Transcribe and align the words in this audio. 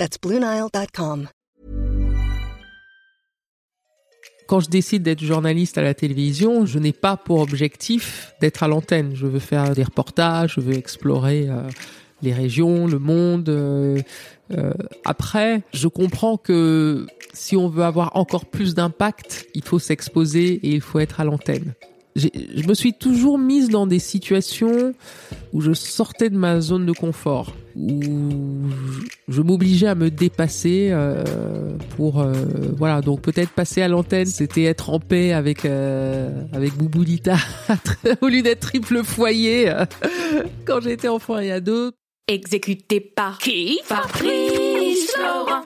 That's 0.00 0.16
BlueNile.com. 0.18 1.28
Quand 4.48 4.60
je 4.60 4.70
décide 4.70 5.02
d'être 5.02 5.22
journaliste 5.22 5.76
à 5.76 5.82
la 5.82 5.92
télévision, 5.92 6.64
je 6.64 6.78
n'ai 6.78 6.94
pas 6.94 7.18
pour 7.18 7.40
objectif 7.40 8.32
d'être 8.40 8.62
à 8.62 8.68
l'antenne. 8.68 9.14
Je 9.14 9.26
veux 9.26 9.38
faire 9.38 9.74
des 9.74 9.82
reportages, 9.82 10.54
je 10.54 10.62
veux 10.62 10.72
explorer 10.72 11.50
euh, 11.50 11.68
les 12.22 12.32
régions, 12.32 12.86
le 12.86 12.98
monde. 12.98 13.50
Euh, 13.50 14.00
euh, 14.52 14.72
après, 15.04 15.60
je 15.74 15.86
comprends 15.86 16.38
que 16.38 17.06
si 17.34 17.54
on 17.58 17.68
veut 17.68 17.84
avoir 17.84 18.16
encore 18.16 18.46
plus 18.46 18.74
d'impact, 18.74 19.48
il 19.54 19.62
faut 19.62 19.78
s'exposer 19.78 20.54
et 20.66 20.70
il 20.70 20.80
faut 20.80 20.98
être 20.98 21.20
à 21.20 21.24
l'antenne. 21.24 21.74
Je 22.20 22.66
me 22.66 22.74
suis 22.74 22.92
toujours 22.92 23.38
mise 23.38 23.68
dans 23.68 23.86
des 23.86 23.98
situations 23.98 24.94
où 25.52 25.60
je 25.60 25.72
sortais 25.72 26.30
de 26.30 26.36
ma 26.36 26.60
zone 26.60 26.86
de 26.86 26.92
confort, 26.92 27.54
où 27.76 28.68
je 29.28 29.42
m'obligeais 29.42 29.86
à 29.86 29.94
me 29.94 30.10
dépasser 30.10 30.88
euh, 30.90 31.76
pour 31.96 32.20
euh, 32.20 32.32
voilà 32.76 33.00
donc 33.00 33.22
peut-être 33.22 33.50
passer 33.50 33.82
à 33.82 33.88
l'antenne, 33.88 34.26
c'était 34.26 34.64
être 34.64 34.90
en 34.90 35.00
paix 35.00 35.32
avec 35.32 35.64
euh, 35.64 36.30
avec 36.52 36.74
Bouboulita 36.74 37.36
au 38.20 38.28
lieu 38.28 38.42
d'être 38.42 38.60
triple 38.60 39.02
foyer 39.02 39.72
quand 40.66 40.80
j'étais 40.80 41.08
enfant 41.08 41.38
et 41.38 41.50
ado. 41.50 41.92
Exécuté 42.28 43.00
par 43.00 43.38
qui? 43.38 43.80
Fabrice 43.84 45.10
Florent. 45.12 45.64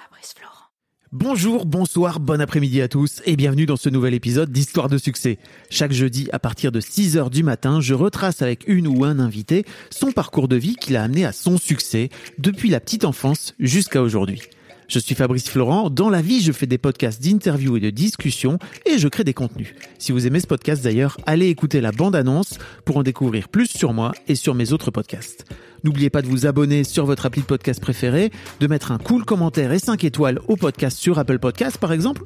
Bonjour, 1.17 1.65
bonsoir, 1.65 2.19
bon 2.19 2.41
après-midi 2.41 2.83
à 2.83 2.89
tous 2.89 3.23
et 3.25 3.37
bienvenue 3.37 3.67
dans 3.67 3.77
ce 3.77 3.89
nouvel 3.89 4.15
épisode 4.15 4.51
d'Histoire 4.51 4.89
de 4.89 4.99
succès. 4.99 5.39
Chaque 5.71 5.93
jeudi 5.93 6.29
à 6.33 6.41
partir 6.41 6.73
de 6.73 6.81
6h 6.81 7.31
du 7.31 7.45
matin, 7.45 7.81
je 7.81 7.95
retrace 7.95 8.43
avec 8.43 8.65
une 8.67 8.89
ou 8.89 9.05
un 9.05 9.21
invité 9.21 9.65
son 9.91 10.11
parcours 10.11 10.49
de 10.49 10.57
vie 10.57 10.75
qui 10.75 10.93
l'a 10.93 11.05
amené 11.05 11.25
à 11.25 11.31
son 11.31 11.57
succès 11.57 12.09
depuis 12.39 12.69
la 12.69 12.81
petite 12.81 13.05
enfance 13.05 13.55
jusqu'à 13.61 14.03
aujourd'hui. 14.03 14.43
Je 14.89 14.99
suis 14.99 15.15
Fabrice 15.15 15.49
Florent. 15.49 15.89
Dans 15.89 16.11
la 16.11 16.21
vie, 16.21 16.43
je 16.43 16.51
fais 16.51 16.67
des 16.67 16.79
podcasts 16.79 17.23
d'interviews 17.23 17.77
et 17.77 17.81
de 17.81 17.91
discussions 17.91 18.59
et 18.85 18.99
je 18.99 19.07
crée 19.07 19.23
des 19.23 19.35
contenus. 19.35 19.73
Si 20.01 20.11
vous 20.11 20.27
aimez 20.27 20.41
ce 20.41 20.49
podcast 20.49 20.83
d'ailleurs, 20.83 21.17
allez 21.27 21.47
écouter 21.47 21.81
la 21.81 21.93
bande-annonce 21.93 22.59
pour 22.85 22.97
en 22.97 23.05
découvrir 23.05 23.49
plus 23.49 23.69
sur 23.69 23.93
moi 23.93 24.11
et 24.27 24.35
sur 24.35 24.57
mes 24.57 24.73
autres 24.73 24.91
podcasts. 24.91 25.47
N'oubliez 25.85 26.11
pas 26.11 26.23
de 26.23 26.27
vous 26.27 26.47
abonner 26.47 26.83
sur 26.83 27.05
votre 27.05 27.27
appli 27.27 27.43
de 27.43 27.47
podcast 27.47 27.81
préféré, 27.81 28.33
de 28.59 28.67
mettre 28.67 28.91
un 28.91 28.99
cool 28.99 29.25
commentaire 29.25 29.73
et 29.73 29.79
5 29.79 30.03
étoiles 30.05 30.41
au 30.49 30.57
podcast 30.57 30.99
sur 30.99 31.19
Apple 31.19 31.39
Podcasts 31.39 31.79
par 31.79 31.93
exemple, 31.93 32.25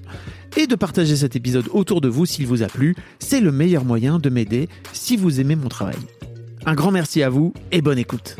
et 0.56 0.67
de 0.67 0.77
partager 0.77 1.17
cet 1.17 1.37
épisode 1.37 1.67
autour 1.73 2.00
de 2.00 2.09
vous 2.09 2.25
s'il 2.25 2.47
vous 2.47 2.62
a 2.62 2.67
plu. 2.69 2.95
C'est 3.19 3.41
le 3.41 3.53
meilleur 3.53 3.84
moyen 3.84 4.19
de 4.19 4.31
m'aider 4.31 4.69
si 4.92 5.17
vous 5.17 5.41
aimez 5.41 5.56
mon 5.56 5.69
travail. 5.69 5.98
Un 6.67 6.75
grand 6.75 6.92
merci 6.92 7.23
à 7.23 7.28
vous 7.28 7.53
et 7.73 7.83
bonne 7.83 7.98
écoute. 7.98 8.37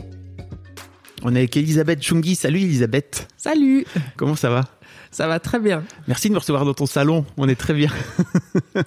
On 1.23 1.35
est 1.35 1.39
avec 1.39 1.57
Elisabeth 1.57 2.01
Chungi. 2.01 2.37
Salut 2.37 2.61
Elisabeth. 2.61 3.29
Salut. 3.37 3.85
Comment 4.17 4.37
ça 4.37 4.51
va? 4.51 4.78
Ça 5.11 5.27
va 5.27 5.41
très 5.41 5.59
bien. 5.59 5.83
Merci 6.07 6.29
de 6.29 6.35
me 6.35 6.39
recevoir 6.39 6.65
dans 6.65 6.75
ton 6.75 6.87
salon. 6.87 7.25
On 7.37 7.49
est 7.49 7.55
très 7.59 7.75
bien. 7.75 7.91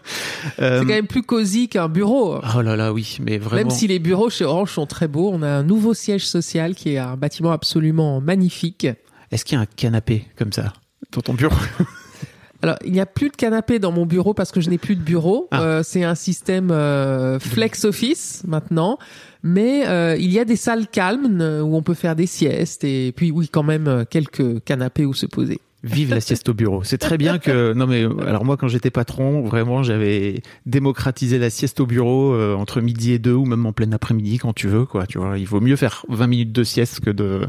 C'est 0.57 0.79
quand 0.79 0.85
même 0.85 1.07
plus 1.07 1.23
cosy 1.23 1.67
qu'un 1.67 1.89
bureau. 1.89 2.39
Oh 2.55 2.61
là 2.61 2.75
là, 2.75 2.93
oui, 2.93 3.17
mais 3.21 3.37
vraiment. 3.37 3.69
Même 3.69 3.69
si 3.69 3.87
les 3.87 3.99
bureaux 3.99 4.29
chez 4.29 4.45
Orange 4.45 4.71
sont 4.71 4.85
très 4.85 5.07
beaux, 5.07 5.29
on 5.33 5.41
a 5.41 5.49
un 5.49 5.63
nouveau 5.63 5.93
siège 5.93 6.27
social 6.27 6.75
qui 6.75 6.93
est 6.93 6.97
un 6.97 7.17
bâtiment 7.17 7.51
absolument 7.51 8.21
magnifique. 8.21 8.87
Est-ce 9.31 9.45
qu'il 9.45 9.55
y 9.55 9.59
a 9.59 9.61
un 9.61 9.65
canapé 9.65 10.25
comme 10.37 10.51
ça 10.51 10.73
dans 11.11 11.21
ton 11.21 11.33
bureau 11.33 11.55
alors, 12.61 12.77
il 12.85 12.91
n'y 12.91 12.99
a 12.99 13.05
plus 13.05 13.29
de 13.29 13.35
canapé 13.35 13.79
dans 13.79 13.91
mon 13.91 14.05
bureau 14.05 14.33
parce 14.33 14.51
que 14.51 14.61
je 14.61 14.69
n'ai 14.69 14.77
plus 14.77 14.95
de 14.95 15.01
bureau. 15.01 15.47
Ah. 15.51 15.61
Euh, 15.61 15.83
c'est 15.83 16.03
un 16.03 16.15
système 16.15 16.69
euh, 16.71 17.39
flex 17.39 17.85
office 17.85 18.43
maintenant. 18.45 18.99
Mais 19.43 19.87
euh, 19.87 20.15
il 20.17 20.31
y 20.31 20.39
a 20.39 20.45
des 20.45 20.55
salles 20.55 20.87
calmes 20.87 21.41
où 21.63 21.75
on 21.75 21.81
peut 21.81 21.95
faire 21.95 22.15
des 22.15 22.27
siestes 22.27 22.83
et 22.83 23.11
puis 23.15 23.31
oui, 23.31 23.49
quand 23.49 23.63
même 23.63 24.05
quelques 24.09 24.63
canapés 24.63 25.05
où 25.05 25.15
se 25.15 25.25
poser. 25.25 25.59
Vive 25.83 26.11
la 26.11 26.21
sieste 26.21 26.47
au 26.49 26.53
bureau. 26.53 26.83
C'est 26.83 26.99
très 26.99 27.17
bien 27.17 27.39
que 27.39 27.73
non 27.73 27.87
mais 27.87 28.05
alors 28.27 28.45
moi 28.45 28.55
quand 28.55 28.67
j'étais 28.67 28.91
patron, 28.91 29.41
vraiment 29.41 29.81
j'avais 29.81 30.43
démocratisé 30.67 31.39
la 31.39 31.49
sieste 31.49 31.79
au 31.79 31.87
bureau 31.87 32.33
euh, 32.33 32.53
entre 32.53 32.81
midi 32.81 33.13
et 33.13 33.19
deux 33.19 33.33
ou 33.33 33.45
même 33.45 33.65
en 33.65 33.73
plein 33.73 33.91
après-midi 33.91 34.37
quand 34.37 34.53
tu 34.53 34.67
veux 34.67 34.85
quoi, 34.85 35.07
tu 35.07 35.17
vois, 35.17 35.39
il 35.39 35.47
vaut 35.47 35.59
mieux 35.59 35.75
faire 35.75 36.05
20 36.09 36.27
minutes 36.27 36.51
de 36.51 36.63
sieste 36.63 36.99
que 36.99 37.09
de 37.09 37.47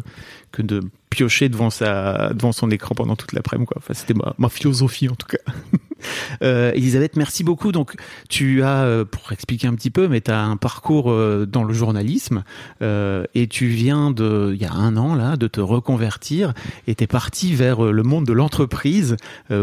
que 0.52 0.62
de 0.62 0.82
piocher 1.10 1.48
devant 1.48 1.70
sa 1.70 2.32
devant 2.32 2.52
son 2.52 2.70
écran 2.70 2.94
pendant 2.94 3.16
toute 3.16 3.32
l'après-midi 3.32 3.66
quoi. 3.66 3.82
C'était 3.92 4.14
ma, 4.14 4.48
philosophie 4.48 5.08
en 5.08 5.14
tout 5.14 5.26
cas. 5.26 5.52
Euh, 6.42 6.72
Elisabeth, 6.74 7.14
merci 7.14 7.44
beaucoup. 7.44 7.70
Donc, 7.70 7.94
tu 8.28 8.64
as, 8.64 8.82
euh, 8.82 9.04
pour 9.04 9.30
expliquer 9.30 9.68
un 9.68 9.74
petit 9.76 9.90
peu, 9.90 10.08
mais 10.08 10.20
tu 10.20 10.32
as 10.32 10.42
un 10.42 10.56
parcours 10.56 11.12
euh, 11.12 11.46
dans 11.46 11.62
le 11.62 11.72
journalisme 11.72 12.42
et 12.80 13.46
tu 13.48 13.66
viens 13.68 14.10
de, 14.10 14.50
il 14.52 14.60
y 14.60 14.64
a 14.64 14.72
un 14.72 14.96
an 14.96 15.14
là, 15.14 15.36
de 15.36 15.46
te 15.46 15.60
reconvertir 15.60 16.54
et 16.88 16.96
tu 16.96 17.04
es 17.04 17.06
parti 17.06 17.54
vers 17.54 17.82
le 17.82 18.02
monde 18.02 18.26
de 18.26 18.32
l'entreprise 18.32 19.16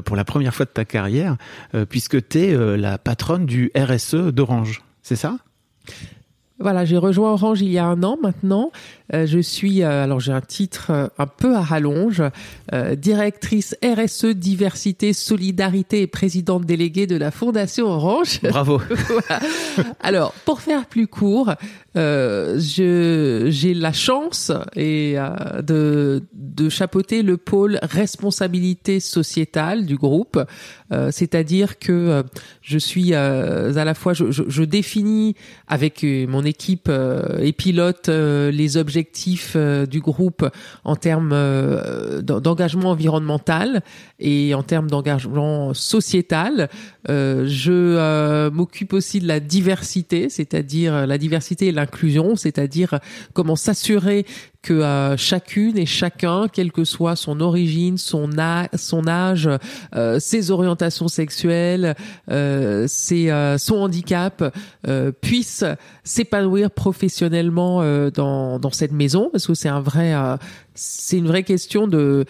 pour 0.06 0.16
la 0.16 0.24
première 0.24 0.56
fois 0.56 0.66
de 0.66 0.72
ta 0.72 0.86
carrière, 0.86 1.36
puisque 1.90 2.30
tu 2.30 2.40
es 2.40 2.78
la 2.78 2.98
patronne 2.98 3.46
du 3.46 3.70
RSE 3.76 4.32
d'Orange. 4.32 4.82
C'est 5.04 5.18
ça? 5.18 5.40
Voilà, 6.60 6.84
j'ai 6.84 6.98
rejoint 6.98 7.32
Orange 7.32 7.62
il 7.62 7.72
y 7.72 7.78
a 7.78 7.86
un 7.86 8.04
an 8.04 8.18
maintenant. 8.22 8.72
Euh, 9.14 9.26
je 9.26 9.40
suis, 9.40 9.82
euh, 9.82 10.04
alors 10.04 10.20
j'ai 10.20 10.32
un 10.32 10.42
titre 10.42 10.92
euh, 10.92 11.08
un 11.18 11.26
peu 11.26 11.56
à 11.56 11.62
rallonge, 11.62 12.22
directrice 12.98 13.76
RSE, 13.84 14.28
diversité, 14.28 15.14
solidarité 15.14 16.02
et 16.02 16.08
présidente 16.08 16.66
déléguée 16.66 17.08
de 17.08 17.16
la 17.16 17.32
Fondation 17.32 17.88
Orange. 17.88 18.40
Bravo. 18.44 18.80
Alors, 20.02 20.34
pour 20.46 20.62
faire 20.62 20.86
plus 20.86 21.08
court, 21.08 21.54
je 21.96 23.48
j'ai 23.50 23.74
la 23.74 23.92
chance 23.92 24.52
et 24.76 25.16
de 25.64 26.24
de 26.34 26.70
chapeauter 26.70 27.24
le 27.24 27.38
pôle 27.38 27.80
responsabilité 27.82 29.00
sociétale 29.00 29.86
du 29.86 29.96
groupe, 29.96 30.40
c'est-à-dire 31.10 31.80
que 31.80 32.24
je 32.62 32.78
suis 32.78 33.14
à 33.16 33.72
la 33.72 33.94
fois 33.96 34.14
je, 34.14 34.32
je, 34.32 34.44
je 34.48 34.64
définis 34.64 35.36
avec 35.68 36.04
mon 36.04 36.46
équipe 36.46 36.90
et 37.40 37.52
pilote 37.52 38.08
les 38.10 38.78
objectifs 38.78 38.99
euh, 39.56 39.86
du 39.86 40.00
groupe 40.00 40.46
en 40.84 40.96
termes 40.96 41.32
euh, 41.34 42.22
d'engagement 42.22 42.92
environnemental 42.92 43.82
et 44.20 44.54
en 44.54 44.64
termes 44.64 44.90
d'engagement 44.90 45.74
sociétal. 45.74 46.70
Euh, 47.10 47.46
je 47.48 48.50
m'occupe 48.50 48.94
aussi 48.94 49.20
de 49.20 49.28
la 49.28 49.40
diversité, 49.40 50.30
c'est-à-dire 50.30 51.08
la 51.08 51.18
diversité 51.18 51.68
et 51.68 51.72
l'inclusion, 51.72 52.36
c'est-à-dire 52.36 53.00
comment 53.34 53.56
s'assurer 53.56 54.26
que 54.62 55.16
chacune 55.18 55.78
et 55.78 55.86
chacun, 55.86 56.48
quelle 56.52 56.72
que 56.72 56.84
soit 56.84 57.16
son 57.16 57.40
origine, 57.40 57.98
son, 57.98 58.38
âge, 58.38 59.50
euh, 59.96 60.20
ses 60.20 60.52
orientations 60.52 61.08
sexuelles, 61.08 61.96
euh, 62.30 62.86
ses, 62.88 63.30
euh, 63.30 63.58
son 63.58 63.78
handicap, 63.78 64.44
puisse 65.22 65.64
s'épanouir 66.04 66.72
professionnellement 66.72 67.82
dans, 68.10 68.60
dans 68.60 68.72
cette 68.72 68.92
maison, 68.92 69.30
parce 69.32 69.48
que 69.48 69.54
c'est 69.54 69.70
un 69.70 69.82
vrai, 69.82 70.14
c'est 70.74 71.18
une 71.18 71.28
vraie 71.28 71.44
question 71.44 71.88
de 71.88 72.26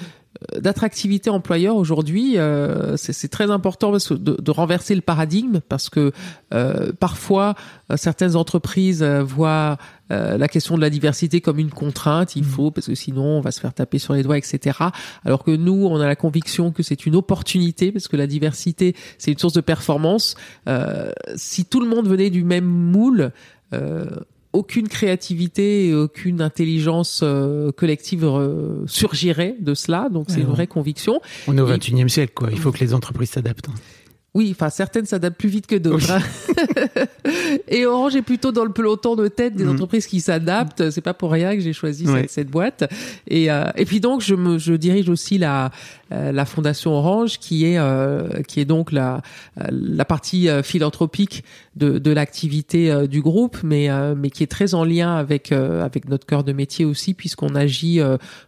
d'attractivité 0.56 1.30
employeur 1.30 1.76
aujourd'hui, 1.76 2.38
euh, 2.38 2.96
c'est 2.98 3.28
très 3.28 3.52
important 3.52 3.92
de, 3.92 4.16
de, 4.16 4.52
renverser 4.52 4.96
le 4.96 5.02
paradigme 5.02 5.60
parce 5.68 5.90
que 5.90 6.12
euh, 6.54 6.92
parfois 6.98 7.56
euh, 7.92 7.98
certaines 7.98 8.36
entreprises 8.36 9.04
voient 9.04 9.78
la 10.10 10.48
question 10.48 10.76
de 10.76 10.82
la 10.82 10.90
diversité 10.90 11.42
comme 11.42 11.60
une 11.60 11.70
contrainte, 11.70 12.36
il 12.36 12.44
mmh. 12.44 12.46
faut 12.46 12.72
parce 12.72 12.88
que 12.88 12.96
sinon 12.96 13.24
on 13.24 13.42
va 13.42 13.52
se 13.52 13.60
faire 13.60 13.74
taper 13.74 14.00
sur 14.00 14.14
les 14.14 14.24
doigts, 14.24 14.38
etc. 14.38 14.78
Alors 15.24 15.44
que 15.44 15.52
nous, 15.52 15.86
on 15.86 16.00
a 16.00 16.08
la 16.08 16.16
conviction 16.16 16.72
que 16.72 16.84
c'est 16.84 17.06
une 17.06 17.16
opportunité 17.16 17.92
parce 17.92 18.08
que 18.08 18.18
la 18.18 18.28
diversité 18.28 18.96
c'est 19.18 19.32
une 19.32 19.38
source 19.38 19.54
de 19.54 19.62
performance. 19.62 20.36
si 21.36 21.66
tout 21.66 21.80
le 21.80 21.88
monde 21.88 22.08
venait 22.08 22.30
du 22.30 22.44
même 22.44 22.66
moule, 22.66 23.32
aucune 24.54 24.88
créativité 24.88 25.88
et 25.88 25.94
aucune 25.94 26.42
intelligence 26.42 27.22
euh, 27.24 27.72
collective 27.72 28.26
euh, 28.26 28.84
surgirait 28.88 29.56
de 29.60 29.74
cela. 29.74 30.10
Donc 30.12 30.28
c'est 30.30 30.42
une 30.42 30.48
vraie 30.48 30.68
conviction. 30.68 31.22
On 31.48 31.58
est 31.58 31.62
au 31.62 31.68
21e 31.68 32.08
siècle, 32.08 32.34
quoi. 32.36 32.50
Il 32.52 32.60
faut 32.60 32.72
que 32.72 32.80
les 32.80 32.94
entreprises 32.94 33.32
s'adaptent. 33.32 33.70
Oui, 34.36 34.50
enfin 34.52 34.70
certaines 34.70 35.06
s'adaptent 35.06 35.38
plus 35.38 35.50
vite 35.50 35.66
que 35.66 35.76
d'autres. 35.76 36.12
Hein. 36.12 36.22
et 37.68 37.86
Orange 37.86 38.16
est 38.16 38.22
plutôt 38.22 38.52
dans 38.52 38.64
le 38.64 38.72
peloton 38.72 39.16
de 39.16 39.28
tête 39.28 39.56
des 39.56 39.64
mm. 39.64 39.72
entreprises 39.72 40.06
qui 40.06 40.22
s'adaptent. 40.22 40.92
C'est 40.92 41.02
pas 41.02 41.16
pour 41.16 41.32
rien 41.32 41.56
que 41.56 41.62
j'ai 41.62 41.74
choisi 41.74 42.06
cette, 42.28 42.50
boîte. 42.50 42.92
Et, 43.28 43.52
euh, 43.52 43.66
et 43.76 43.86
puis 43.86 44.00
donc 44.00 44.22
je 44.22 44.36
me 44.36 44.60
je 44.60 44.74
dirige 44.74 45.10
aussi 45.10 45.40
la 45.40 45.72
la 46.12 46.46
Fondation 46.46 46.92
Orange, 46.92 47.40
qui 47.40 47.66
est 47.66 47.78
euh, 47.78 48.42
qui 48.48 48.60
est 48.60 48.66
donc 48.66 48.92
la 48.92 49.22
la 49.70 50.06
partie 50.06 50.48
philanthropique 50.64 51.44
de, 51.76 51.98
de 51.98 52.12
l'activité 52.12 53.08
du 53.08 53.22
groupe, 53.22 53.58
mais 53.64 53.90
mais 54.16 54.30
qui 54.30 54.44
est 54.44 54.48
très 54.48 54.74
en 54.74 54.84
lien 54.84 55.16
avec 55.16 55.52
avec 55.52 56.08
notre 56.10 56.26
cœur 56.26 56.44
de 56.44 56.52
métier 56.52 56.86
aussi, 56.86 57.14
puisqu'on 57.14 57.56
agit 57.56 58.02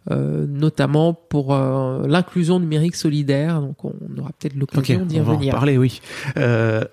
notamment 0.09 1.13
pour 1.13 1.55
l'inclusion 1.55 2.59
numérique 2.59 2.95
solidaire. 2.95 3.61
Donc 3.61 3.83
on 3.85 3.93
aura 4.17 4.31
peut-être 4.39 4.55
l'occasion 4.55 5.05
d'y 5.05 5.19
revenir. 5.19 5.37
On 5.37 5.39
va 5.39 5.47
en 5.47 5.51
parler, 5.51 5.77
oui. 5.77 6.01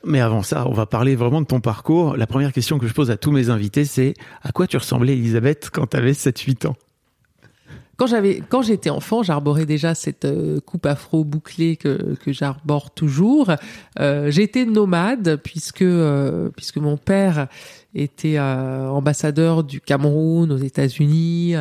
mais 0.04 0.20
avant 0.20 0.42
ça, 0.42 0.66
on 0.68 0.72
va 0.72 0.86
parler 0.86 1.16
vraiment 1.16 1.40
de 1.40 1.46
ton 1.46 1.60
parcours. 1.60 2.16
La 2.16 2.26
première 2.26 2.52
question 2.52 2.78
que 2.78 2.86
je 2.86 2.94
pose 2.94 3.10
à 3.10 3.16
tous 3.16 3.32
mes 3.32 3.50
invités, 3.50 3.84
c'est 3.84 4.14
à 4.42 4.52
quoi 4.52 4.66
tu 4.66 4.76
ressemblais, 4.76 5.14
Elisabeth, 5.14 5.70
quand 5.72 5.88
tu 5.88 5.96
avais 5.96 6.12
7-8 6.12 6.66
ans? 6.66 6.76
Quand 7.98 8.06
j'avais, 8.06 8.40
quand 8.48 8.62
j'étais 8.62 8.90
enfant, 8.90 9.24
j'arborais 9.24 9.66
déjà 9.66 9.92
cette 9.96 10.24
euh, 10.24 10.60
coupe 10.60 10.86
afro 10.86 11.24
bouclée 11.24 11.76
que, 11.76 12.14
que 12.14 12.32
j'arbore 12.32 12.92
toujours. 12.92 13.50
Euh, 13.98 14.30
j'étais 14.30 14.64
nomade 14.64 15.40
puisque 15.42 15.82
euh, 15.82 16.48
puisque 16.56 16.76
mon 16.76 16.96
père 16.96 17.48
était 17.96 18.38
ambassadeur 18.38 19.64
du 19.64 19.80
Cameroun 19.80 20.52
aux 20.52 20.58
États-Unis, 20.58 21.54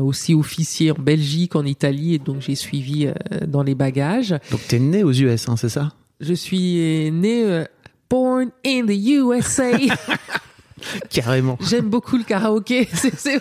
aussi 0.00 0.34
officier 0.34 0.92
en 0.92 0.98
Belgique, 0.98 1.56
en 1.56 1.64
Italie, 1.64 2.14
et 2.14 2.18
donc 2.18 2.42
j'ai 2.42 2.54
suivi 2.54 3.08
dans 3.48 3.62
les 3.62 3.74
bagages. 3.74 4.36
Donc 4.50 4.60
t'es 4.68 4.78
né 4.78 5.02
aux 5.02 5.12
US, 5.12 5.48
hein, 5.48 5.56
c'est 5.56 5.70
ça? 5.70 5.92
Je 6.20 6.34
suis 6.34 7.10
né 7.10 7.64
born 8.08 8.50
in 8.64 8.86
the 8.86 8.96
USA. 9.08 9.72
Carrément. 11.10 11.58
J'aime 11.60 11.88
beaucoup 11.88 12.16
le 12.16 12.24
karaoké. 12.24 12.88
C'est, 12.92 13.40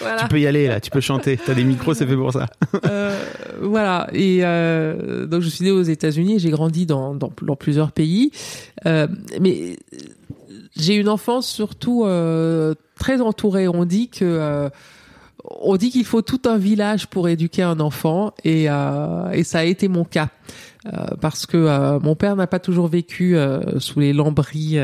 voilà. 0.00 0.22
Tu 0.22 0.28
peux 0.28 0.40
y 0.40 0.46
aller 0.46 0.66
là, 0.68 0.80
tu 0.80 0.90
peux 0.90 1.00
chanter. 1.00 1.38
T'as 1.44 1.54
des 1.54 1.64
micros, 1.64 1.94
c'est 1.94 2.06
fait 2.06 2.16
pour 2.16 2.32
ça. 2.32 2.46
euh, 2.86 3.16
voilà. 3.60 4.08
Et 4.12 4.40
euh, 4.42 5.26
donc 5.26 5.42
je 5.42 5.48
suis 5.48 5.64
né 5.64 5.70
aux 5.70 5.82
États-Unis. 5.82 6.38
J'ai 6.38 6.50
grandi 6.50 6.86
dans, 6.86 7.14
dans, 7.14 7.32
dans, 7.42 7.56
plusieurs 7.56 7.92
pays, 7.92 8.32
euh, 8.86 9.06
mais 9.40 9.76
j'ai 10.76 10.96
une 10.96 11.08
enfance 11.08 11.46
surtout 11.46 12.04
euh, 12.04 12.74
très 12.98 13.20
entourée. 13.20 13.68
On 13.68 13.84
dit 13.84 14.08
que 14.08 14.24
euh, 14.24 14.68
on 15.44 15.76
dit 15.76 15.90
qu'il 15.90 16.04
faut 16.04 16.22
tout 16.22 16.40
un 16.46 16.56
village 16.56 17.06
pour 17.06 17.28
éduquer 17.28 17.62
un 17.62 17.78
enfant, 17.80 18.32
et, 18.44 18.66
euh, 18.68 19.30
et 19.30 19.44
ça 19.44 19.60
a 19.60 19.64
été 19.64 19.88
mon 19.88 20.04
cas. 20.04 20.28
Euh, 20.86 21.06
parce 21.20 21.46
que 21.46 21.56
euh, 21.56 21.98
mon 21.98 22.14
père 22.14 22.36
n'a 22.36 22.46
pas 22.46 22.58
toujours 22.58 22.88
vécu 22.88 23.36
euh, 23.36 23.78
sous 23.80 24.00
les 24.00 24.12
lambris 24.12 24.78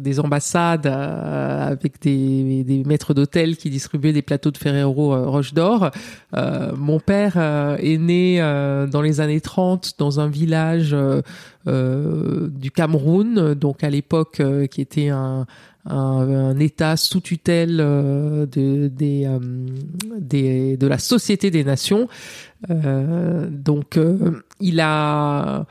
des 0.00 0.20
ambassades 0.20 0.86
avec 0.86 2.00
des, 2.00 2.62
des 2.64 2.84
maîtres 2.84 3.14
d'hôtel 3.14 3.56
qui 3.56 3.68
distribuaient 3.68 4.12
des 4.12 4.22
plateaux 4.22 4.50
de 4.50 4.56
Ferrero 4.56 5.30
Roche 5.30 5.54
d'Or. 5.54 5.90
mon 6.32 7.00
père 7.00 7.36
est 7.36 7.98
né 7.98 8.38
dans 8.90 9.02
les 9.02 9.20
années 9.20 9.40
30 9.40 9.94
dans 9.98 10.20
un 10.20 10.28
village 10.28 10.96
du 11.66 12.70
Cameroun, 12.70 13.54
donc 13.54 13.84
à 13.84 13.90
l'époque 13.90 14.42
qui 14.70 14.80
était 14.80 15.08
un, 15.08 15.46
un, 15.86 16.58
État 16.58 16.96
sous 16.96 17.20
tutelle 17.20 17.76
de, 17.76 18.88
des, 18.88 19.28
des, 20.18 20.76
de 20.76 20.86
la 20.86 20.98
Société 20.98 21.50
des 21.50 21.64
Nations. 21.64 22.08
Euh, 22.70 23.48
donc, 23.50 23.96
euh, 23.96 24.42
il 24.60 24.80
a 24.80 25.66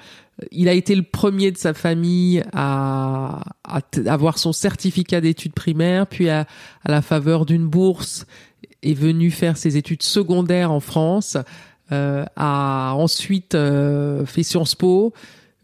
il 0.51 0.67
a 0.67 0.73
été 0.73 0.95
le 0.95 1.03
premier 1.03 1.51
de 1.51 1.57
sa 1.57 1.73
famille 1.73 2.43
à, 2.53 3.41
à 3.63 3.81
avoir 4.07 4.39
son 4.39 4.51
certificat 4.51 5.21
d'études 5.21 5.53
primaires, 5.53 6.07
puis 6.07 6.29
à, 6.29 6.47
à 6.83 6.91
la 6.91 7.01
faveur 7.01 7.45
d'une 7.45 7.67
bourse 7.67 8.25
est 8.81 8.93
venu 8.93 9.31
faire 9.31 9.57
ses 9.57 9.77
études 9.77 10.03
secondaires 10.03 10.71
en 10.71 10.79
France, 10.79 11.37
euh, 11.91 12.25
a 12.35 12.93
ensuite 12.95 13.55
euh, 13.55 14.25
fait 14.25 14.43
Sciences 14.43 14.75
Po, 14.75 15.13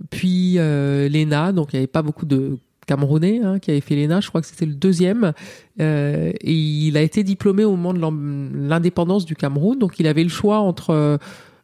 puis 0.09 0.55
euh, 0.57 1.09
l'ENA, 1.09 1.51
donc 1.51 1.69
il 1.73 1.77
n'y 1.77 1.79
avait 1.79 1.87
pas 1.87 2.01
beaucoup 2.01 2.25
de 2.25 2.57
Camerounais 2.89 3.39
hein, 3.43 3.59
qui 3.59 3.69
avait 3.69 3.81
fait 3.81 3.95
l'ENA, 3.95 4.19
je 4.19 4.29
crois 4.29 4.41
que 4.41 4.47
c'était 4.47 4.65
le 4.65 4.73
deuxième, 4.73 5.33
euh, 5.79 6.31
et 6.41 6.53
il 6.53 6.97
a 6.97 7.01
été 7.03 7.23
diplômé 7.23 7.63
au 7.63 7.75
moment 7.75 7.93
de 7.93 8.67
l'indépendance 8.67 9.25
du 9.25 9.35
Cameroun, 9.35 9.77
donc 9.77 9.99
il 9.99 10.07
avait 10.07 10.23
le 10.23 10.29
choix 10.29 10.57
entre 10.57 10.89
euh, 10.89 11.17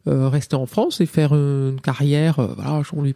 euh, 0.07 0.30
rester 0.30 0.56
en 0.56 0.68
France 0.68 1.01
et 1.01 1.07
faire 1.07 1.33
une 1.33 1.81
carrière. 1.81 2.36
voilà, 2.36 2.83
on 2.94 3.01
lui, 3.01 3.16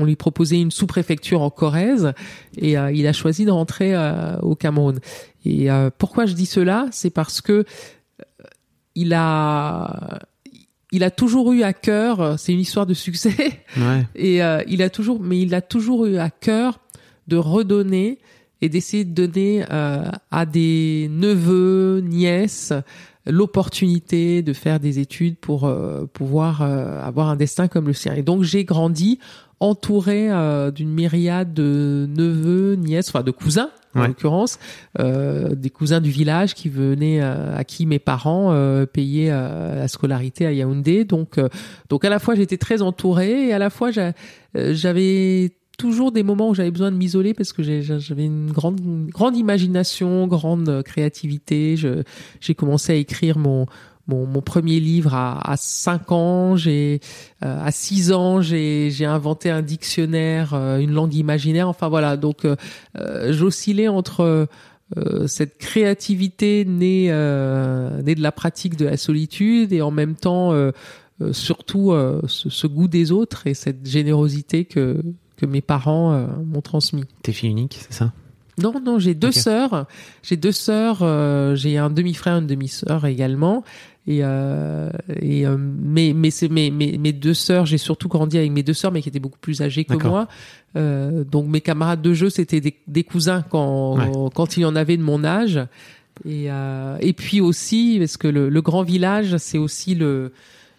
on 0.00 0.04
lui 0.04 0.16
proposait 0.16 0.60
une 0.60 0.72
sous-préfecture 0.72 1.42
en 1.42 1.50
Corrèze 1.50 2.12
et 2.56 2.72
il 2.72 3.06
a 3.06 3.12
choisi 3.12 3.44
de 3.44 3.52
rentrer 3.52 3.94
au 4.42 4.56
Cameroun. 4.56 4.98
Et 5.44 5.68
pourquoi 5.96 6.26
je 6.26 6.34
dis 6.34 6.46
cela? 6.46 6.86
C'est 6.90 7.10
parce 7.10 7.40
que 7.40 7.64
il 8.96 9.14
a 9.14 10.18
il 10.90 11.04
a 11.04 11.10
toujours 11.12 11.52
eu 11.52 11.62
à 11.62 11.72
cœur, 11.72 12.36
c'est 12.36 12.52
une 12.52 12.60
histoire 12.60 12.86
de 12.86 12.94
succès, 12.94 13.62
ouais. 13.76 14.06
et 14.16 14.40
il 14.66 14.82
a 14.82 14.90
toujours, 14.90 15.20
mais 15.20 15.38
il 15.40 15.54
a 15.54 15.60
toujours 15.60 16.06
eu 16.06 16.16
à 16.16 16.30
cœur 16.30 16.80
de 17.28 17.36
redonner 17.36 18.18
et 18.60 18.68
d'essayer 18.68 19.04
de 19.04 19.12
donner 19.12 19.64
euh, 19.70 20.04
à 20.30 20.46
des 20.46 21.08
neveux, 21.10 22.00
nièces, 22.00 22.72
l'opportunité 23.26 24.42
de 24.42 24.52
faire 24.52 24.80
des 24.80 24.98
études 24.98 25.36
pour 25.36 25.64
euh, 25.64 26.06
pouvoir 26.12 26.62
euh, 26.62 27.02
avoir 27.02 27.28
un 27.28 27.36
destin 27.36 27.68
comme 27.68 27.86
le 27.86 27.92
sien. 27.92 28.14
Et 28.14 28.22
donc 28.22 28.42
j'ai 28.42 28.64
grandi 28.64 29.18
entouré 29.60 30.28
d'une 30.72 30.90
myriade 30.90 31.52
de 31.52 32.06
neveux, 32.08 32.76
nièces, 32.76 33.08
enfin 33.08 33.24
de 33.24 33.32
cousins 33.32 33.70
en 33.96 34.06
l'occurrence, 34.06 34.60
des 34.96 35.70
cousins 35.70 36.00
du 36.00 36.10
village 36.10 36.54
qui 36.54 36.68
venaient 36.68 37.20
à 37.20 37.64
qui 37.64 37.84
mes 37.84 37.98
parents 37.98 38.54
payaient 38.92 39.30
la 39.30 39.88
scolarité 39.88 40.46
à 40.46 40.52
Yaoundé. 40.52 41.02
Donc 41.02 41.40
donc 41.88 42.04
à 42.04 42.08
la 42.08 42.20
fois 42.20 42.36
j'étais 42.36 42.56
très 42.56 42.82
entouré 42.82 43.48
et 43.48 43.52
à 43.52 43.58
la 43.58 43.68
fois 43.68 43.90
j'avais 44.54 45.50
toujours 45.78 46.12
des 46.12 46.22
moments 46.22 46.50
où 46.50 46.54
j'avais 46.54 46.70
besoin 46.70 46.90
de 46.90 46.96
m'isoler 46.96 47.32
parce 47.32 47.54
que 47.54 47.62
j'avais 47.62 48.26
une 48.26 48.50
grande, 48.50 48.80
grande 49.06 49.36
imagination, 49.36 50.26
grande 50.26 50.82
créativité. 50.82 51.76
J'ai 52.40 52.54
commencé 52.54 52.92
à 52.92 52.96
écrire 52.96 53.38
mon, 53.38 53.66
mon, 54.08 54.26
mon, 54.26 54.40
premier 54.40 54.80
livre 54.80 55.14
à, 55.14 55.52
à 55.52 55.56
5 55.56 56.12
ans, 56.12 56.56
j'ai 56.56 57.00
euh, 57.44 57.64
à 57.64 57.70
6 57.70 58.12
ans, 58.12 58.42
j'ai 58.42 59.04
inventé 59.04 59.50
un 59.50 59.62
dictionnaire, 59.62 60.52
euh, 60.54 60.78
une 60.78 60.92
langue 60.92 61.14
imaginaire. 61.14 61.68
Enfin 61.68 61.88
voilà, 61.88 62.16
donc 62.16 62.44
euh, 62.44 62.56
j'oscillais 63.32 63.88
entre 63.88 64.48
cette 65.26 65.58
créativité 65.58 66.64
née, 66.64 67.08
née 67.08 68.14
de 68.14 68.22
la 68.22 68.32
pratique 68.32 68.74
de 68.74 68.86
la 68.86 68.96
solitude 68.96 69.74
et 69.74 69.82
en 69.82 69.90
même 69.90 70.14
temps 70.14 70.54
surtout 71.32 71.92
ce, 72.26 72.48
ce, 72.48 72.66
goût 72.66 72.88
des 72.88 73.12
autres 73.12 73.46
et 73.46 73.52
cette 73.52 73.86
générosité 73.86 74.64
que 74.64 75.02
que 75.38 75.46
mes 75.46 75.62
parents 75.62 76.12
euh, 76.12 76.26
m'ont 76.44 76.60
transmis. 76.60 77.04
T'es 77.22 77.32
fille 77.32 77.50
unique, 77.50 77.78
c'est 77.80 77.94
ça? 77.94 78.12
Non, 78.60 78.74
non, 78.84 78.98
j'ai 78.98 79.14
deux 79.14 79.30
sœurs. 79.30 79.86
J'ai 80.22 80.36
deux 80.36 80.52
sœurs. 80.52 80.98
Euh, 81.02 81.54
j'ai 81.54 81.78
un 81.78 81.90
demi-frère, 81.90 82.38
une 82.38 82.48
demi-sœur 82.48 83.06
également. 83.06 83.62
Et, 84.08 84.20
euh, 84.22 84.90
et 85.20 85.44
mais 85.46 86.12
mais 86.12 86.30
c'est 86.30 86.48
mes, 86.48 86.72
mes, 86.72 86.98
mes 86.98 87.12
deux 87.12 87.34
sœurs. 87.34 87.66
J'ai 87.66 87.78
surtout 87.78 88.08
grandi 88.08 88.36
avec 88.36 88.50
mes 88.50 88.64
deux 88.64 88.72
sœurs, 88.72 88.90
mais 88.90 89.00
qui 89.00 89.08
étaient 89.10 89.20
beaucoup 89.20 89.38
plus 89.38 89.62
âgées 89.62 89.84
que 89.84 89.94
moi. 89.94 90.26
donc 90.74 91.46
mes 91.46 91.60
camarades 91.60 92.02
de 92.02 92.14
jeu, 92.14 92.30
c'était 92.30 92.60
des, 92.60 92.76
des, 92.88 93.04
cousins 93.04 93.42
quand 93.48 94.30
quand 94.34 94.56
il 94.56 94.62
y 94.62 94.64
en 94.64 94.74
avait 94.74 94.96
de 94.96 95.04
mon 95.04 95.22
âge. 95.22 95.60
Et 96.24 96.48
et 97.00 97.12
puis 97.12 97.40
aussi 97.40 97.98
parce 98.00 98.16
que 98.16 98.26
le, 98.26 98.48
le 98.48 98.62
grand 98.62 98.82
village, 98.82 99.36
c'est 99.36 99.58
aussi 99.58 99.94
le 99.94 100.32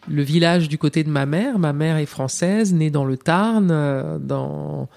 le 0.08 0.22
village 0.22 0.70
du 0.70 0.78
côté 0.78 1.04
de 1.04 1.10
ma 1.10 1.26
mère. 1.26 1.60
Ma 1.60 1.74
mère 1.74 1.98
est 1.98 2.06
française, 2.06 2.74
née 2.74 2.90
dans 2.90 3.06
le 3.06 3.18
Tarn, 3.18 3.70
euh, 3.72 4.18
dans 4.20 4.90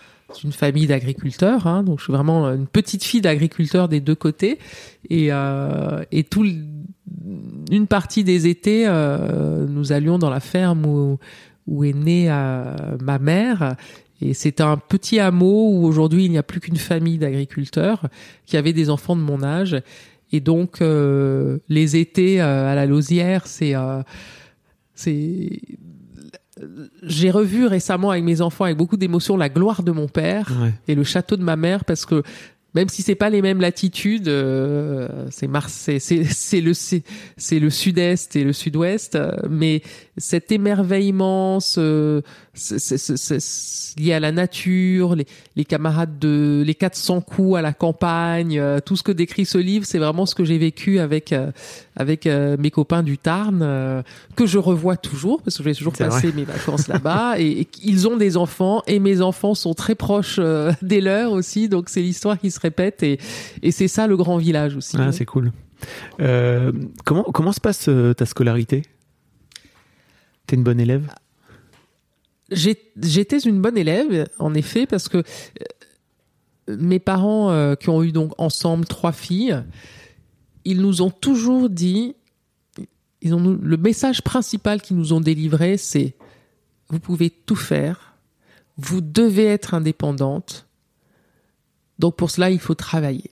une 0.42 0.52
famille 0.52 0.86
d'agriculteurs. 0.86 1.66
Hein, 1.66 1.82
donc 1.82 1.98
je 1.98 2.04
suis 2.04 2.12
vraiment 2.12 2.46
une 2.46 2.66
petite 2.66 3.04
fille 3.04 3.20
d'agriculteurs 3.20 3.88
des 3.88 4.00
deux 4.00 4.14
côtés. 4.14 4.58
Et, 5.10 5.28
euh, 5.30 6.02
et 6.10 6.24
tout, 6.24 6.46
une 7.70 7.86
partie 7.86 8.24
des 8.24 8.46
étés, 8.46 8.84
euh, 8.86 9.66
nous 9.68 9.92
allions 9.92 10.18
dans 10.18 10.30
la 10.30 10.40
ferme 10.40 10.86
où, 10.86 11.18
où 11.66 11.84
est 11.84 11.92
née 11.92 12.26
euh, 12.28 12.74
ma 13.02 13.18
mère. 13.18 13.76
Et 14.20 14.34
c'était 14.34 14.62
un 14.62 14.76
petit 14.76 15.18
hameau 15.18 15.70
où 15.70 15.84
aujourd'hui 15.84 16.24
il 16.24 16.30
n'y 16.30 16.38
a 16.38 16.42
plus 16.42 16.60
qu'une 16.60 16.76
famille 16.76 17.18
d'agriculteurs 17.18 18.08
qui 18.46 18.56
avait 18.56 18.72
des 18.72 18.88
enfants 18.88 19.16
de 19.16 19.20
mon 19.20 19.42
âge. 19.42 19.76
Et 20.30 20.40
donc 20.40 20.80
euh, 20.80 21.58
les 21.68 21.96
étés 21.96 22.40
à 22.40 22.74
la 22.74 22.86
Lausière, 22.86 23.46
c'est 23.46 23.74
c'est 24.94 25.60
j'ai 27.02 27.30
revu 27.30 27.66
récemment 27.66 28.10
avec 28.10 28.24
mes 28.24 28.40
enfants 28.40 28.64
avec 28.64 28.76
beaucoup 28.76 28.96
d'émotion 28.96 29.36
la 29.36 29.48
gloire 29.48 29.82
de 29.82 29.90
mon 29.90 30.06
père 30.06 30.52
et 30.86 30.94
le 30.94 31.02
château 31.02 31.36
de 31.36 31.42
ma 31.42 31.56
mère 31.56 31.84
parce 31.84 32.04
que 32.04 32.22
même 32.74 32.88
si 32.88 33.02
c'est 33.02 33.14
pas 33.14 33.28
les 33.28 33.42
mêmes 33.42 33.60
latitudes, 33.60 34.28
euh, 34.28 35.26
c'est 35.30 35.46
Marseille, 35.46 36.00
c'est 36.00 36.24
c'est 36.24 36.60
le 36.60 36.72
c'est 36.72 37.58
le 37.58 37.70
sud-est 37.70 38.34
et 38.36 38.44
le 38.44 38.52
sud-ouest, 38.52 39.18
mais 39.50 39.82
cet 40.16 40.52
émerveillement, 40.52 41.60
ce, 41.60 42.22
lié 43.98 44.12
à 44.12 44.20
la 44.20 44.30
nature, 44.32 45.14
les, 45.16 45.26
les 45.56 45.64
camarades 45.64 46.18
de 46.18 46.62
les 46.66 46.74
400 46.74 47.20
coups 47.22 47.56
à 47.58 47.62
la 47.62 47.72
campagne, 47.72 48.58
euh, 48.58 48.78
tout 48.84 48.94
ce 48.96 49.02
que 49.02 49.12
décrit 49.12 49.46
ce 49.46 49.56
livre, 49.58 49.86
c'est 49.86 49.98
vraiment 49.98 50.26
ce 50.26 50.34
que 50.34 50.44
j'ai 50.44 50.58
vécu 50.58 50.98
avec 50.98 51.32
euh, 51.32 51.50
avec 51.96 52.26
euh, 52.26 52.56
mes 52.58 52.70
copains 52.70 53.02
du 53.02 53.16
Tarn 53.18 54.02
que 54.36 54.46
je 54.46 54.58
revois 54.58 54.96
toujours 54.96 55.40
parce 55.42 55.56
que 55.56 55.62
je 55.62 55.68
vais 55.68 55.74
toujours 55.74 55.94
C'est 55.96 56.04
vrai. 56.06 56.32
mes 56.34 56.44
vacances 56.44 56.88
là-bas 56.88 57.38
et, 57.38 57.62
et 57.62 57.68
ils 57.84 58.06
ont 58.06 58.16
des 58.18 58.36
enfants 58.36 58.82
et 58.86 58.98
mes 58.98 59.22
enfants 59.22 59.54
sont 59.54 59.72
très 59.74 59.94
proches 59.94 60.38
des 60.82 61.00
leurs 61.00 61.32
aussi 61.32 61.68
donc 61.68 61.88
c'est 61.88 62.02
l'histoire 62.02 62.38
qui 62.38 62.50
se 62.50 62.60
répète 62.60 63.02
et, 63.02 63.18
et 63.62 63.70
c'est 63.72 63.88
ça 63.88 64.06
le 64.06 64.16
grand 64.16 64.36
village 64.36 64.76
aussi. 64.76 64.96
Ah, 64.98 65.10
c'est 65.12 65.24
cool. 65.24 65.52
Comment, 66.18 67.24
comment 67.24 67.52
se 67.52 67.60
passe 67.60 67.88
ta 68.16 68.26
scolarité? 68.26 68.82
T'es 70.46 70.56
une 70.56 70.62
bonne 70.64 70.80
élève? 70.80 71.08
J'ai- 71.08 71.31
J'étais 72.50 73.38
une 73.38 73.60
bonne 73.60 73.78
élève, 73.78 74.28
en 74.38 74.54
effet, 74.54 74.86
parce 74.86 75.08
que 75.08 75.18
euh, 75.18 76.76
mes 76.76 76.98
parents, 76.98 77.50
euh, 77.50 77.74
qui 77.74 77.88
ont 77.88 78.02
eu 78.02 78.12
donc 78.12 78.32
ensemble 78.38 78.86
trois 78.86 79.12
filles, 79.12 79.62
ils 80.64 80.80
nous 80.80 81.02
ont 81.02 81.10
toujours 81.10 81.70
dit, 81.70 82.14
le 83.22 83.76
message 83.76 84.22
principal 84.22 84.80
qu'ils 84.82 84.96
nous 84.96 85.12
ont 85.12 85.20
délivré, 85.20 85.76
c'est 85.76 86.14
vous 86.88 87.00
pouvez 87.00 87.30
tout 87.30 87.56
faire, 87.56 88.14
vous 88.76 89.00
devez 89.00 89.46
être 89.46 89.74
indépendante, 89.74 90.66
donc 91.98 92.16
pour 92.16 92.30
cela 92.30 92.50
il 92.50 92.58
faut 92.58 92.74
travailler. 92.74 93.30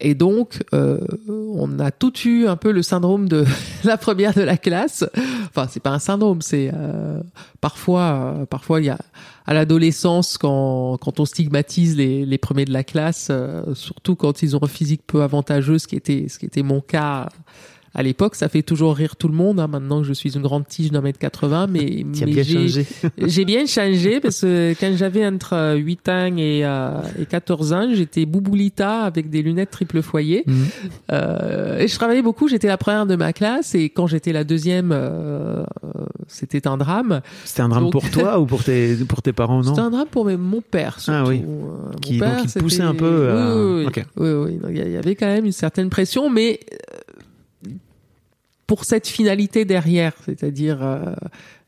Et 0.00 0.14
donc, 0.14 0.62
euh, 0.74 0.98
on 1.28 1.80
a 1.80 1.90
tout 1.90 2.12
eu 2.24 2.46
un 2.46 2.56
peu 2.56 2.70
le 2.70 2.82
syndrome 2.82 3.28
de 3.28 3.44
la 3.84 3.96
première 3.96 4.32
de 4.32 4.42
la 4.42 4.56
classe. 4.56 5.04
Enfin, 5.46 5.66
c'est 5.68 5.82
pas 5.82 5.90
un 5.90 5.98
syndrome, 5.98 6.40
c'est 6.40 6.70
euh, 6.72 7.20
parfois, 7.60 8.34
euh, 8.40 8.46
parfois 8.46 8.80
il 8.80 8.86
y 8.86 8.90
a 8.90 8.98
à 9.46 9.54
l'adolescence 9.54 10.38
quand 10.38 10.98
quand 10.98 11.18
on 11.18 11.24
stigmatise 11.24 11.96
les, 11.96 12.24
les 12.24 12.38
premiers 12.38 12.64
de 12.64 12.72
la 12.72 12.84
classe, 12.84 13.28
euh, 13.30 13.74
surtout 13.74 14.14
quand 14.14 14.42
ils 14.42 14.54
ont 14.54 14.62
un 14.62 14.68
physique 14.68 15.02
peu 15.06 15.22
avantageux, 15.22 15.78
ce 15.78 15.88
qui 15.88 15.96
était 15.96 16.26
ce 16.28 16.38
qui 16.38 16.46
était 16.46 16.62
mon 16.62 16.80
cas 16.80 17.28
à 17.98 18.02
l'époque, 18.04 18.36
ça 18.36 18.48
fait 18.48 18.62
toujours 18.62 18.94
rire 18.94 19.16
tout 19.16 19.26
le 19.26 19.34
monde. 19.34 19.58
Hein, 19.58 19.66
maintenant 19.66 20.00
que 20.02 20.06
je 20.06 20.12
suis 20.12 20.30
une 20.36 20.42
grande 20.42 20.68
tige 20.68 20.92
d'un 20.92 21.00
mètre 21.00 21.18
80, 21.18 21.66
mais, 21.66 22.04
mais 22.20 22.26
bien 22.26 22.42
j'ai- 22.44 22.54
changé. 22.68 22.86
j'ai 23.18 23.44
bien 23.44 23.66
changé 23.66 24.20
parce 24.20 24.42
que 24.42 24.72
quand 24.78 24.92
j'avais 24.96 25.26
entre 25.26 25.54
euh, 25.54 25.74
8 25.74 26.08
ans 26.08 26.36
et, 26.36 26.60
euh, 26.64 26.90
et 27.20 27.26
14 27.26 27.72
ans, 27.72 27.88
j'étais 27.92 28.24
bouboulita 28.24 29.00
avec 29.02 29.30
des 29.30 29.42
lunettes 29.42 29.70
triple 29.70 30.00
foyer. 30.02 30.44
Mhm. 30.46 30.66
Euh, 31.12 31.78
et 31.78 31.88
je 31.88 31.94
travaillais 31.96 32.22
beaucoup, 32.22 32.46
j'étais 32.48 32.68
la 32.68 32.76
première 32.78 33.06
de 33.06 33.16
ma 33.16 33.32
classe 33.32 33.74
et 33.74 33.88
quand 33.90 34.06
j'étais 34.06 34.32
la 34.32 34.44
deuxième, 34.44 34.90
euh, 34.92 35.64
euh, 35.84 36.04
c'était 36.28 36.66
un 36.68 36.76
drame. 36.76 37.20
C'était 37.44 37.62
un 37.62 37.68
drame 37.68 37.84
Donc- 37.84 37.92
pour 37.92 38.10
toi 38.10 38.38
ou 38.38 38.46
pour 38.46 38.62
tes, 38.62 38.94
pour 39.08 39.22
tes 39.22 39.32
parents, 39.32 39.62
non? 39.62 39.70
C'était 39.70 39.80
un 39.80 39.90
drame 39.90 40.08
pour 40.10 40.24
mes- 40.24 40.36
mon 40.36 40.60
père 40.60 41.00
surtout. 41.00 41.18
Ah 41.24 41.28
oui. 41.28 41.42
Euh, 41.42 41.46
mon 41.92 41.98
Qui- 42.00 42.18
donc, 42.18 42.28
père, 42.28 42.40
il 42.44 42.52
te 42.52 42.58
poussait 42.60 42.82
un 42.82 42.94
peu 42.94 43.30
à- 43.30 43.56
Oui, 43.56 43.80
oui, 43.80 43.86
Ok. 43.86 44.04
oui, 44.16 44.30
oui. 44.30 44.58
Donc, 44.58 44.70
Il 44.72 44.92
y 44.92 44.96
avait 44.96 45.14
quand 45.16 45.26
même 45.26 45.44
une 45.46 45.52
certaine 45.52 45.88
pression, 45.90 46.30
mais 46.30 46.60
euh, 46.72 46.76
pour 48.68 48.84
cette 48.84 49.08
finalité 49.08 49.64
derrière, 49.64 50.12
c'est-à-dire 50.26 50.82
euh, 50.82 51.14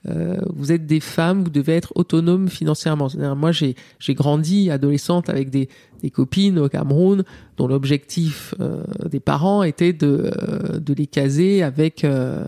euh, 0.08 0.36
vous 0.54 0.70
êtes 0.70 0.86
des 0.86 1.00
femmes, 1.00 1.42
vous 1.42 1.50
devez 1.50 1.74
être 1.74 1.92
autonomes 1.94 2.48
financièrement. 2.48 3.08
Moi, 3.34 3.52
j'ai 3.52 3.74
j'ai 3.98 4.14
grandi 4.14 4.70
adolescente 4.70 5.30
avec 5.30 5.48
des, 5.48 5.70
des 6.02 6.10
copines 6.10 6.58
au 6.58 6.68
Cameroun 6.68 7.24
dont 7.56 7.66
l'objectif 7.66 8.54
euh, 8.60 8.84
des 9.08 9.18
parents 9.18 9.62
était 9.62 9.94
de, 9.94 10.30
euh, 10.42 10.78
de 10.78 10.92
les 10.92 11.06
caser 11.06 11.62
avec 11.62 12.04
euh, 12.04 12.44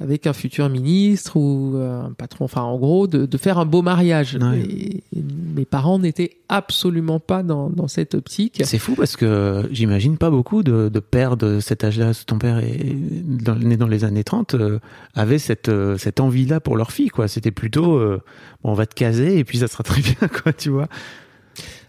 avec 0.00 0.26
un 0.26 0.32
futur 0.32 0.68
ministre 0.70 1.36
ou 1.36 1.76
euh, 1.76 2.04
un 2.06 2.12
patron, 2.12 2.46
enfin 2.46 2.62
en 2.62 2.78
gros, 2.78 3.06
de, 3.06 3.26
de 3.26 3.36
faire 3.38 3.58
un 3.58 3.66
beau 3.66 3.82
mariage. 3.82 4.38
Ouais. 4.40 4.60
Et, 4.60 4.96
et 5.14 5.22
mes 5.54 5.64
parents 5.66 5.98
n'étaient 5.98 6.38
absolument 6.48 7.20
pas 7.20 7.42
dans, 7.42 7.68
dans 7.68 7.86
cette 7.86 8.14
optique. 8.14 8.62
C'est 8.64 8.78
fou 8.78 8.94
parce 8.94 9.16
que 9.16 9.68
j'imagine 9.70 10.16
pas 10.16 10.30
beaucoup 10.30 10.62
de, 10.62 10.88
de 10.88 11.00
pères 11.00 11.36
de 11.36 11.60
cet 11.60 11.84
âge-là. 11.84 12.12
Ton 12.26 12.38
père 12.38 12.58
est 12.58 12.96
dans- 13.24 13.56
né 13.56 13.76
dans 13.76 13.86
les 13.88 14.04
années 14.04 14.24
30, 14.24 14.54
euh, 14.54 14.78
avait 15.14 15.38
cette, 15.38 15.68
euh, 15.68 15.98
cette 15.98 16.18
envie-là 16.20 16.60
pour 16.60 16.76
leur 16.76 16.92
fille, 16.92 17.10
quoi. 17.10 17.28
C'était 17.28 17.50
plutôt, 17.50 17.96
euh, 17.98 18.22
bon, 18.64 18.70
on 18.70 18.74
va 18.74 18.86
te 18.86 18.94
caser 18.94 19.38
et 19.38 19.44
puis 19.44 19.58
ça 19.58 19.68
sera 19.68 19.84
très 19.84 20.00
bien, 20.02 20.28
quoi, 20.28 20.52
tu 20.54 20.70
vois. 20.70 20.88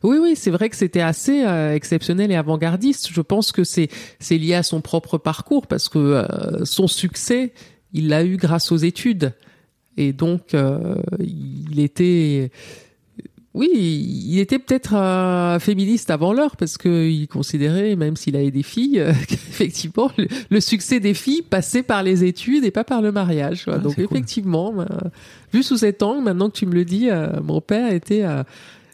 Oui, 0.04 0.18
oui, 0.20 0.34
c'est 0.36 0.50
vrai 0.52 0.70
que 0.70 0.76
c'était 0.76 1.02
assez 1.02 1.46
euh, 1.46 1.76
exceptionnel 1.76 2.32
et 2.32 2.36
avant-gardiste. 2.36 3.10
Je 3.12 3.22
pense 3.22 3.52
que 3.52 3.64
c'est 3.64 3.88
c'est 4.20 4.38
lié 4.40 4.56
à 4.56 4.64
son 4.64 4.82
propre 4.82 5.20
parcours 5.20 5.68
parce 5.68 5.90
que 5.90 6.00
euh, 6.00 6.66
son 6.66 6.88
succès, 6.88 7.54
il 7.94 8.08
l'a 8.10 8.24
eu 8.24 8.38
grâce 8.38 8.72
aux 8.72 8.78
études 8.78 9.34
et 9.98 10.14
donc 10.14 10.54
euh, 10.54 10.96
il 11.20 11.80
était 11.80 12.52
oui, 13.54 13.68
il 13.74 14.40
était 14.40 14.60
peut-être 14.60 14.96
euh, 14.96 15.60
féministe 15.60 16.10
avant 16.10 16.32
l'heure 16.32 16.56
parce 16.56 16.78
que 16.78 17.10
il 17.10 17.28
considérait, 17.28 17.98
même 17.98 18.16
s'il 18.16 18.38
avait 18.38 18.52
des 18.52 18.64
filles, 18.64 19.00
euh, 19.00 19.12
qu'effectivement 19.28 20.10
le, 20.18 20.28
le 20.50 20.62
succès 20.62 21.02
des 21.02 21.14
filles 21.14 21.42
passait 21.42 21.84
par 21.84 22.02
les 22.02 22.24
études 22.24 22.64
et 22.64 22.72
pas 22.72 22.86
par 22.86 23.02
le 23.02 23.12
mariage. 23.12 23.66
Ah, 23.68 23.78
Donc 23.78 23.96
cool. 23.96 24.06
effectivement, 24.06 24.74
euh, 24.80 24.86
vu 25.52 25.64
sous 25.64 25.78
cet 25.78 26.02
angle, 26.02 26.24
maintenant 26.24 26.50
que 26.50 26.58
tu 26.58 26.66
me 26.66 26.74
le 26.74 26.86
dis, 26.86 27.10
euh, 27.10 27.42
mon 27.44 27.60
père 27.60 27.92
était 27.92 28.24
euh, 28.24 28.44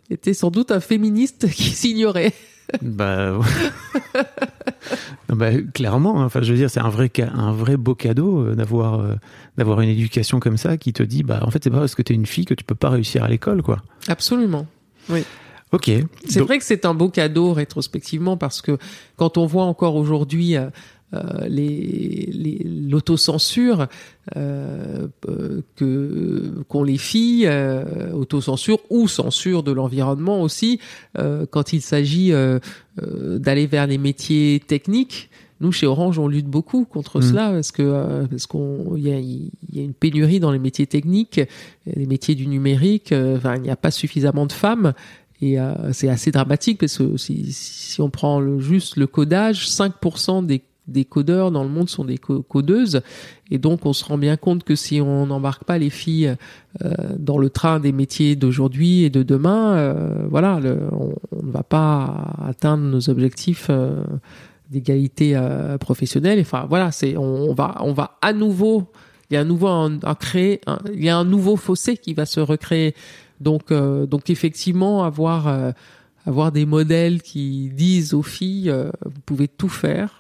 était 0.10 0.34
sans 0.34 0.50
doute 0.50 0.72
un 0.72 0.80
féministe 0.80 1.48
qui 1.52 1.70
s'ignorait. 1.70 2.34
Bah. 2.82 3.40
Non, 5.30 5.36
bah, 5.36 5.52
clairement. 5.74 6.22
hein. 6.22 6.26
Enfin, 6.26 6.42
je 6.42 6.52
veux 6.52 6.58
dire, 6.58 6.70
c'est 6.70 6.80
un 6.80 6.90
vrai, 6.90 7.12
un 7.34 7.52
vrai 7.52 7.78
beau 7.78 7.96
cadeau 7.96 8.46
euh, 8.46 8.56
d'avoir, 8.56 9.00
euh, 9.00 9.16
d'avoir 9.58 9.82
une 9.82 9.90
éducation 9.90 10.40
comme 10.40 10.58
ça 10.58 10.78
qui 10.78 10.94
te 10.94 11.04
dit, 11.04 11.24
bah, 11.24 11.40
en 11.44 11.52
fait, 11.52 11.64
c'est 11.64 11.70
pas 11.70 11.80
parce 11.80 11.96
que 11.96 12.02
t'es 12.02 12.14
une 12.14 12.26
fille 12.26 12.46
que 12.46 12.54
tu 12.54 12.64
peux 12.64 12.76
pas 12.76 12.90
réussir 12.90 13.24
à 13.24 13.28
l'école, 13.28 13.62
quoi. 13.62 13.78
Absolument. 14.08 14.66
Ok. 15.74 15.92
C'est 16.26 16.40
Donc- 16.40 16.48
vrai 16.48 16.58
que 16.60 16.64
c'est 16.64 16.86
un 16.86 16.94
beau 16.94 17.10
cadeau 17.10 17.52
rétrospectivement 17.54 18.38
parce 18.38 18.62
que 18.62 18.78
quand 19.18 19.38
on 19.38 19.46
voit 19.46 19.64
encore 19.66 19.96
aujourd'hui 19.96 20.56
euh, 20.56 20.70
les, 21.48 22.30
les- 22.34 22.62
l'autocensure 22.66 23.88
euh, 24.36 25.08
euh, 25.30 25.62
que 25.76 26.64
qu'ont 26.68 26.84
les 26.84 26.98
filles, 26.98 27.46
euh, 27.48 28.12
autocensure 28.12 28.80
ou 28.90 29.08
censure 29.08 29.64
de 29.64 29.72
l'environnement 29.72 30.42
aussi, 30.42 30.80
euh, 31.18 31.46
quand 31.50 31.72
il 31.74 31.82
s'agit 31.82 32.34
euh, 32.34 32.60
euh, 33.02 33.40
d'aller 33.40 33.68
vers 33.68 33.88
les 33.88 33.98
métiers 33.98 34.62
techniques. 34.66 35.30
Nous, 35.60 35.72
chez 35.72 35.88
Orange, 35.88 36.20
on 36.20 36.28
lutte 36.28 36.46
beaucoup 36.46 36.86
contre 36.86 37.20
Mm. 37.20 37.22
cela 37.24 37.52
parce 37.52 37.72
que 37.72 37.82
euh, 37.82 38.28
parce 38.28 38.46
qu'on 38.46 38.96
il 38.96 39.08
y 39.08 39.12
a, 39.12 39.20
y 39.20 39.80
a 39.80 39.82
une 39.82 39.94
pénurie 39.94 40.40
dans 40.40 40.52
les 40.52 40.60
métiers 40.60 40.86
techniques, 40.88 41.40
les 41.88 42.06
métiers 42.06 42.36
du 42.36 42.48
numérique. 42.48 43.12
euh, 43.12 43.38
Enfin, 43.38 43.56
il 43.56 43.62
n'y 43.64 43.70
a 43.72 43.76
pas 43.76 43.92
suffisamment 43.92 44.46
de 44.46 44.52
femmes 44.52 44.94
et 45.42 45.60
euh, 45.60 45.94
c'est 45.94 46.10
assez 46.10 46.32
dramatique 46.32 46.80
parce 46.80 46.98
que 46.98 47.18
si, 47.18 47.52
si 47.54 48.02
on 48.02 48.10
prend 48.12 48.40
le, 48.40 48.60
juste 48.60 48.98
le 48.98 49.08
codage, 49.08 49.68
5% 49.68 50.46
des, 50.46 50.62
des 50.88 51.06
codeurs 51.06 51.52
dans 51.52 51.64
le 51.64 51.70
monde 51.70 51.90
sont 51.90 52.06
des 52.06 52.18
co- 52.18 52.42
codeuses. 52.44 53.02
Et 53.52 53.58
donc, 53.58 53.86
on 53.86 53.94
se 53.94 54.06
rend 54.06 54.18
bien 54.18 54.38
compte 54.38 54.64
que 54.64 54.76
si 54.76 55.02
on 55.02 55.26
n'embarque 55.28 55.64
pas 55.64 55.78
les 55.78 55.90
filles 55.90 56.36
euh, 56.84 56.94
dans 57.18 57.38
le 57.38 57.50
train 57.50 57.80
des 57.80 57.92
métiers 57.92 58.36
d'aujourd'hui 58.36 59.04
et 59.04 59.10
de 59.10 59.24
demain, 59.24 59.76
euh, 59.76 60.26
voilà, 60.30 60.60
on, 60.92 61.14
ne 61.46 61.52
va 61.52 61.64
pas 61.64 62.36
atteindre 62.46 62.84
nos 62.84 63.10
objectifs 63.10 63.68
euh, 63.70 64.02
d'égalité 64.70 65.34
euh, 65.36 65.78
professionnelle. 65.78 66.40
Enfin, 66.42 66.66
voilà, 66.70 66.92
c'est 66.92 67.16
on, 67.18 67.54
va 67.54 67.78
on 67.82 67.94
va 67.94 68.18
à 68.22 68.34
nouveau 68.34 68.92
il 69.30 69.34
y 69.34 69.38
a 69.38 69.42
un 69.42 69.46
nouveau 69.46 69.68
un, 69.68 70.00
un 70.04 70.16
créer 70.16 70.62
un- 70.68 70.80
il 70.94 71.04
y 71.04 71.10
a 71.10 71.18
un 71.18 71.26
nouveau 71.26 71.58
fossé 71.58 71.98
qui 71.98 72.14
va 72.14 72.26
se 72.26 72.40
recréer. 72.40 72.96
Donc 73.42 73.72
euh, 73.72 74.06
donc 74.06 74.30
effectivement 74.30 75.04
avoir 75.04 75.48
euh, 75.48 75.72
avoir 76.26 76.52
des 76.52 76.66
modèles 76.66 77.22
qui 77.22 77.70
disent 77.74 78.14
aux 78.14 78.24
filles 78.24 78.74
vous 79.06 79.22
pouvez 79.26 79.48
tout 79.50 79.70
faire. 79.70 80.17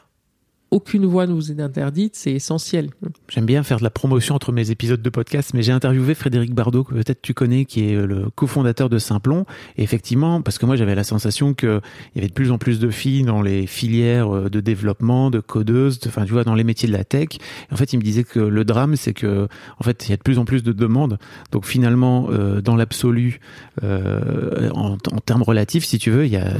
Aucune 0.69 1.05
voix 1.05 1.27
ne 1.27 1.33
vous 1.33 1.49
est 1.49 1.61
interdite, 1.61 2.17
c'est 2.17 2.33
essentiel. 2.33 2.89
J'aime 3.29 3.45
bien 3.45 3.63
faire 3.63 3.77
de 3.77 3.83
la 3.83 3.89
promotion 3.89 4.35
entre 4.35 4.51
mes 4.51 4.69
épisodes 4.69 5.01
de 5.01 5.09
podcast, 5.09 5.51
mais 5.53 5.61
j'ai 5.63 5.71
interviewé 5.71 6.13
Frédéric 6.13 6.53
Bardot, 6.53 6.83
que 6.83 6.93
peut-être 6.93 7.21
tu 7.21 7.33
connais, 7.33 7.63
qui 7.63 7.87
est 7.89 7.95
le 7.95 8.29
cofondateur 8.35 8.89
de 8.89 8.97
Simplon. 8.99 9.45
Et 9.77 9.83
effectivement, 9.83 10.41
parce 10.41 10.57
que 10.57 10.65
moi 10.65 10.75
j'avais 10.75 10.93
la 10.93 11.05
sensation 11.05 11.53
qu'il 11.53 11.79
y 12.15 12.19
avait 12.19 12.27
de 12.27 12.33
plus 12.33 12.51
en 12.51 12.57
plus 12.57 12.79
de 12.79 12.89
filles 12.89 13.23
dans 13.23 13.41
les 13.41 13.65
filières 13.65 14.35
euh, 14.35 14.49
de 14.49 14.59
développement, 14.59 15.29
de 15.31 15.39
codeuses, 15.39 16.01
de- 16.01 16.09
enfin 16.09 16.25
tu 16.25 16.33
vois, 16.33 16.43
dans 16.43 16.55
les 16.55 16.65
métiers 16.65 16.89
de 16.89 16.93
la 16.93 17.05
tech. 17.05 17.29
Et 17.69 17.73
en 17.73 17.77
fait, 17.77 17.93
il 17.93 17.97
me 17.97 18.03
disait 18.03 18.25
que 18.25 18.39
le 18.41 18.65
drame, 18.65 18.97
c'est 18.97 19.13
que 19.13 19.47
en 19.79 19.83
fait, 19.85 20.07
il 20.07 20.11
y 20.11 20.13
a 20.13 20.17
de 20.17 20.21
plus 20.21 20.37
en 20.37 20.43
plus 20.43 20.63
de 20.63 20.73
demandes. 20.73 21.17
Donc 21.53 21.65
finalement, 21.65 22.27
euh, 22.29 22.59
dans 22.59 22.75
l'absolu, 22.75 23.39
euh, 23.83 24.69
en, 24.73 24.93
en 24.93 25.19
termes 25.25 25.43
relatifs, 25.43 25.85
si 25.85 25.97
tu 25.97 26.11
veux, 26.11 26.25
il 26.25 26.31
y 26.33 26.37
a, 26.37 26.51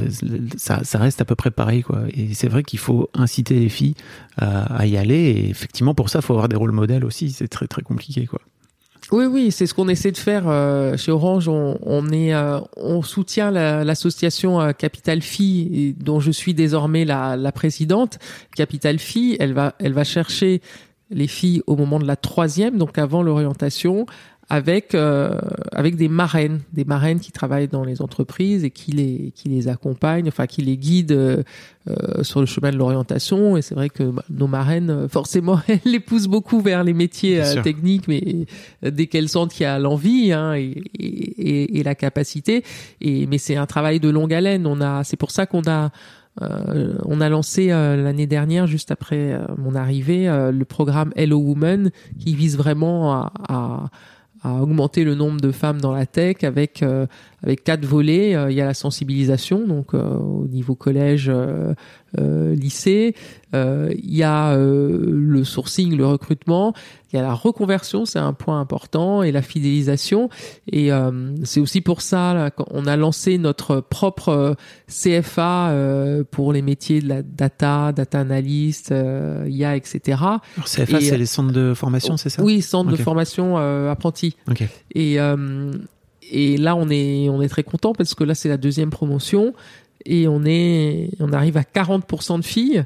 ça, 0.55 0.85
ça 0.85 0.97
reste 0.97 1.19
à 1.19 1.25
peu 1.25 1.35
près 1.35 1.51
pareil, 1.51 1.83
quoi. 1.83 2.03
Et 2.15 2.33
c'est 2.33 2.47
vrai 2.47 2.63
qu'il 2.63 2.79
faut 2.79 3.09
inciter 3.13 3.59
les 3.59 3.69
filles 3.69 3.95
à, 4.37 4.85
y 4.85 4.97
aller. 4.97 5.15
Et 5.15 5.49
effectivement, 5.49 5.93
pour 5.93 6.09
ça, 6.09 6.19
il 6.19 6.21
faut 6.25 6.33
avoir 6.33 6.49
des 6.49 6.55
rôles 6.55 6.71
modèles 6.71 7.05
aussi. 7.05 7.31
C'est 7.31 7.47
très 7.47 7.67
très 7.67 7.81
compliqué, 7.81 8.25
quoi. 8.25 8.39
Oui, 9.11 9.25
oui, 9.25 9.51
c'est 9.51 9.67
ce 9.67 9.73
qu'on 9.73 9.87
essaie 9.87 10.11
de 10.11 10.17
faire 10.17 10.43
euh, 10.47 10.97
chez 10.97 11.11
Orange. 11.13 11.47
On, 11.47 12.09
est, 12.11 12.33
euh, 12.33 12.59
on 12.75 13.01
soutient 13.03 13.51
la- 13.51 13.85
l'association 13.85 14.59
euh, 14.59 14.73
Capital 14.73 15.21
Filles, 15.21 15.69
et 15.73 15.93
dont 15.93 16.19
je 16.19 16.31
suis 16.31 16.53
désormais 16.53 17.05
la, 17.05 17.51
présidente. 17.53 18.19
Capital 18.55 18.99
Filles, 18.99 19.37
elle 19.39 19.53
va, 19.53 19.75
elle 19.79 19.93
va 19.93 20.03
chercher 20.03 20.61
les 21.09 21.27
filles 21.27 21.61
au 21.67 21.75
moment 21.75 21.99
de 21.99 22.05
la 22.05 22.15
troisième, 22.15 22.77
donc 22.77 22.97
avant 22.97 23.23
l'orientation, 23.23 24.05
avec 24.49 24.95
euh, 24.95 25.39
avec 25.73 25.97
des 25.97 26.07
marraines, 26.07 26.61
des 26.71 26.85
marraines 26.85 27.19
qui 27.19 27.33
travaillent 27.33 27.67
dans 27.67 27.83
les 27.83 28.01
entreprises 28.01 28.63
et 28.63 28.71
qui 28.71 28.91
les 28.91 29.33
qui 29.35 29.49
les 29.49 29.67
accompagnent, 29.67 30.29
enfin 30.29 30.47
qui 30.47 30.61
les 30.61 30.77
guident 30.77 31.11
euh, 31.11 31.43
euh, 31.89 32.23
sur 32.23 32.39
le 32.39 32.45
chemin 32.45 32.71
de 32.71 32.77
l'orientation. 32.77 33.57
Et 33.57 33.61
c'est 33.61 33.75
vrai 33.75 33.89
que 33.89 34.03
bah, 34.03 34.23
nos 34.29 34.47
marraines, 34.47 34.89
euh, 34.89 35.07
forcément, 35.09 35.59
elles 35.67 35.81
les 35.83 35.99
poussent 35.99 36.27
beaucoup 36.27 36.61
vers 36.61 36.85
les 36.85 36.93
métiers 36.93 37.41
euh, 37.41 37.61
techniques, 37.61 38.07
mais 38.07 38.45
dès 38.81 39.07
qu'elles 39.07 39.29
sentent 39.29 39.51
qu'il 39.51 39.63
y 39.63 39.67
a 39.67 39.79
l'envie 39.79 40.31
hein, 40.31 40.53
et, 40.53 40.81
et, 40.97 41.79
et 41.79 41.83
la 41.83 41.95
capacité. 41.95 42.63
Et 43.01 43.27
mais 43.27 43.37
c'est 43.37 43.57
un 43.57 43.65
travail 43.65 43.99
de 43.99 44.09
longue 44.09 44.33
haleine. 44.33 44.65
On 44.65 44.79
a, 44.79 45.03
c'est 45.03 45.17
pour 45.17 45.31
ça 45.31 45.45
qu'on 45.45 45.67
a 45.67 45.91
euh, 46.41 46.93
on 47.05 47.21
a 47.21 47.29
lancé 47.29 47.71
euh, 47.71 47.95
l'année 47.95 48.27
dernière, 48.27 48.67
juste 48.67 48.91
après 48.91 49.33
euh, 49.33 49.39
mon 49.57 49.75
arrivée, 49.75 50.27
le 50.27 50.65
programme 50.65 51.11
Hello 51.15 51.37
Woman, 51.37 51.91
qui 52.19 52.35
vise 52.35 52.57
vraiment 52.57 53.13
à, 53.13 53.31
à, 53.49 53.89
à 54.43 54.61
augmenter 54.61 55.03
le 55.03 55.15
nombre 55.15 55.41
de 55.41 55.51
femmes 55.51 55.81
dans 55.81 55.91
la 55.91 56.05
tech 56.05 56.43
avec 56.43 56.83
avec 57.43 57.63
quatre 57.63 57.85
volets. 57.85 58.35
Euh, 58.35 58.51
il 58.51 58.57
y 58.57 58.61
a 58.61 58.65
la 58.65 58.73
sensibilisation, 58.73 59.65
donc 59.67 59.93
euh, 59.93 60.17
au 60.17 60.47
niveau 60.47 60.75
collège, 60.75 61.29
euh, 61.33 61.73
euh, 62.19 62.55
lycée. 62.55 63.15
Euh, 63.53 63.93
il 63.97 64.15
y 64.15 64.23
a 64.23 64.53
euh, 64.53 65.05
le 65.11 65.43
sourcing, 65.43 65.95
le 65.95 66.05
recrutement. 66.05 66.73
Il 67.11 67.15
y 67.15 67.19
a 67.19 67.21
la 67.21 67.33
reconversion, 67.33 68.05
c'est 68.05 68.19
un 68.19 68.33
point 68.33 68.59
important, 68.59 69.23
et 69.23 69.31
la 69.31 69.41
fidélisation. 69.41 70.29
Et 70.71 70.91
euh, 70.91 71.33
c'est 71.43 71.59
aussi 71.61 71.81
pour 71.81 72.01
ça 72.01 72.49
qu'on 72.55 72.85
a 72.85 72.97
lancé 72.97 73.37
notre 73.37 73.79
propre 73.79 74.55
CFA 74.87 75.69
euh, 75.69 76.23
pour 76.29 76.51
les 76.53 76.61
métiers 76.61 77.01
de 77.01 77.07
la 77.07 77.21
data, 77.21 77.91
data 77.93 78.19
analyst, 78.19 78.91
euh, 78.91 79.45
IA, 79.47 79.75
etc. 79.77 79.99
Alors, 80.21 80.41
CFA, 80.65 80.97
Et, 80.97 81.01
c'est 81.01 81.17
les 81.17 81.25
centres 81.25 81.53
de 81.53 81.73
formation, 81.73 82.17
c'est 82.17 82.29
ça? 82.29 82.43
Oui, 82.43 82.61
centre 82.61 82.91
Ok. 82.91 82.97
de 82.97 83.03
formation 83.03 83.57
euh, 83.57 83.89
apprenti. 83.91 84.35
Ok. 84.49 84.63
Et, 84.95 85.19
euh, 85.19 85.71
et 86.31 86.57
là, 86.57 86.75
on 86.75 86.89
est, 86.89 87.29
on 87.29 87.41
est 87.41 87.49
très 87.49 87.63
content 87.63 87.93
parce 87.93 88.13
que 88.13 88.23
là, 88.23 88.35
c'est 88.35 88.49
la 88.49 88.57
deuxième 88.57 88.89
promotion 88.89 89.53
et 90.05 90.27
on 90.27 90.43
est, 90.45 91.09
on 91.19 91.33
arrive 91.33 91.57
à 91.57 91.63
40% 91.63 92.39
de 92.39 92.45
filles. 92.45 92.83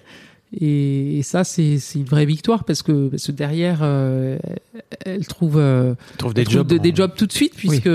Et, 0.53 1.19
et 1.19 1.23
ça, 1.23 1.43
c'est, 1.45 1.77
une 1.95 2.03
vraie 2.03 2.25
victoire 2.25 2.65
parce 2.65 2.83
que, 2.83 3.07
parce 3.07 3.27
que 3.27 3.31
derrière, 3.31 3.79
euh, 3.83 4.37
elles 5.05 5.25
trouvent, 5.25 5.57
euh, 5.57 5.93
des 6.35 6.43
jobs. 6.43 6.67
de- 6.67 6.77
en- 6.77 6.81
des 6.81 6.93
jobs 6.93 7.11
tout 7.15 7.25
de 7.25 7.31
suite 7.31 7.53
puisque, 7.55 7.89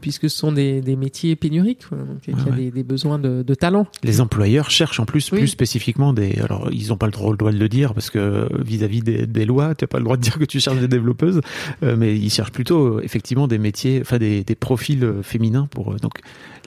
puisque 0.00 0.30
ce 0.30 0.36
sont 0.36 0.52
des, 0.52 0.80
des 0.80 0.96
métiers 0.96 1.36
pénuriques. 1.36 1.86
quoi. 1.88 1.98
Donc, 1.98 2.18
il 2.26 2.32
y 2.34 2.36
a 2.36 2.40
Ah 2.46 2.50
ouais. 2.50 2.56
des, 2.56 2.70
des 2.70 2.82
besoins 2.82 3.18
de, 3.18 3.42
de 3.42 3.54
talent. 3.54 3.86
Les 4.02 4.20
employeurs 4.22 4.70
cherchent 4.70 5.00
en 5.00 5.04
plus 5.04 5.30
Oui. 5.32 5.40
plus 5.40 5.48
spécifiquement 5.48 6.12
des. 6.14 6.38
Alors, 6.40 6.70
ils 6.72 6.88
n'ont 6.88 6.96
pas 6.96 7.06
le 7.06 7.12
droit, 7.12 7.30
le 7.30 7.36
droit 7.36 7.52
de 7.52 7.58
le 7.58 7.68
dire 7.68 7.92
parce 7.92 8.08
que 8.08 8.48
vis-à-vis 8.64 9.02
des, 9.02 9.26
des 9.26 9.44
lois, 9.44 9.74
tu 9.74 9.84
n'as 9.84 9.88
pas 9.88 9.98
le 9.98 10.04
droit 10.04 10.16
de 10.16 10.22
dire 10.22 10.38
que 10.38 10.44
tu 10.44 10.60
cherches 10.60 10.78
des 10.80 10.88
développeuses, 10.88 11.40
euh, 11.82 11.94
mais 11.98 12.16
ils 12.16 12.30
cherchent 12.30 12.52
plutôt 12.52 13.00
effectivement 13.00 13.46
des 13.48 13.58
métiers, 13.58 13.98
enfin 14.00 14.16
des, 14.18 14.44
des 14.44 14.54
profils 14.54 15.04
euh, 15.04 15.22
féminins 15.22 15.66
pour. 15.70 15.94
donc, 15.96 16.14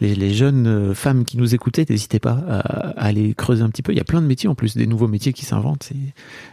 les, 0.02 0.14
les 0.14 0.34
jeunes 0.34 0.94
femmes 0.94 1.24
qui 1.24 1.38
nous 1.38 1.56
écoutaient, 1.56 1.86
n'hésitez 1.90 2.20
pas 2.20 2.44
à, 2.50 2.60
à 2.60 3.06
aller 3.06 3.34
creuser 3.34 3.62
un 3.64 3.70
petit 3.70 3.82
peu. 3.82 3.94
Il 3.94 3.98
y 3.98 4.02
a 4.02 4.04
plein 4.04 4.22
de 4.22 4.28
métiers 4.28 4.50
en 4.50 4.54
plus, 4.56 4.76
des 4.76 4.88
nouveaux 4.88 5.08
métiers 5.08 5.15
qui 5.20 5.46
s'inventent. 5.46 5.90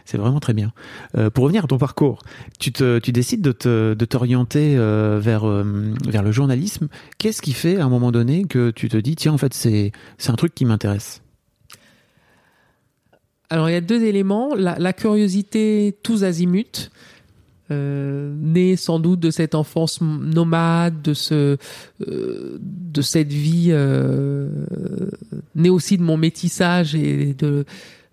C'est, 0.05 0.17
vraiment 0.17 0.39
très 0.39 0.53
bien. 0.53 0.71
Euh, 1.17 1.29
pour 1.29 1.43
revenir 1.43 1.65
à 1.65 1.67
ton 1.67 1.77
parcours, 1.77 2.21
tu, 2.59 2.71
décides 3.11 3.41
de, 3.41 3.51
te, 3.51 3.93
de 3.93 4.05
t'orienter 4.05 4.75
euh, 4.77 5.19
vers, 5.21 5.47
euh, 5.47 5.93
vers 6.07 6.23
le 6.23 6.31
journalisme. 6.31 6.87
Qu'est-ce 7.17 7.41
qui 7.41 7.53
fait 7.53 7.77
à 7.77 7.85
un 7.85 7.89
moment 7.89 8.11
donné 8.11 8.45
que 8.45 8.71
tu 8.71 8.89
te 8.89 8.97
dis, 8.97 9.15
tiens, 9.15 9.33
en 9.33 9.37
fait, 9.37 9.53
c'est, 9.53 9.91
un 10.27 10.35
truc 10.35 10.55
qui 10.55 10.65
m'intéresse? 10.65 11.21
Alors 13.49 13.69
il 13.69 13.73
y 13.73 13.75
a 13.75 13.81
deux 13.81 14.03
éléments. 14.03 14.55
La, 14.55 14.93
curiosité 14.93 15.95
tous 16.01 16.23
azimuts, 16.23 16.89
euh, 17.69 18.33
née 18.39 18.75
sans 18.75 18.99
doute 18.99 19.19
de 19.19 19.29
cette 19.29 19.53
enfance 19.53 20.01
nomade, 20.01 21.03
de 21.03 21.13
ce, 21.13 21.57
de 21.99 23.01
cette 23.01 23.31
vie, 23.31 23.71
née 25.53 25.69
aussi 25.69 25.97
de 25.97 26.03
mon 26.03 26.17
métissage 26.17 26.95
et 26.95 27.35
de 27.35 27.65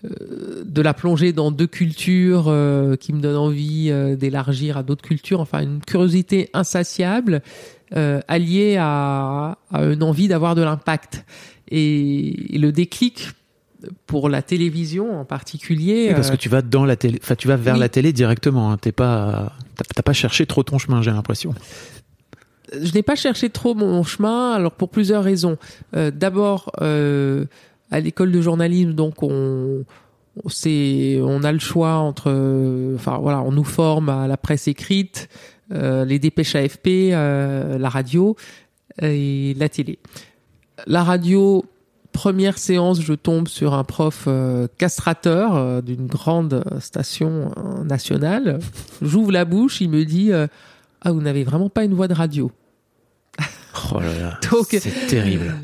de 0.02 0.80
la 0.82 0.94
plongée 0.94 1.32
dans 1.32 1.50
deux 1.50 1.66
cultures 1.66 2.46
euh, 2.48 2.96
qui 2.96 3.12
me 3.12 3.20
donne 3.20 3.36
envie 3.36 3.88
euh, 3.90 4.16
d'élargir 4.16 4.76
à 4.78 4.82
d'autres 4.82 5.02
cultures. 5.04 5.40
Enfin, 5.40 5.60
une 5.60 5.80
curiosité 5.80 6.48
insatiable 6.54 7.42
euh, 7.96 8.20
alliée 8.28 8.76
à, 8.78 9.58
à 9.70 9.84
une 9.84 10.02
envie 10.02 10.28
d'avoir 10.28 10.54
de 10.54 10.62
l'impact. 10.62 11.24
Et, 11.68 12.54
et 12.54 12.58
le 12.58 12.72
déclic 12.72 13.28
pour 14.06 14.28
la 14.28 14.42
télévision 14.42 15.20
en 15.20 15.24
particulier. 15.24 16.06
Oui, 16.08 16.14
parce 16.14 16.28
euh, 16.28 16.32
que 16.32 16.36
tu 16.36 16.48
vas 16.48 16.62
dans 16.62 16.84
la 16.84 16.96
télé, 16.96 17.18
enfin 17.22 17.34
tu 17.34 17.48
vas 17.48 17.56
vers 17.56 17.74
oui. 17.74 17.80
la 17.80 17.88
télé 17.88 18.12
directement. 18.12 18.72
Hein. 18.72 18.78
T'es 18.78 18.92
pas, 18.92 19.52
t'as 19.76 19.84
t'as 19.94 20.02
pas 20.02 20.12
cherché 20.12 20.46
trop 20.46 20.62
ton 20.62 20.78
chemin, 20.78 21.02
j'ai 21.02 21.10
l'impression. 21.10 21.54
je 22.72 22.92
n'ai 22.94 23.02
pas 23.02 23.16
cherché 23.16 23.50
trop 23.50 23.74
mon 23.74 24.02
chemin, 24.02 24.52
alors 24.52 24.72
pour 24.72 24.88
plusieurs 24.90 25.24
raisons. 25.24 25.56
Euh, 25.96 26.10
D'abord, 26.10 26.72
euh, 26.80 27.44
à 27.90 28.00
l'école 28.00 28.32
de 28.32 28.40
journalisme, 28.40 28.92
donc 28.92 29.22
on, 29.22 29.84
c'est- 30.48 31.20
on 31.22 31.42
a 31.44 31.52
le 31.52 31.58
choix 31.58 31.94
entre, 31.94 32.30
enfin 32.96 33.18
voilà, 33.18 33.42
on 33.42 33.52
nous 33.52 33.64
forme 33.64 34.08
à 34.08 34.26
la 34.26 34.36
presse 34.36 34.68
écrite, 34.68 35.28
euh, 35.72 36.04
les 36.04 36.18
dépêches 36.18 36.54
AFP, 36.54 36.88
euh, 37.12 37.78
la 37.78 37.88
radio 37.88 38.36
et 39.02 39.54
la 39.56 39.68
télé. 39.68 39.98
La 40.86 41.04
radio, 41.04 41.64
première 42.12 42.58
séance, 42.58 43.00
je 43.00 43.12
tombe 43.12 43.46
sur 43.48 43.74
un 43.74 43.84
prof 43.84 44.24
euh, 44.26 44.66
castrateur 44.78 45.54
euh, 45.56 45.80
d'une 45.80 46.06
grande 46.06 46.64
station 46.80 47.52
euh, 47.56 47.84
nationale. 47.84 48.58
J'ouvre 49.02 49.30
la 49.32 49.44
bouche, 49.44 49.80
il 49.80 49.90
me 49.90 50.04
dit 50.04 50.32
euh, 50.32 50.46
ah 51.02 51.12
vous 51.12 51.20
n'avez 51.20 51.44
vraiment 51.44 51.68
pas 51.70 51.84
une 51.84 51.94
voix 51.94 52.08
de 52.08 52.14
radio. 52.14 52.50
Oh 53.94 54.00
là 54.00 54.18
là, 54.18 54.38
c'est 54.80 55.06
terrible. 55.06 55.54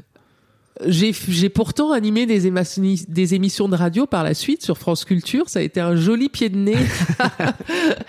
J'ai, 0.85 1.49
pourtant 1.49 1.93
animé 1.93 2.27
des, 2.27 3.35
émissions 3.35 3.69
de 3.69 3.77
radio 3.77 4.07
par 4.07 4.25
la 4.25 4.35
suite 4.35 4.63
sur 4.63 4.77
France 4.77 5.05
Culture. 5.05 5.49
Ça 5.49 5.61
a 5.61 5.63
été 5.63 5.81
un 5.81 5.97
joli 5.97 6.29
pied 6.29 6.49
de 6.49 6.57
nez 6.57 6.77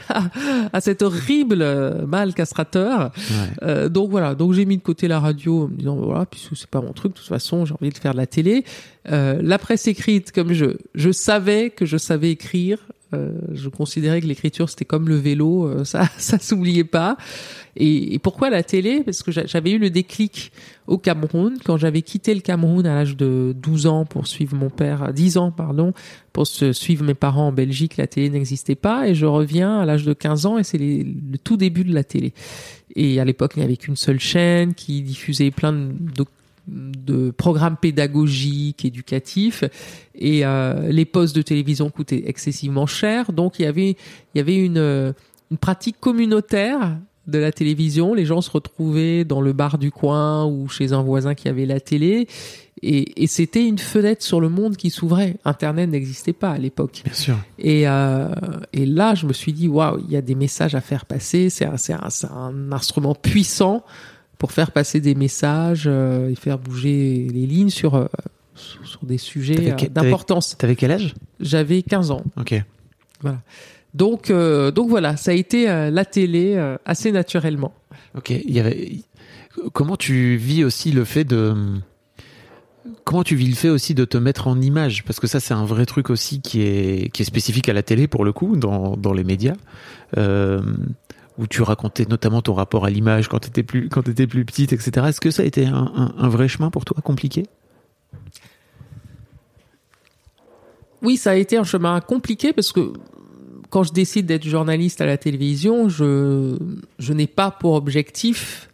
à, 0.10 0.24
à 0.74 0.82
cet 0.82 1.02
horrible 1.02 1.62
euh, 1.62 2.06
mâle 2.06 2.34
castrateur. 2.34 3.12
Ouais. 3.16 3.36
Euh, 3.64 3.90
donc 3.90 4.12
voilà, 4.12 4.36
donc 4.36 4.54
j'ai 4.54 4.66
mis 4.66 4.78
de 4.78 4.84
côté 4.84 5.08
la 5.08 5.20
radio 5.20 5.64
en 5.64 5.68
me 5.70 5.78
disant 5.78 5.96
voilà, 5.96 6.26
puisque 6.26 6.58
c'est 6.58 6.70
pas 6.70 6.82
mon 6.82 6.94
truc, 6.94 7.14
de 7.14 7.18
toute 7.18 7.28
façon 7.28 7.66
j'ai 7.66 7.74
envie 7.74 7.90
de 7.90 7.98
faire 7.98 8.14
de 8.14 8.18
la 8.18 8.28
télé. 8.28 8.66
Euh, 9.10 9.40
la 9.42 9.58
presse 9.58 9.88
écrite, 9.88 10.32
comme 10.32 10.52
je, 10.52 10.78
je 10.94 11.12
savais 11.12 11.70
que 11.70 11.86
je 11.86 11.98
savais 11.98 12.32
écrire, 12.32 12.80
euh, 13.14 13.32
je 13.54 13.70
considérais 13.70 14.20
que 14.20 14.28
l'écriture 14.28 14.70
c'était 14.70 14.84
comme 14.84 15.08
le 15.08 15.16
vélo, 15.16 15.66
euh, 15.66 15.86
ça, 15.86 16.10
ça 16.18 16.40
s'oubliait 16.40 16.84
pas. 16.84 17.18
Et, 17.80 18.20
pourquoi 18.20 18.50
la 18.50 18.64
télé? 18.64 19.04
Parce 19.04 19.22
que 19.22 19.32
j'a- 19.32 19.46
j'avais 19.46 19.72
eu 19.72 19.78
le 19.78 19.90
déclic 19.90 20.52
au 20.88 20.98
Cameroun 20.98 21.58
quand 21.64 21.78
j'avais 21.78 22.02
quitté 22.02 22.34
le 22.34 22.42
Cameroun 22.42 22.86
à 22.86 22.96
l'âge 22.96 23.16
de 23.16 23.56
12 23.56 23.86
ans 23.86 24.06
pour 24.06 24.26
suivre 24.26 24.56
mon 24.56 24.70
père, 24.70 25.14
10 25.14 25.38
ans 25.38 25.52
pardon, 25.52 25.94
pour 26.34 26.48
suivre 26.48 27.06
mes 27.06 27.14
parents 27.14 27.48
en 27.48 27.52
Belgique. 27.52 27.98
La 27.98 28.08
télé 28.08 28.30
n'existait 28.30 28.76
pas 28.76 29.08
et 29.08 29.14
je 29.14 29.26
reviens 29.26 29.80
à 29.80 29.86
l'âge 29.86 30.06
de 30.06 30.14
15 30.14 30.46
ans 30.46 30.58
et 30.58 30.64
c'est 30.64 30.78
le 30.78 31.38
tout 31.44 31.58
début 31.58 31.84
de 31.84 31.94
la 31.94 32.04
télé. 32.04 32.34
Et 32.96 33.20
à 33.20 33.26
l'époque, 33.26 33.54
il 33.56 33.60
n'y 33.60 33.66
avait 33.66 33.78
qu'une 33.78 33.96
seule 33.96 34.20
chaîne 34.20 34.74
qui 34.74 35.04
diffusait 35.04 35.52
plein 35.52 35.72
de, 36.68 37.32
programmes 37.38 37.78
pédagogiques, 37.78 38.84
éducatifs, 38.84 39.64
et 40.16 40.46
euh, 40.46 40.90
les 40.90 41.06
postes 41.06 41.36
de 41.36 41.42
télévision 41.42 41.90
coûtaient 41.90 42.24
excessivement 42.26 42.88
cher. 42.88 43.32
Donc 43.32 43.60
il 43.60 43.64
y 43.64 43.66
avait, 43.66 43.92
il 43.92 44.38
y 44.38 44.40
avait 44.40 44.58
une, 44.58 44.78
euh, 44.78 45.14
une 45.52 45.58
pratique 45.58 45.98
communautaire 46.00 46.98
de 47.28 47.38
la 47.38 47.52
télévision. 47.52 48.14
Les 48.14 48.26
gens 48.26 48.42
se 48.42 48.50
retrouvaient 48.50 49.26
dans 49.26 49.42
le 49.42 49.54
bar 49.54 49.78
du 49.78 49.92
coin 49.92 50.46
ou 50.46 50.68
chez 50.70 50.94
un 50.94 51.02
voisin 51.02 51.36
qui 51.36 51.48
avait 51.48 51.66
la 51.66 51.80
télé. 51.80 52.28
Et, 52.84 53.24
et 53.24 53.28
c'était 53.28 53.66
une 53.66 53.80
fenêtre 53.80 54.24
sur 54.24 54.40
le 54.40 54.50
monde 54.50 54.78
qui 54.78 54.90
s'ouvrait. 54.90 55.38
Internet 55.46 55.90
n'existait 55.90 56.34
pas 56.34 56.52
à 56.52 56.58
l'époque. 56.58 57.02
Bien 57.04 57.14
sûr. 57.14 57.38
Et, 57.58 57.88
euh, 57.88 58.30
et 58.72 58.86
là, 58.86 59.16
je 59.16 59.26
me 59.26 59.34
suis 59.34 59.52
dit, 59.54 59.68
waouh, 59.68 60.00
il 60.08 60.12
y 60.12 60.16
a 60.16 60.22
des 60.22 60.36
messages 60.36 60.76
à 60.76 60.82
faire 60.82 61.06
passer. 61.06 61.50
C'est 61.50 61.66
un, 61.66 61.76
un, 61.90 62.30
un 62.30 62.72
instrument 62.72 63.16
puissant 63.16 63.84
pour 64.38 64.52
faire 64.52 64.72
passer 64.72 65.00
des 65.00 65.16
messages 65.16 65.86
euh, 65.88 66.30
et 66.30 66.36
faire 66.36 66.60
bouger 66.60 67.28
les 67.32 67.46
lignes 67.46 67.70
sur, 67.70 67.96
euh, 67.96 68.06
sur, 68.56 68.88
sur 68.88 69.06
des 69.06 69.18
sujets 69.18 69.72
euh, 69.72 69.88
d'importance. 69.90 70.56
T'avais 70.58 70.76
quel 70.76 70.92
âge? 70.92 71.16
J'avais 71.40 71.82
15 71.82 72.12
ans. 72.12 72.24
Ok. 72.38 72.62
Donc, 73.98 74.30
euh, 74.30 74.70
donc 74.70 74.90
voilà, 74.90 75.18
ça 75.18 75.32
a 75.32 75.34
été 75.34 75.68
euh, 75.70 75.90
la 75.90 76.06
télé 76.06 76.54
euh, 76.56 76.78
assez 76.86 77.12
naturellement. 77.12 77.74
Ok. 78.16 78.30
Il 78.30 78.52
y 78.52 78.60
avait. 78.60 78.92
Comment 79.74 79.96
tu 79.98 80.36
vis 80.38 80.64
aussi 80.64 80.92
le 80.92 81.04
fait 81.04 81.24
de. 81.24 81.56
Comment 83.04 83.24
tu 83.24 83.36
vis 83.36 83.48
le 83.48 83.56
fait 83.56 83.70
aussi 83.70 83.96
de 83.96 84.06
te 84.06 84.18
mettre 84.18 84.48
en 84.48 84.62
image? 84.62 85.04
Parce 85.04 85.20
que 85.20 85.26
ça, 85.28 85.40
c'est 85.40 85.54
un 85.56 85.66
vrai 85.66 85.86
truc 85.86 86.10
aussi 86.12 86.42
qui 86.42 86.62
est, 86.62 87.10
qui 87.12 87.24
est 87.24 87.26
spécifique 87.26 87.68
à 87.70 87.74
la 87.74 87.82
télé, 87.82 88.08
pour 88.08 88.24
le 88.24 88.34
coup, 88.34 88.56
dans, 88.56 88.96
dans 88.96 89.14
les 89.14 89.24
médias. 89.24 89.56
Euh, 90.18 90.62
où 91.40 91.48
tu 91.48 91.62
racontais 91.62 92.06
notamment 92.10 92.42
ton 92.42 92.54
rapport 92.54 92.86
à 92.86 92.90
l'image 92.90 93.28
quand 93.30 93.40
tu 93.40 93.48
étais 93.50 93.64
plus, 93.64 93.90
quand 93.90 94.08
étais 94.08 94.26
plus 94.28 94.44
petite, 94.46 94.74
etc. 94.74 95.08
Est-ce 95.10 95.22
que 95.22 95.32
ça 95.32 95.44
a 95.44 95.46
été 95.46 95.66
un, 95.66 95.74
un- 95.96 96.14
un 96.18 96.30
vrai 96.30 96.48
chemin 96.48 96.70
pour 96.70 96.84
toi, 96.86 96.98
compliqué? 97.04 97.44
Oui, 101.02 101.18
ça 101.18 101.32
a 101.32 101.36
été 101.36 101.58
un 101.58 101.64
chemin 101.64 102.00
compliqué 102.02 102.54
parce 102.54 102.72
que 102.72 102.94
quand 103.70 103.84
je 103.84 103.94
décide 103.94 104.26
d'être 104.26 104.46
journaliste 104.46 105.02
à 105.02 105.06
la 105.06 105.18
télévision, 105.18 105.90
je, 105.90 106.58
je 107.00 107.14
n'ai 107.14 107.28
pas 107.28 107.52
pour 107.52 107.74
objectif 107.74 108.70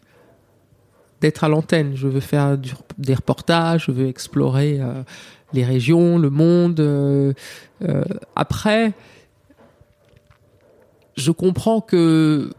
d'être 1.21 1.43
à 1.43 1.49
l'antenne. 1.49 1.95
Je 1.95 2.07
veux 2.07 2.19
faire 2.19 2.57
des 2.97 3.13
reportages, 3.13 3.85
je 3.87 3.91
veux 3.91 4.07
explorer 4.07 4.79
euh, 4.79 5.01
les 5.53 5.63
régions, 5.63 6.17
le 6.17 6.29
monde. 6.29 6.79
euh, 6.79 7.33
euh, 7.81 8.03
après, 8.35 8.93
je 11.15 11.31
comprends 11.31 11.81
que 11.81 12.51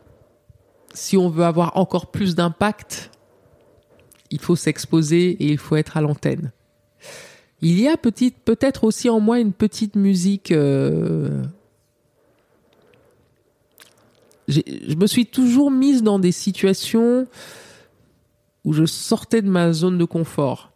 si 0.93 1.17
on 1.17 1.29
veut 1.29 1.45
avoir 1.45 1.77
encore 1.77 2.11
plus 2.11 2.35
d'impact, 2.35 3.11
il 4.31 4.41
faut 4.41 4.57
s'exposer 4.57 5.31
et 5.31 5.47
il 5.47 5.59
faut 5.59 5.77
être 5.77 5.97
à 5.97 6.01
l'antenne. 6.01 6.51
Il 7.61 7.81
y 7.81 7.89
a 7.89 7.97
peut-être 7.97 8.85
aussi 8.85 9.09
en 9.09 9.21
moi 9.21 9.39
une 9.39 9.53
petite 9.53 9.95
musique. 9.95 10.53
Je 14.49 14.95
me 14.95 15.07
suis 15.07 15.27
toujours 15.27 15.71
mise 15.71 16.03
dans 16.03 16.19
des 16.19 16.33
situations 16.33 17.27
où 18.65 18.73
je 18.73 18.85
sortais 18.87 19.43
de 19.43 19.49
ma 19.49 19.73
zone 19.73 19.99
de 19.99 20.05
confort, 20.05 20.73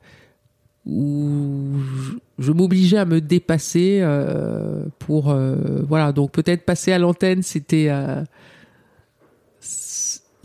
où 0.87 1.77
je, 2.39 2.53
m'obligeais 2.53 2.99
à 2.99 3.05
me 3.05 3.21
dépasser 3.21 4.01
euh, 4.03 4.85
pour 4.99 5.31
euh, 5.31 5.57
voilà. 5.89 6.13
Donc 6.13 6.33
peut-être 6.33 6.65
passer 6.65 6.93
à 6.93 6.99
l'antenne, 6.99 7.43
c'était 7.43 7.87
euh, 7.89 8.23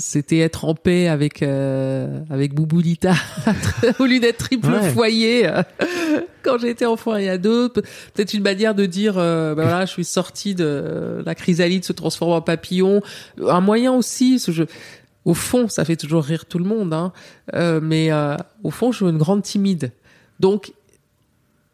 c'était 0.05 0.39
être 0.39 0.65
en 0.65 0.75
paix 0.75 1.07
avec 1.07 1.41
euh, 1.41 2.19
avec 2.29 2.53
Bouboulita 2.53 3.13
au 3.99 4.05
lieu 4.05 4.19
d'être 4.19 4.37
triple 4.37 4.67
Ouais. 4.69 4.89
foyer 4.91 5.47
euh, 5.47 5.63
quand 6.43 6.57
j'étais 6.59 6.85
enfant 6.85 7.15
et 7.15 7.29
ado. 7.29 7.69
Pe- 7.69 7.81
Peut-être 8.13 8.33
une 8.33 8.43
manière 8.43 8.75
de 8.75 8.85
dire 8.85 9.15
euh, 9.17 9.55
ben 9.55 9.63
voilà, 9.63 9.85
je 9.85 9.91
suis 9.91 10.03
sortie 10.05 10.55
de 10.55 11.23
la 11.25 11.35
chrysalide 11.35 11.85
se 11.85 11.93
transforme 11.93 12.31
en 12.33 12.41
papillon. 12.41 13.01
Un 13.47 13.61
moyen 13.61 13.93
aussi, 13.93 14.39
ce 14.39 14.51
jeu. 14.51 14.67
Au 15.25 15.33
fond, 15.33 15.69
ça 15.69 15.85
fait 15.85 15.95
toujours 15.95 16.23
rire 16.23 16.45
tout 16.45 16.59
le 16.59 16.65
monde, 16.65 16.93
hein. 16.93 17.13
Euh, 17.53 17.79
mais 17.81 18.11
euh, 18.11 18.35
au 18.63 18.71
fond, 18.71 18.91
je 18.91 18.97
suis 18.97 19.05
une 19.05 19.17
grande 19.17 19.41
timide. 19.41 19.91
Donc, 20.41 20.73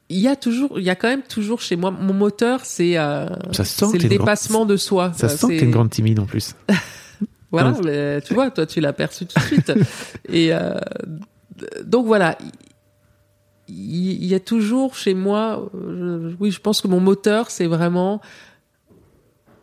il 0.09 0.19
y 0.19 0.27
a 0.27 0.35
toujours, 0.35 0.77
il 0.79 0.83
y 0.85 0.89
a 0.91 0.95
quand 0.95 1.07
même 1.07 1.23
toujours 1.23 1.59
chez 1.61 1.75
moi, 1.75 1.89
mon 1.89 2.13
moteur, 2.13 2.61
c'est 2.63 2.97
euh, 2.99 3.25
Ça 3.51 3.63
c'est 3.65 3.85
le 3.85 3.91
grande- 3.97 4.07
dépassement 4.07 4.65
de 4.67 4.77
soi. 4.77 5.13
Ça 5.17 5.25
Euh, 5.25 5.29
se 5.29 5.37
sent 5.37 5.47
que 5.47 5.59
t'es 5.59 5.65
une 5.65 5.71
grande 5.71 5.89
timide 5.89 6.19
en 6.19 6.25
plus. 6.25 6.53
voilà, 7.51 7.71
mais 7.83 8.21
tu 8.21 8.33
vois, 8.33 8.51
toi, 8.51 8.65
tu 8.65 8.79
l'as 8.79 8.93
perçu 8.93 9.25
tout 9.25 9.39
de 9.39 9.43
suite. 9.45 9.71
Et 10.29 10.53
euh, 10.53 10.73
donc 11.83 12.05
voilà, 12.05 12.38
il 13.67 14.25
y, 14.25 14.33
a 14.33 14.39
toujours 14.39 14.95
chez 14.95 15.13
moi, 15.13 15.69
je- 15.73 16.33
oui, 16.39 16.51
je 16.51 16.59
pense 16.59 16.81
que 16.81 16.88
mon 16.88 16.99
moteur, 16.99 17.51
c'est 17.51 17.67
vraiment 17.67 18.19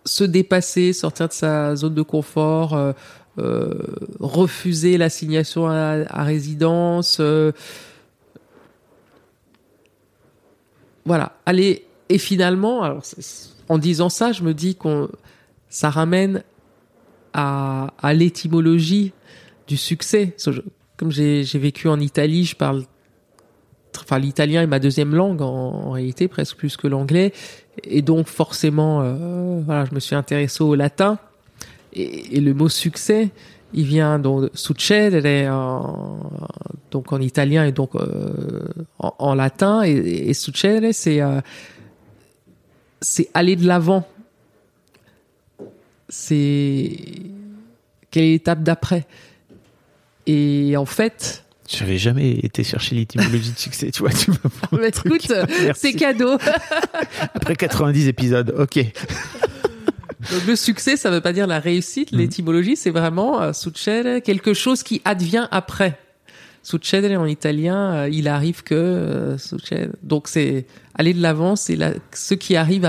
se 0.05 0.23
dépasser, 0.25 0.93
sortir 0.93 1.27
de 1.29 1.33
sa 1.33 1.75
zone 1.75 1.95
de 1.95 2.03
confort, 2.03 2.75
euh, 2.75 2.93
euh, 3.39 3.75
refuser 4.21 4.97
l'assignation 4.99 5.67
à, 5.67 6.05
à 6.09 6.23
résidence. 6.23 7.19
euh, 7.21 7.51
voilà, 11.05 11.33
aller 11.47 11.85
et 12.09 12.19
finalement, 12.19 12.83
alors 12.83 13.03
en 13.69 13.79
disant 13.79 14.09
ça, 14.09 14.33
je 14.33 14.43
me 14.43 14.55
dis 14.55 14.75
qu'on 14.77 15.09
ça 15.69 15.91
ramène 15.91 16.43
à, 17.37 18.15
l'étymologie 18.15 19.13
du 19.69 19.77
succès. 19.77 20.35
Comme 20.97 21.13
j'ai 21.13 21.45
vécu 21.59 21.89
en 21.89 22.01
Italie, 22.01 22.45
je 22.45 22.57
parle, 22.57 22.85
enfin 24.01 24.19
l'italien 24.19 24.63
est 24.63 24.67
ma 24.67 24.79
deuxième 24.79 25.15
langue 25.15 25.43
en, 25.43 25.91
réalité, 25.91 26.29
presque 26.29 26.57
plus 26.57 26.77
que 26.77 26.89
l'anglais, 26.89 27.33
et 27.85 28.01
donc 28.01 28.27
forcément, 28.27 29.03
euh, 29.03 29.61
voilà, 29.65 29.85
je 29.85 29.95
me 29.95 30.01
suis 30.01 30.17
intéressé 30.17 30.65
au 30.65 30.75
latin 30.75 31.19
et, 31.93 32.41
le 32.41 32.55
mot 32.55 32.69
succès, 32.69 33.31
il 33.75 33.85
vient 33.85 34.19
donc 34.19 34.43
de 34.43 34.51
succedere 34.55 35.53
en, 35.53 36.31
donc 36.91 37.13
en 37.13 37.21
italien 37.21 37.65
et 37.65 37.73
donc 37.73 37.95
euh, 37.97 38.63
en, 38.99 39.35
latin 39.35 39.83
et, 39.83 39.91
et 39.91 40.35
succedere 40.35 40.93
euh, 41.07 41.41
c'est 43.03 43.29
aller 43.35 43.57
de 43.57 43.67
l'avant. 43.67 44.07
C'est 46.09 46.97
quelle 48.11 48.25
est 48.25 48.31
l'étape 48.33 48.63
d'après 48.63 49.07
Et 50.27 50.77
en 50.77 50.87
fait, 50.87 51.45
J'avais 51.69 51.99
jamais 51.99 52.31
été 52.33 52.63
chercher 52.65 52.95
l'étymologie 52.95 53.51
de 53.53 53.59
succès, 53.59 53.91
tu 53.91 54.01
vois. 54.03 54.11
Tu 54.13 54.31
me 54.31 54.37
prends 54.37 54.77
bah, 54.77 54.89
écoute, 54.89 55.29
Merci. 55.65 55.81
c'est 55.81 55.93
cadeau. 55.95 56.39
Après 57.35 57.57
90 57.57 58.09
épisodes, 58.09 58.55
ok. 58.57 58.85
Donc 60.33 60.47
le 60.47 60.57
succès, 60.57 60.97
ça 60.97 61.11
veut 61.11 61.21
pas 61.21 61.33
dire 61.33 61.47
la 61.47 61.61
réussite. 61.61 62.13
Mhm. 62.13 62.19
L'étymologie, 62.19 62.77
c'est 62.77 62.91
vraiment 62.91 63.43
euh, 63.43 64.21
quelque 64.21 64.55
chose 64.55 64.83
qui 64.83 65.03
advient 65.05 65.49
après. 65.51 65.99
Succedere 66.63 67.21
en 67.21 67.27
italien, 67.27 67.95
euh, 67.95 68.09
il 68.11 68.27
arrive 68.27 68.65
que 68.65 68.75
euh, 68.75 69.39
succede. 69.39 69.93
Donc 70.03 70.27
c'est 70.27 70.67
aller 70.97 71.15
de 71.15 71.23
l'avant, 71.23 71.55
c'est 71.55 71.77
la- 71.77 71.95
ce 72.13 72.35
qui 72.35 72.57
arrive 72.57 72.89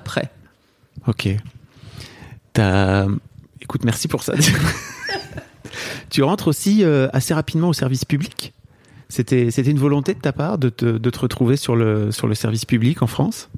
Après. 0.00 0.30
Ok. 1.06 1.28
Écoute, 3.60 3.84
merci 3.84 4.08
pour 4.08 4.22
ça. 4.22 4.34
tu 6.10 6.22
rentres 6.22 6.48
aussi 6.48 6.84
euh, 6.84 7.08
assez 7.12 7.34
rapidement 7.34 7.68
au 7.68 7.72
service 7.72 8.04
public. 8.04 8.52
C'était, 9.08 9.50
une 9.70 9.78
volonté 9.78 10.14
de 10.14 10.20
ta 10.20 10.32
part 10.32 10.58
de 10.58 10.68
te, 10.68 10.84
de 10.84 11.10
te 11.10 11.18
retrouver 11.18 11.56
sur 11.56 11.76
le, 11.76 12.10
sur 12.12 12.26
le 12.26 12.34
service 12.34 12.64
public 12.64 13.02
en 13.02 13.06
France? 13.06 13.48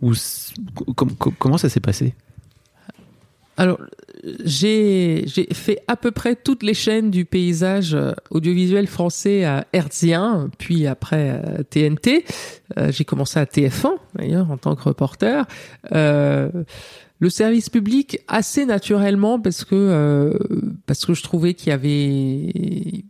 Ou 0.00 0.14
c- 0.14 0.54
com- 0.94 1.14
com- 1.16 1.34
comment 1.38 1.58
ça 1.58 1.68
s'est 1.68 1.80
passé? 1.80 2.14
Alors, 3.56 3.78
j'ai 4.44 5.24
fait 5.52 5.82
à 5.86 5.96
peu 5.96 6.10
près 6.10 6.34
toutes 6.34 6.62
les 6.62 6.74
chaînes 6.74 7.10
du 7.10 7.24
paysage 7.24 7.94
euh, 7.94 8.12
audiovisuel 8.30 8.86
français 8.86 9.44
à 9.44 9.66
Herzien, 9.72 10.50
puis 10.58 10.86
après 10.86 11.30
à 11.30 11.64
TNT. 11.64 12.24
Euh, 12.76 12.90
j'ai 12.90 13.04
commencé 13.04 13.38
à 13.38 13.44
TF1 13.44 13.96
d'ailleurs 14.14 14.50
en 14.50 14.56
tant 14.56 14.74
que 14.74 14.82
reporter. 14.82 15.46
Euh, 15.92 16.50
le 17.18 17.30
service 17.30 17.70
public 17.70 18.18
assez 18.28 18.66
naturellement 18.66 19.40
parce 19.40 19.64
que 19.64 19.74
euh, 19.74 20.38
parce 20.86 21.06
que 21.06 21.14
je 21.14 21.22
trouvais 21.22 21.54
qu'il 21.54 21.68
y 21.68 21.72
avait 21.72 21.94
il 21.94 23.04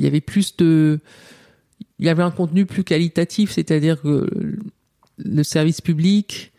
y 0.00 0.06
avait 0.06 0.22
plus 0.22 0.56
de 0.56 1.00
il 1.98 2.06
y 2.06 2.08
avait 2.08 2.22
un 2.22 2.30
contenu 2.30 2.66
plus 2.66 2.82
qualitatif, 2.82 3.52
c'est-à-dire 3.52 4.00
que 4.00 4.28
le 5.18 5.42
service 5.42 5.80
public 5.80 6.52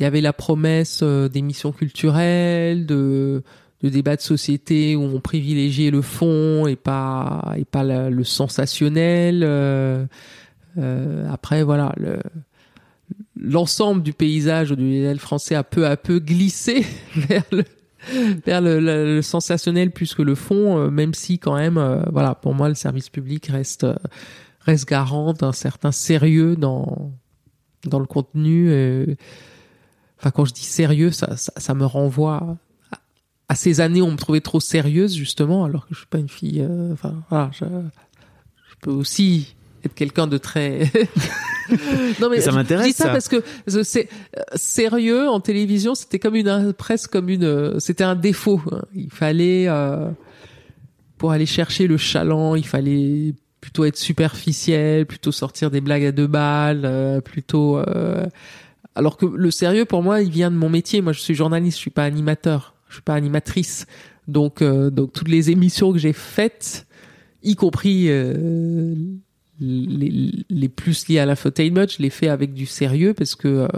il 0.00 0.04
y 0.04 0.06
avait 0.06 0.22
la 0.22 0.32
promesse 0.32 1.00
euh, 1.02 1.28
d'émissions 1.28 1.72
culturelles, 1.72 2.86
de, 2.86 3.42
débats 3.82 4.16
de 4.16 4.22
société 4.22 4.96
où 4.96 5.02
on 5.02 5.20
privilégiait 5.20 5.90
le 5.90 6.00
fond 6.00 6.66
et 6.66 6.74
pas 6.76 7.52
et 7.56 7.66
pas 7.66 7.84
le 7.84 8.24
sensationnel. 8.24 9.42
euh, 9.44 10.06
euh, 10.78 11.28
après, 11.30 11.62
voilà, 11.62 11.92
le- 11.98 12.18
l'ensemble 13.36 14.02
du 14.02 14.14
paysage 14.14 14.72
audiovisuel 14.72 15.18
français 15.18 15.54
a 15.54 15.64
peu 15.64 15.86
à 15.86 15.98
peu 15.98 16.18
glissé 16.18 16.86
vers 18.46 18.62
le 18.62 19.20
sensationnel 19.20 19.90
plus 19.90 20.14
que 20.14 20.22
le 20.22 20.34
fond, 20.34 20.90
même 20.90 21.12
si 21.12 21.38
quand 21.38 21.56
même, 21.56 21.78
voilà, 22.10 22.34
pour 22.34 22.54
moi, 22.54 22.68
le 22.70 22.74
service 22.74 23.10
public 23.10 23.48
reste 23.48 23.84
euh, 23.84 24.76
garant 24.88 25.34
d'un 25.34 25.52
certain 25.52 25.92
sérieux 25.92 26.56
dans 26.56 27.12
dans 27.84 27.98
le 27.98 28.06
contenu. 28.06 28.70
Enfin, 30.20 30.30
quand 30.30 30.44
je 30.44 30.52
dis 30.52 30.64
sérieux, 30.64 31.10
ça, 31.10 31.36
ça, 31.36 31.52
ça 31.56 31.74
me 31.74 31.84
renvoie 31.86 32.58
à, 32.92 32.98
à 33.48 33.54
ces 33.54 33.80
années 33.80 34.02
où 34.02 34.04
on 34.06 34.12
me 34.12 34.16
trouvait 34.16 34.40
trop 34.42 34.60
sérieuse, 34.60 35.14
justement, 35.14 35.64
alors 35.64 35.86
que 35.88 35.94
je 35.94 35.98
suis 36.00 36.06
pas 36.06 36.18
une 36.18 36.28
fille. 36.28 36.60
euh, 36.60 36.92
enfin, 36.92 37.22
voilà, 37.30 37.50
je, 37.52 37.64
je 37.64 38.74
peux 38.82 38.90
aussi 38.90 39.54
être 39.84 39.94
quelqu'un 39.94 40.26
de 40.26 40.36
très. 40.38 40.80
non 42.20 42.28
mais, 42.28 42.36
Mais 42.36 42.40
ça 42.40 42.52
m'intéresse, 42.52 42.86
Je 42.86 42.90
dis 42.90 42.96
ça, 42.96 43.04
ça. 43.04 43.10
parce 43.12 43.28
que 43.28 43.42
je- 43.66 43.82
c'est 43.82 44.08
euh, 44.36 44.42
sérieux 44.56 45.28
en 45.28 45.40
télévision, 45.40 45.94
c'était 45.94 46.18
comme 46.18 46.34
une 46.36 46.72
presque 46.74 47.10
comme 47.10 47.28
une, 47.30 47.44
euh, 47.44 47.78
c'était 47.78 48.04
un 48.04 48.14
défaut. 48.16 48.60
hein. 48.72 48.82
Il 48.94 49.10
fallait 49.10 49.68
euh, 49.68 50.10
pour 51.16 51.32
aller 51.32 51.46
chercher 51.46 51.86
le 51.86 51.96
chaland, 51.96 52.56
il 52.56 52.66
fallait 52.66 53.34
plutôt 53.62 53.84
être 53.84 53.96
superficiel, 53.96 55.06
plutôt 55.06 55.32
sortir 55.32 55.70
des 55.70 55.80
blagues 55.80 56.04
à 56.04 56.12
deux 56.12 56.26
balles, 56.26 56.82
euh, 56.84 57.20
plutôt. 57.22 57.78
euh, 57.78 58.26
Alors 59.00 59.16
que 59.16 59.24
le 59.24 59.50
sérieux 59.50 59.86
pour 59.86 60.02
moi, 60.02 60.20
il 60.20 60.28
vient 60.28 60.50
de 60.50 60.56
mon 60.56 60.68
métier. 60.68 61.00
Moi, 61.00 61.14
je 61.14 61.20
suis 61.20 61.34
journaliste, 61.34 61.78
je 61.78 61.80
suis 61.80 61.90
pas 61.90 62.04
animateur, 62.04 62.74
je 62.86 62.96
suis 62.96 63.02
pas 63.02 63.14
animatrice. 63.14 63.86
Donc, 64.28 64.60
euh, 64.60 64.90
donc 64.90 65.14
toutes 65.14 65.30
les 65.30 65.50
émissions 65.50 65.90
que 65.90 65.98
j'ai 65.98 66.12
faites, 66.12 66.86
y 67.42 67.54
compris 67.54 68.10
euh, 68.10 68.94
les, 69.58 70.44
les 70.50 70.68
plus 70.68 71.08
liées 71.08 71.18
à 71.18 71.24
l'infotainment, 71.24 71.86
je 71.88 72.02
les 72.02 72.10
fais 72.10 72.28
avec 72.28 72.52
du 72.52 72.66
sérieux 72.66 73.14
parce 73.14 73.34
que 73.34 73.48
euh, 73.48 73.68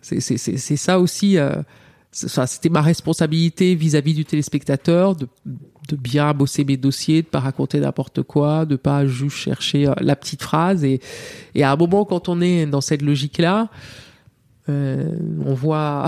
c'est 0.00 0.76
ça 0.76 0.98
aussi. 0.98 1.38
euh, 1.38 1.62
c'était 2.10 2.68
ma 2.68 2.82
responsabilité 2.82 3.76
vis-à-vis 3.76 4.14
du 4.14 4.24
téléspectateur 4.24 5.14
de, 5.14 5.28
de 5.44 5.96
bien 5.96 6.34
bosser 6.34 6.64
mes 6.64 6.76
dossiers, 6.76 7.22
de 7.22 7.28
pas 7.28 7.40
raconter 7.40 7.78
n'importe 7.78 8.22
quoi, 8.22 8.64
de 8.66 8.74
pas 8.74 9.06
juste 9.06 9.36
chercher 9.36 9.86
euh, 9.86 9.94
la 10.00 10.16
petite 10.16 10.42
phrase. 10.42 10.82
Et, 10.82 10.98
et 11.54 11.62
à 11.62 11.70
un 11.70 11.76
moment, 11.76 12.04
quand 12.04 12.28
on 12.28 12.40
est 12.40 12.66
dans 12.66 12.80
cette 12.80 13.02
logique-là, 13.02 13.68
on 14.68 15.54
voit 15.54 16.06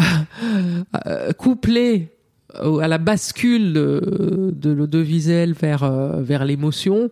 euh, 1.07 1.33
couplé 1.33 2.09
à 2.55 2.89
la 2.89 2.99
bascule 2.99 3.73
de, 3.73 4.53
de 4.55 4.71
l'audiovisuel 4.71 5.53
vers 5.53 5.83
euh, 5.85 6.23
vers 6.23 6.45
l'émotion. 6.45 7.11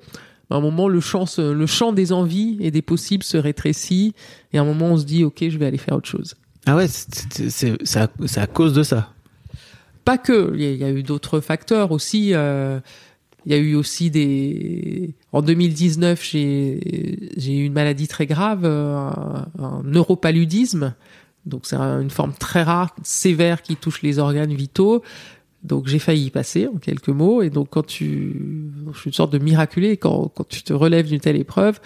À 0.51 0.57
un 0.57 0.61
moment, 0.61 0.89
le 0.89 1.01
champ, 1.01 1.25
le 1.39 1.67
champ 1.67 1.93
des 1.93 2.13
envies 2.13 2.57
et 2.61 2.71
des 2.71 2.83
possibles 2.83 3.25
se 3.25 3.37
rétrécit, 3.37 4.15
et 4.53 4.59
à 4.59 4.63
un 4.63 4.65
moment, 4.65 4.87
on 4.93 4.97
se 4.97 5.05
dit, 5.05 5.25
ok, 5.25 5.45
je 5.49 5.59
vais 5.59 5.67
aller 5.67 5.77
faire 5.79 5.97
autre 5.97 6.09
chose. 6.09 6.37
Ah 6.67 6.77
ouais, 6.77 6.87
c'est 6.89 7.33
c'est- 7.33 7.51
c'est 7.51 7.73
c'est 7.85 7.99
à, 8.01 8.09
à 8.43 8.47
cause 8.47 8.73
de 8.73 8.83
ça. 8.83 9.13
pas 10.05 10.19
que 10.19 10.53
il 10.55 10.63
y 10.77 10.85
a, 10.85 10.91
eu 10.91 11.03
d'autres 11.03 11.41
facteurs 11.41 11.91
aussi 11.93 12.31
euh, 12.33 12.79
il 13.45 13.53
y 13.53 13.55
a 13.55 13.59
eu 13.59 13.75
aussi 13.75 14.11
des 14.11 15.15
en 15.33 15.43
2019 15.43 16.25
j'ai 16.25 17.31
j'ai 17.37 17.57
eu 17.59 17.65
une 17.65 17.73
maladie 17.73 18.07
très 18.09 18.27
grave 18.27 18.65
euh, 18.65 18.95
un, 18.97 19.47
un 19.59 19.83
neuropaludisme 19.85 20.95
donc 21.47 21.63
c'est 21.65 21.77
un- 21.77 22.01
une 22.01 22.11
forme 22.11 22.33
très 22.33 22.63
rare 22.63 22.95
sévère 23.03 23.63
qui 23.63 23.77
touche 23.77 24.03
les 24.03 24.19
organes 24.19 24.53
vitaux. 24.53 25.03
Donc 25.63 25.87
j'ai 25.89 25.99
failli 25.99 26.27
y 26.27 26.31
passer 26.31 26.69
en 26.69 26.77
quelques 26.79 27.09
mots. 27.09 27.43
Et 27.43 27.51
donc 27.51 27.69
quand 27.71 27.87
tu 27.87 28.71
je 28.93 28.99
suis 29.01 29.11
une 29.11 29.15
sorte 29.15 29.33
de 29.33 29.39
miraculé. 29.39 29.97
Quand 29.97 30.29
quand 30.35 30.47
tu 30.49 30.63
te 30.63 30.73
relèves 30.73 31.07
d'une 31.09 31.21
telle 31.21 31.37
épreuve 31.37 31.81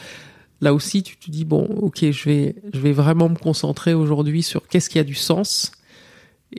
là 0.62 0.74
aussi 0.74 1.02
tu 1.02 1.16
te 1.16 1.30
dis 1.30 1.46
bon 1.46 1.64
ok 1.80 2.10
je 2.10 2.24
vais 2.28 2.56
je 2.74 2.80
vais 2.80 2.92
vraiment 2.92 3.28
me 3.30 3.36
concentrer 3.36 3.94
aujourd'hui 3.94 4.42
sur 4.42 4.66
qu'est-ce 4.68 4.90
qui 4.90 4.98
a 4.98 5.04
du 5.04 5.14
sens. 5.14 5.72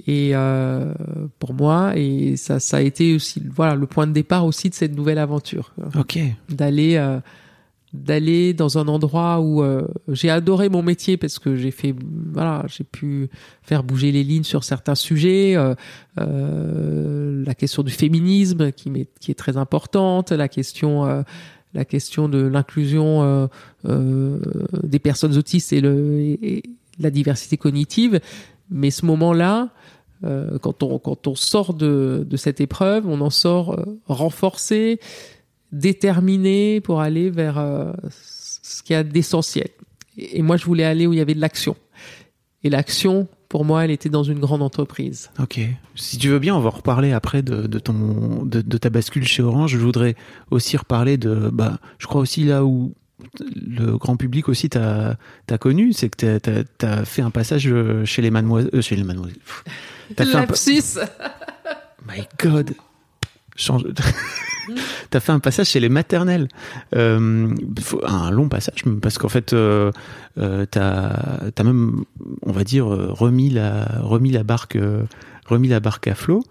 Et 0.08 0.32
euh, 0.34 0.94
pour 1.38 1.54
moi. 1.54 1.94
Et 1.98 2.38
ça 2.38 2.60
ça 2.60 2.78
a 2.78 2.82
été 2.82 3.14
aussi 3.14 3.44
voilà 3.54 3.76
le 3.76 3.86
point 3.88 4.08
de 4.08 4.14
départ 4.14 4.46
aussi 4.46 4.70
de 4.70 4.74
cette 4.76 4.96
nouvelle 4.96 5.20
aventure. 5.20 5.74
Ok. 6.00 6.18
d'aller 6.50 6.96
euh, 6.96 7.20
d'aller 7.94 8.54
dans 8.54 8.78
un 8.78 8.88
endroit 8.88 9.42
où 9.42 9.62
euh, 9.62 9.86
j'ai 10.08 10.30
adoré 10.30 10.70
mon 10.70 10.82
métier 10.82 11.18
parce 11.18 11.40
que 11.40 11.56
j'ai 11.58 11.72
fait 11.72 11.94
voilà 12.32 12.64
j'ai 12.68 12.86
pu 12.86 13.30
faire 13.64 13.84
bouger 13.84 14.14
les 14.14 14.24
lignes 14.24 14.46
sur 14.46 14.64
certains 14.64 14.96
sujets 14.96 15.58
euh, 15.58 15.76
euh, 16.20 17.44
la 17.46 17.54
question 17.56 17.84
du 17.84 17.92
féminisme 17.92 18.72
qui 18.72 18.90
m'est 18.90 19.08
qui 19.20 19.32
est 19.32 19.36
très 19.36 19.58
importante 19.58 20.32
la 20.32 20.48
question 20.48 21.06
euh, 21.06 21.22
la 21.74 21.86
question 21.86 22.28
de 22.30 22.40
l'inclusion 22.40 23.24
euh, 23.24 23.48
euh, 23.86 24.40
des 24.84 25.00
personnes 25.00 25.38
autistes 25.38 25.74
et 25.74 25.82
le 25.82 26.20
et- 26.22 26.64
la 27.00 27.10
diversité 27.10 27.56
cognitive. 27.58 28.20
Mais 28.70 28.92
ce 28.92 29.06
moment-là 29.06 29.70
euh, 30.24 30.60
quand 30.60 30.84
on 30.84 31.00
quand 31.00 31.28
on 31.28 31.36
sort 31.36 31.74
de 31.74 32.26
de 32.30 32.38
cette 32.38 32.62
épreuve 32.62 33.08
on 33.08 33.22
en 33.22 33.30
sort 33.30 33.80
renforcé 34.08 35.00
déterminé 35.72 36.82
pour 36.82 37.02
aller 37.02 37.30
vers 37.30 37.58
euh, 37.58 37.92
ce 38.10 38.84
qu'il 38.84 38.94
y 38.94 38.98
a 38.98 39.04
d'essentiel. 39.04 39.70
Et 40.18 40.42
moi, 40.42 40.58
je 40.58 40.66
voulais 40.66 40.84
aller 40.84 41.08
où 41.08 41.14
il 41.14 41.18
y 41.18 41.22
avait 41.22 41.34
de 41.34 41.42
l'action. 41.42 41.76
Et 42.64 42.70
l'action, 42.70 43.28
pour 43.50 43.66
moi, 43.66 43.84
elle 43.84 43.92
était 43.92 44.10
dans 44.10 44.24
une 44.24 44.40
grande 44.40 44.62
entreprise. 44.62 45.30
Ok. 45.40 45.60
Si 45.96 46.18
tu 46.18 46.30
veux 46.30 46.40
bien, 46.40 46.56
on 46.56 46.60
va 46.60 46.70
reparler 46.70 47.12
après 47.12 47.42
de, 47.42 47.68
de 47.68 47.80
ton 47.80 48.46
de, 48.46 48.62
de 48.62 48.78
ta 48.78 48.90
bascule 48.90 49.26
chez 49.26 49.42
Orange. 49.42 49.72
Je 49.72 49.78
voudrais 49.78 50.16
aussi 50.52 50.78
reparler 50.78 51.18
de 51.18 51.50
bah 51.52 51.80
je 51.98 52.08
crois 52.08 52.22
aussi 52.22 52.44
là 52.44 52.64
où 52.64 52.94
le 53.36 53.98
grand 53.98 54.16
public 54.16 54.50
aussi 54.50 54.70
t'a 54.70 55.18
connu, 55.60 55.94
c'est 55.94 56.10
que 56.10 56.18
t'as 56.18 56.40
t'as 56.40 56.64
t'as 56.78 57.06
fait 57.06 57.22
un 57.22 57.32
passage 57.32 57.68
euh, 57.68 58.06
chez 58.06 58.22
les 58.22 58.32
mademoiselles 58.32 58.72
euh, 58.74 58.82
chez 58.82 58.96
les 58.96 59.04
mademoiselles. 59.04 59.38
T'as 60.16 60.26
fait 60.26 60.38
un 60.38 60.46
My 62.08 62.28
God. 62.40 62.74
Change. 63.62 63.84
T'as 65.10 65.20
fait 65.20 65.32
un 65.32 65.40
passage 65.40 65.68
chez 65.68 65.80
les 65.80 65.90
maternelles, 65.90 66.48
euh, 66.96 67.54
un 68.06 68.32
long 68.32 68.48
passage 68.48 68.84
parce 69.02 69.18
qu'en 69.18 69.28
fait, 69.28 69.54
euh, 69.54 69.92
euh, 70.38 70.66
t'as 70.70 71.52
as 71.58 71.64
même, 71.64 72.06
on 72.44 72.52
va 72.52 72.64
dire, 72.64 72.86
remis 72.86 73.50
la 73.50 73.86
remis 74.02 74.32
la 74.32 74.44
barque 74.44 74.78
remis 75.48 75.68
la 75.68 75.80
barque 75.80 76.08
à 76.08 76.16
flot. 76.16 76.44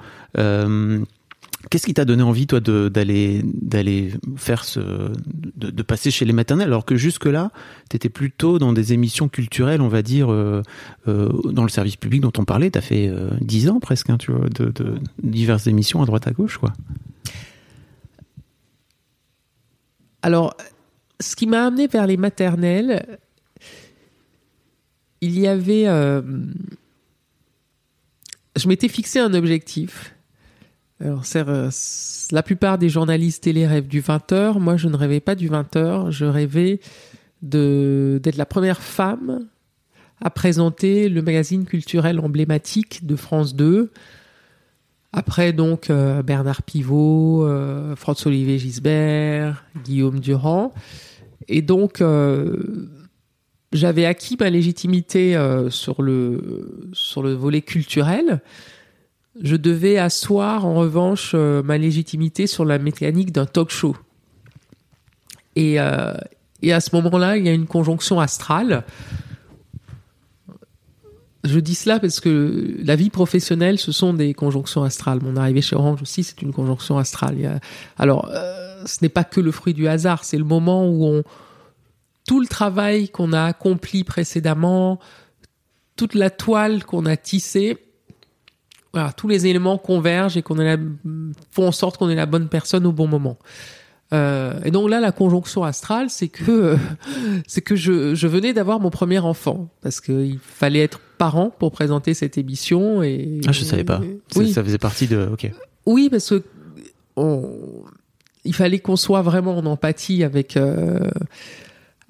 Euh, 1.63 1.67
Qu'est-ce 1.69 1.87
qui 1.87 1.95
t'a 1.95 2.05
donné 2.05 2.23
envie, 2.23 2.47
toi, 2.47 2.61
d'aller 2.61 3.43
d'aller 3.45 4.13
faire 4.37 4.65
ce, 4.65 4.81
de, 5.57 5.83
passer 5.83 6.11
chez 6.11 6.25
les 6.25 6.33
maternelles, 6.33 6.69
alors 6.69 6.85
que 6.85 6.97
jusque 6.97 7.27
là, 7.27 7.51
t'étais 7.89 8.09
plutôt 8.09 8.59
dans 8.59 8.73
des 8.73 8.93
émissions 8.93 9.29
culturelles, 9.29 9.81
on 9.81 9.89
va 9.89 10.03
dire, 10.03 10.33
euh, 10.33 10.63
euh, 11.09 11.29
dans 11.51 11.63
le 11.63 11.69
service 11.69 11.97
public 11.97 12.23
dont 12.23 12.33
on 12.39 12.45
parlait. 12.45 12.71
T'as 12.71 12.81
fait 12.81 13.09
euh, 13.09 13.31
dix 13.41 13.69
ans 13.69 13.81
presque, 13.81 14.11
hein, 14.11 14.19
tu 14.19 14.33
vois, 14.33 14.49
de, 14.49 14.71
de 14.71 14.95
diverses 15.23 15.67
émissions 15.67 16.03
à 16.03 16.07
droite 16.07 16.27
à 16.27 16.33
gauche, 16.33 16.59
quoi. 16.59 16.73
Alors, 20.23 20.55
ce 21.19 21.35
qui 21.35 21.47
m'a 21.47 21.67
amené 21.67 21.87
vers 21.87 22.07
les 22.07 22.17
maternelles, 22.17 23.19
il 25.21 25.39
y 25.39 25.47
avait... 25.47 25.87
euh, 25.87 26.21
je 28.57 28.69
m'étais 28.69 28.89
fixé 28.89 29.19
un 29.19 29.33
objectif. 29.33 30.15
Euh, 31.03 31.71
la 32.33 32.43
plupart 32.43 32.79
des 32.79 32.89
journalistes 32.89 33.45
télé 33.45 33.67
rêvent 33.67 33.89
du 33.89 34.03
20h. 34.03 34.59
Moi, 34.59 34.77
je 34.77 34.89
ne 34.89 34.97
rêvais 34.97 35.21
pas 35.21 35.35
du 35.35 35.49
20h. 35.49 36.11
Je 36.11 36.25
rêvais 36.25 36.81
d'être 37.43 38.37
la 38.37 38.47
première 38.47 38.83
femme 38.83 39.47
à 40.21 40.31
présenter 40.31 41.09
le 41.09 41.23
magazine 41.23 41.65
culturel 41.65 42.21
emblématique 42.21 43.07
de 43.07 43.17
France 43.17 43.55
2. 43.55 43.91
Après, 45.13 45.53
donc, 45.53 45.91
euh, 45.91 46.23
Bernard 46.23 46.63
Pivot, 46.63 47.45
euh, 47.45 47.97
François-Olivier 47.97 48.59
Gisbert, 48.59 49.65
Guillaume 49.85 50.21
Durand. 50.21 50.73
Et 51.49 51.63
donc, 51.63 52.01
euh, 52.01 52.89
j'avais 53.73 54.05
acquis 54.05 54.37
ma 54.39 54.51
légitimité 54.51 55.37
sur 55.71 56.03
le 56.03 56.93
volet 57.13 57.63
culturel. 57.63 58.41
Je 59.41 59.57
devais 59.57 59.99
asseoir, 59.99 60.67
en 60.67 60.75
revanche, 60.75 61.33
euh, 61.35 61.63
ma 61.63 61.79
légitimité 61.79 62.47
sur 62.47 62.65
la 62.65 62.79
mécanique 62.79 63.33
d'un 63.33 63.47
talk 63.47 63.71
show. 63.71 63.97
Et, 65.57 65.81
euh, 65.81 66.15
et 66.63 66.73
à 66.73 66.81
ce 66.81 66.95
moment-là, 66.97 67.39
il 67.39 67.47
y 67.47 67.49
a 67.49 67.53
une 67.53 67.67
conjonction 67.67 68.21
astrale. 68.21 68.85
Je 71.43 71.59
dis 71.59 71.75
cela 71.75 71.99
parce 71.99 72.21
que 72.21 72.77
la 72.85 72.97
vie 72.97 73.09
professionnelle, 73.09 73.79
ce 73.79 73.93
sont 73.93 74.13
des 74.13 74.35
conjonctions 74.35 74.83
astrales. 74.83 75.21
Mon 75.23 75.37
arrivée 75.37 75.63
chez 75.63 75.75
Orange 75.75 76.03
aussi, 76.03 76.23
c'est 76.23 76.43
une 76.43 76.53
conjonction 76.53 76.99
astrale. 76.99 77.61
Alors, 77.97 78.29
euh, 78.31 78.85
ce 78.85 78.99
n'est 79.01 79.09
pas 79.09 79.25
que 79.25 79.41
le 79.41 79.51
fruit 79.51 79.73
du 79.73 79.89
hasard, 79.89 80.25
c'est 80.25 80.37
le 80.37 80.45
moment 80.45 80.87
où 80.87 81.07
on 81.07 81.23
tout 82.27 82.41
le 82.41 82.47
travail 82.47 83.09
qu'on 83.09 83.33
a 83.33 83.45
accompli 83.45 84.05
précédemment, 84.05 85.01
toute 85.97 86.15
la 86.15 86.31
toile 86.31 86.85
qu'on 86.85 87.07
a 87.07 87.17
tissée, 87.17 87.79
voilà, 88.93 89.13
tous 89.13 89.29
les 89.29 89.47
éléments 89.47 89.79
convergent 89.79 90.37
et 90.37 90.43
qu'on 90.43 90.55
la- 90.57 90.77
font 91.53 91.69
en 91.69 91.73
sorte 91.73 91.97
qu'on 91.97 92.09
est 92.11 92.15
la 92.17 92.27
bonne 92.27 92.49
personne 92.49 92.87
au 92.87 92.93
bon 92.93 93.07
moment. 93.07 93.39
Euh, 94.13 94.59
et 94.65 94.73
donc 94.73 94.91
là, 94.91 94.99
la 94.99 95.13
conjonction 95.13 95.63
astrale, 95.63 96.11
c'est 96.11 96.27
que 96.29 96.77
c'est 97.47 97.61
que 97.61 97.77
je, 97.77 98.15
je 98.17 98.27
venais 98.27 98.53
d'avoir 98.53 98.81
mon 98.81 98.91
premier 98.91 99.21
enfant 99.21 99.69
parce 99.83 100.01
qu'il 100.01 100.39
fallait 100.41 100.81
être 100.81 100.99
parent 101.19 101.51
pour 101.57 101.71
présenter 101.71 102.15
cette 102.15 102.37
émission 102.37 103.03
et 103.05 103.41
Ah, 103.47 103.53
je 103.53 103.63
savais 103.63 103.85
pas. 103.85 104.01
Ça, 104.33 104.41
Oui, 104.41 104.53
ça 104.53 104.65
faisait 104.65 104.79
partie 104.79 105.07
de. 105.07 105.29
Ok. 105.33 105.51
oui, 105.87 106.09
parce 106.11 106.29
que 106.31 106.43
on- 107.17 107.85
il 108.45 108.55
fallait 108.55 108.79
qu'on 108.81 108.97
soit 108.97 109.23
vraiment 109.23 109.57
en 109.59 109.67
empathie 109.67 110.25
avec 110.25 110.57
euh, 110.57 111.07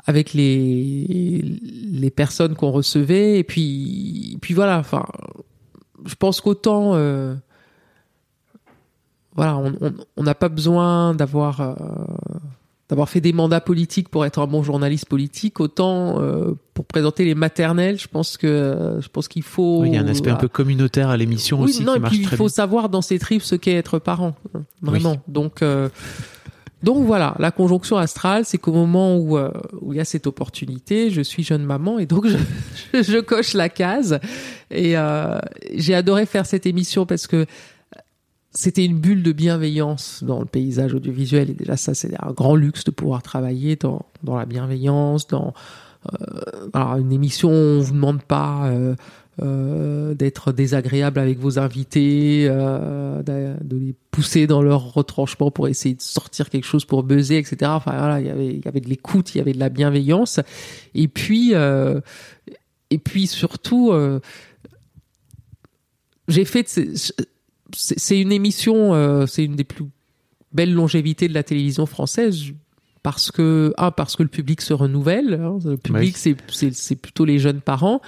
avec 0.07 0.33
les 0.33 1.59
les 1.93 2.11
personnes 2.11 2.55
qu'on 2.55 2.71
recevait 2.71 3.39
et 3.39 3.45
puis 3.45 4.39
puis 4.41 4.55
voilà. 4.55 4.79
Enfin, 4.79 5.05
je 6.07 6.15
pense 6.15 6.41
qu'autant 6.41 6.93
euh, 6.95 7.35
voilà, 9.35 9.61
on 10.17 10.23
n'a 10.23 10.35
pas 10.35 10.49
besoin 10.49 11.15
d'avoir 11.15 11.61
euh, 11.61 11.75
d'avoir 12.89 13.09
fait 13.09 13.21
des 13.21 13.33
mandats 13.33 13.61
politiques 13.61 14.09
pour 14.09 14.27
être 14.27 14.41
un 14.41 14.47
bon 14.47 14.63
journaliste 14.63 15.07
politique. 15.07 15.61
Autant 15.61 16.21
euh, 16.21 16.55
pour 16.75 16.85
présenter 16.85 17.25
les 17.25 17.37
maternelles, 17.37 17.99
je 17.99 18.09
pense 18.09 18.37
que 18.37 18.99
je 19.01 19.09
pense 19.09 19.29
qu'il 19.29 19.45
faut. 19.45 19.81
Oui, 19.83 19.91
il 19.91 19.95
y 19.95 19.97
a 19.97 20.01
un 20.01 20.09
aspect 20.09 20.31
un 20.31 20.37
peu 20.37 20.49
communautaire 20.49 21.09
à 21.09 21.17
l'émission 21.17 21.59
Oui, 21.61 21.71
aussi 21.71 21.85
non, 21.85 21.95
qui 21.95 22.01
marche 22.01 22.13
puis 22.13 22.23
il 22.23 22.29
faut 22.29 22.45
bien. 22.45 22.49
savoir 22.49 22.89
dans 22.89 23.03
ses 23.03 23.19
tripes 23.19 23.43
ce 23.43 23.55
qu'est 23.55 23.75
être 23.77 23.99
parent, 23.99 24.35
vraiment. 24.83 25.17
Donc, 25.29 25.63
Donc 26.83 27.05
voilà, 27.05 27.35
la 27.39 27.51
conjonction 27.51 27.99
astrale, 27.99 28.45
c'est 28.45 28.59
qu'au 28.59 28.73
moment 28.73 29.17
où 29.17 29.37
euh, 29.37 29.51
où 29.81 29.93
il 29.93 29.97
y 29.97 30.01
a 30.01 30.05
cette 30.05 30.27
opportunité, 30.27 31.11
je 31.11 31.21
suis 31.21 31.43
jeune 31.43 31.65
maman 31.65 31.99
et 31.99 32.07
donc 32.07 32.27
je, 32.93 33.03
je 33.03 33.21
coche 33.21 33.55
la 33.55 33.69
case. 33.69 34.19
Et 34.71 34.97
euh, 34.97 35.39
j'ai 35.75 35.95
adoré 35.95 36.27
faire 36.27 36.47
cette 36.47 36.67
émission 36.67 37.05
parce 37.05 37.27
que 37.27 37.47
c'était 38.53 38.85
une 38.85 38.99
bulle 38.99 39.23
de 39.23 39.33
bienveillance 39.33 40.25
dans 40.25 40.41
le 40.41 40.45
paysage 40.45 40.95
audiovisuel 40.95 41.51
et 41.51 41.55
déjà 41.55 41.77
ça 41.77 41.95
c'est 41.95 42.13
un 42.21 42.33
grand 42.33 42.57
luxe 42.57 42.85
de 42.85 42.91
pouvoir 42.91 43.23
travailler 43.23 43.77
dans 43.77 44.05
dans 44.23 44.37
la 44.37 44.47
bienveillance, 44.47 45.29
dans 45.29 45.55
euh, 46.13 46.41
alors 46.73 46.97
une 46.97 47.13
émission 47.13 47.51
on 47.51 47.81
vous 47.81 47.93
demande 47.93 48.23
pas 48.23 48.67
euh, 48.67 48.97
d'être 49.41 50.53
désagréable 50.53 51.19
avec 51.19 51.39
vos 51.39 51.59
invités, 51.59 52.47
euh, 52.49 53.23
de, 53.23 53.77
les 53.77 53.95
pousser 54.11 54.47
dans 54.47 54.63
leur 54.63 54.93
retranchement 54.93 55.51
pour 55.51 55.69
essayer 55.69 55.95
de 55.95 56.03
sortir 56.03 56.51
quelque 56.51 56.67
chose 56.67 56.85
pour 56.85 57.03
buzzer, 57.03 57.39
etc. 57.39 57.71
Enfin 57.75 57.97
voilà, 57.97 58.21
il 58.21 58.27
y 58.27 58.31
avait, 58.31 58.49
il 58.49 58.65
y 58.65 58.69
avait 58.69 58.81
de 58.81 58.89
l'écoute, 58.89 59.35
il 59.35 59.39
y 59.39 59.41
avait 59.41 59.53
de 59.53 59.59
la 59.59 59.69
bienveillance, 59.69 60.41
et 60.95 61.09
puis 61.09 61.55
euh, 61.55 62.01
et 62.91 62.99
puis 62.99 63.27
surtout, 63.27 63.93
euh, 63.93 64.21
j'ai 66.29 66.45
fait 66.45 66.69
c'est 67.73 68.21
une 68.21 68.33
émission, 68.33 68.95
euh, 68.95 69.27
c'est 69.27 69.45
une 69.45 69.57
des 69.57 69.65
plus 69.65 69.85
belles 70.53 70.75
longévités 70.75 71.29
de 71.29 71.35
la 71.35 71.45
télévision 71.45 71.87
française 71.87 72.53
parce 73.03 73.31
que 73.31 73.73
un 73.79 73.93
parce 73.93 74.17
que 74.17 74.25
le 74.25 74.29
public 74.29 74.61
se 74.61 74.75
renouvelle, 74.75 75.35
hein, 75.35 75.59
le 75.65 75.77
public 75.77 76.17
Oui. 76.25 76.73
c'est 76.75 76.97
plutôt 76.97 77.25
les 77.25 77.39
jeunes 77.39 77.61
parents 77.61 78.01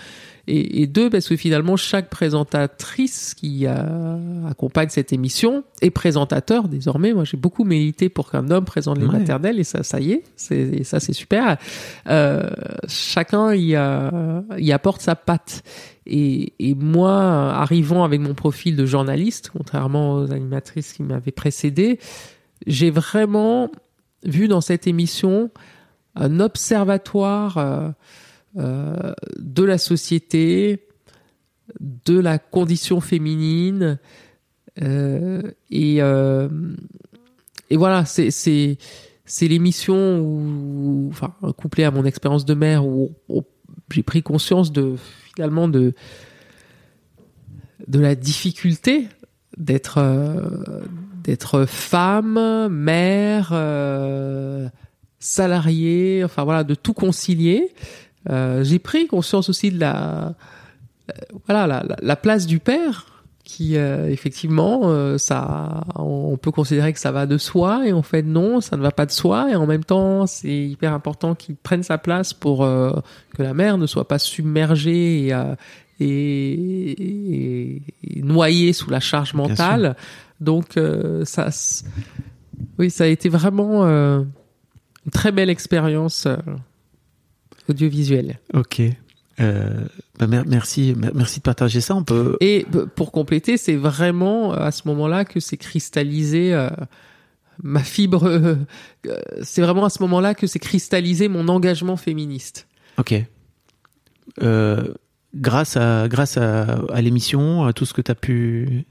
et, 0.48 0.82
et 0.82 0.86
deux 0.86 1.08
parce 1.10 1.28
que 1.28 1.36
finalement 1.36 1.76
chaque 1.76 2.10
présentatrice 2.10 3.34
qui 3.34 3.66
accompagne 4.48 4.88
cette 4.88 5.12
émission 5.12 5.64
est 5.80 5.90
présentateur 5.90 6.68
désormais. 6.68 7.12
Moi 7.12 7.24
j'ai 7.24 7.36
beaucoup 7.36 7.64
milité 7.64 8.08
pour 8.08 8.30
qu'un 8.30 8.50
homme 8.50 8.64
présente 8.64 8.98
les 8.98 9.06
Ouais. 9.06 9.18
maternelles 9.18 9.58
et 9.60 9.64
ça 9.64 9.82
ça 9.82 10.00
y 10.00 10.12
est, 10.12 10.24
c'est 10.36 10.56
et 10.58 10.84
ça 10.84 11.00
c'est 11.00 11.12
super. 11.12 11.56
Euh, 12.08 12.48
chacun 12.88 13.54
y, 13.54 13.76
y 13.76 14.72
apporte 14.72 15.00
sa 15.00 15.14
patte. 15.16 15.62
Et, 16.04 16.52
et 16.58 16.74
moi, 16.74 17.52
arrivant 17.54 18.02
avec 18.02 18.20
mon 18.20 18.34
profil 18.34 18.74
de 18.74 18.84
journaliste, 18.86 19.50
contrairement 19.56 20.14
aux 20.14 20.32
animatrices 20.32 20.92
qui 20.94 21.04
m'avaient 21.04 21.30
précédé, 21.30 22.00
j'ai 22.66 22.90
vraiment 22.90 23.70
vu 24.24 24.48
dans 24.48 24.60
cette 24.60 24.88
émission 24.88 25.50
un 26.16 26.40
observatoire 26.40 27.58
euh, 27.58 27.88
de 28.54 29.62
la 29.62 29.78
société, 29.78 30.86
de 31.80 32.18
la 32.18 32.38
condition 32.38 33.00
féminine, 33.00 33.98
euh, 34.80 35.42
et, 35.70 36.02
euh, 36.02 36.48
et 37.70 37.76
voilà, 37.76 38.04
c'est 38.04 38.78
l'émission 39.40 40.20
où, 40.20 41.08
enfin, 41.10 41.34
couplée 41.56 41.84
à 41.84 41.90
mon 41.90 42.04
expérience 42.04 42.44
de 42.44 42.54
mère, 42.54 42.86
où, 42.86 43.10
où 43.28 43.42
j'ai 43.90 44.02
pris 44.02 44.22
conscience 44.22 44.72
de 44.72 44.94
finalement 45.34 45.68
de 45.68 45.94
de 47.88 47.98
la 47.98 48.14
difficulté 48.14 49.08
d'être 49.56 49.98
euh, 49.98 50.84
d'être 51.24 51.66
femme, 51.66 52.68
mère, 52.68 53.50
euh, 53.52 54.68
salariée, 55.18 56.22
enfin 56.24 56.44
voilà, 56.44 56.64
de 56.64 56.74
tout 56.74 56.94
concilier. 56.94 57.72
Euh, 58.30 58.62
j'ai 58.64 58.78
pris 58.78 59.06
conscience 59.08 59.48
aussi 59.48 59.70
de 59.72 59.80
la 59.80 60.34
euh, 61.10 61.12
voilà 61.46 61.66
la, 61.66 61.82
la- 61.82 61.96
la 62.00 62.16
place 62.16 62.46
du 62.46 62.58
père 62.60 63.06
qui 63.44 63.76
euh, 63.76 64.08
effectivement 64.08 64.82
euh, 64.84 65.18
ça 65.18 65.82
on 65.96 66.36
peut 66.36 66.52
considérer 66.52 66.92
que 66.92 67.00
ça 67.00 67.10
va 67.10 67.26
de 67.26 67.36
soi 67.38 67.86
et 67.88 67.92
en 67.92 68.02
fait 68.02 68.22
non 68.22 68.60
ça 68.60 68.76
ne 68.76 68.82
va 68.82 68.92
pas 68.92 69.04
de 69.06 69.10
soi 69.10 69.48
et 69.50 69.56
en 69.56 69.66
même 69.66 69.82
temps 69.82 70.28
c'est 70.28 70.48
hyper 70.68 70.92
important 70.92 71.34
qu'il 71.34 71.56
prenne 71.56 71.82
sa 71.82 71.98
place 71.98 72.32
pour 72.32 72.62
euh, 72.62 72.92
que 73.34 73.42
la 73.42 73.52
mère 73.54 73.76
ne 73.78 73.86
soit 73.88 74.06
pas 74.06 74.20
submergée 74.20 75.26
et, 75.26 75.34
euh, 75.34 75.56
et, 75.98 76.92
et- 76.92 77.82
et 78.18 78.22
noyée 78.22 78.72
sous 78.72 78.90
la 78.90 79.00
charge 79.00 79.34
mentale. 79.34 79.96
donc 80.40 80.76
euh, 80.76 81.24
ça 81.24 81.48
oui 82.78 82.90
ça 82.90 83.04
a 83.04 83.06
été 83.08 83.28
vraiment 83.28 83.84
euh, 83.84 84.22
une 85.04 85.10
très 85.12 85.32
belle 85.32 85.50
expérience 85.50 86.28
audiovisuelle 87.68 88.38
Ok. 88.54 88.82
Euh, 89.40 89.70
bah, 90.18 90.26
mer- 90.26 90.44
merci, 90.46 90.94
mer- 90.96 91.12
merci 91.14 91.38
de 91.38 91.42
partager 91.42 91.80
ça. 91.80 91.94
On 91.94 92.04
peut. 92.04 92.36
Et 92.40 92.66
pour 92.94 93.12
compléter, 93.12 93.56
c'est 93.56 93.76
vraiment 93.76 94.52
euh, 94.52 94.56
à 94.58 94.70
ce 94.70 94.86
moment-là 94.88 95.24
que 95.24 95.40
s'est 95.40 95.56
cristallisé 95.56 96.52
euh, 96.52 96.68
ma 97.62 97.82
fibre. 97.82 98.24
euh, 98.26 98.56
c'est 99.42 99.62
vraiment 99.62 99.84
à 99.86 99.90
ce 99.90 100.02
moment-là 100.02 100.34
que 100.34 100.46
s'est 100.46 100.58
cristallisé 100.58 101.28
mon 101.28 101.48
engagement 101.48 101.96
féministe. 101.96 102.66
Ok. 102.98 103.14
Grâce 105.34 105.78
à 105.78 106.08
grâce 106.08 106.36
à, 106.36 106.64
à 106.92 107.00
l'émission, 107.00 107.64
à 107.64 107.72
tout 107.72 107.86
ce 107.86 107.94
que 107.94 108.02
tu 108.02 108.10
as 108.10 108.14
pu, 108.14 108.84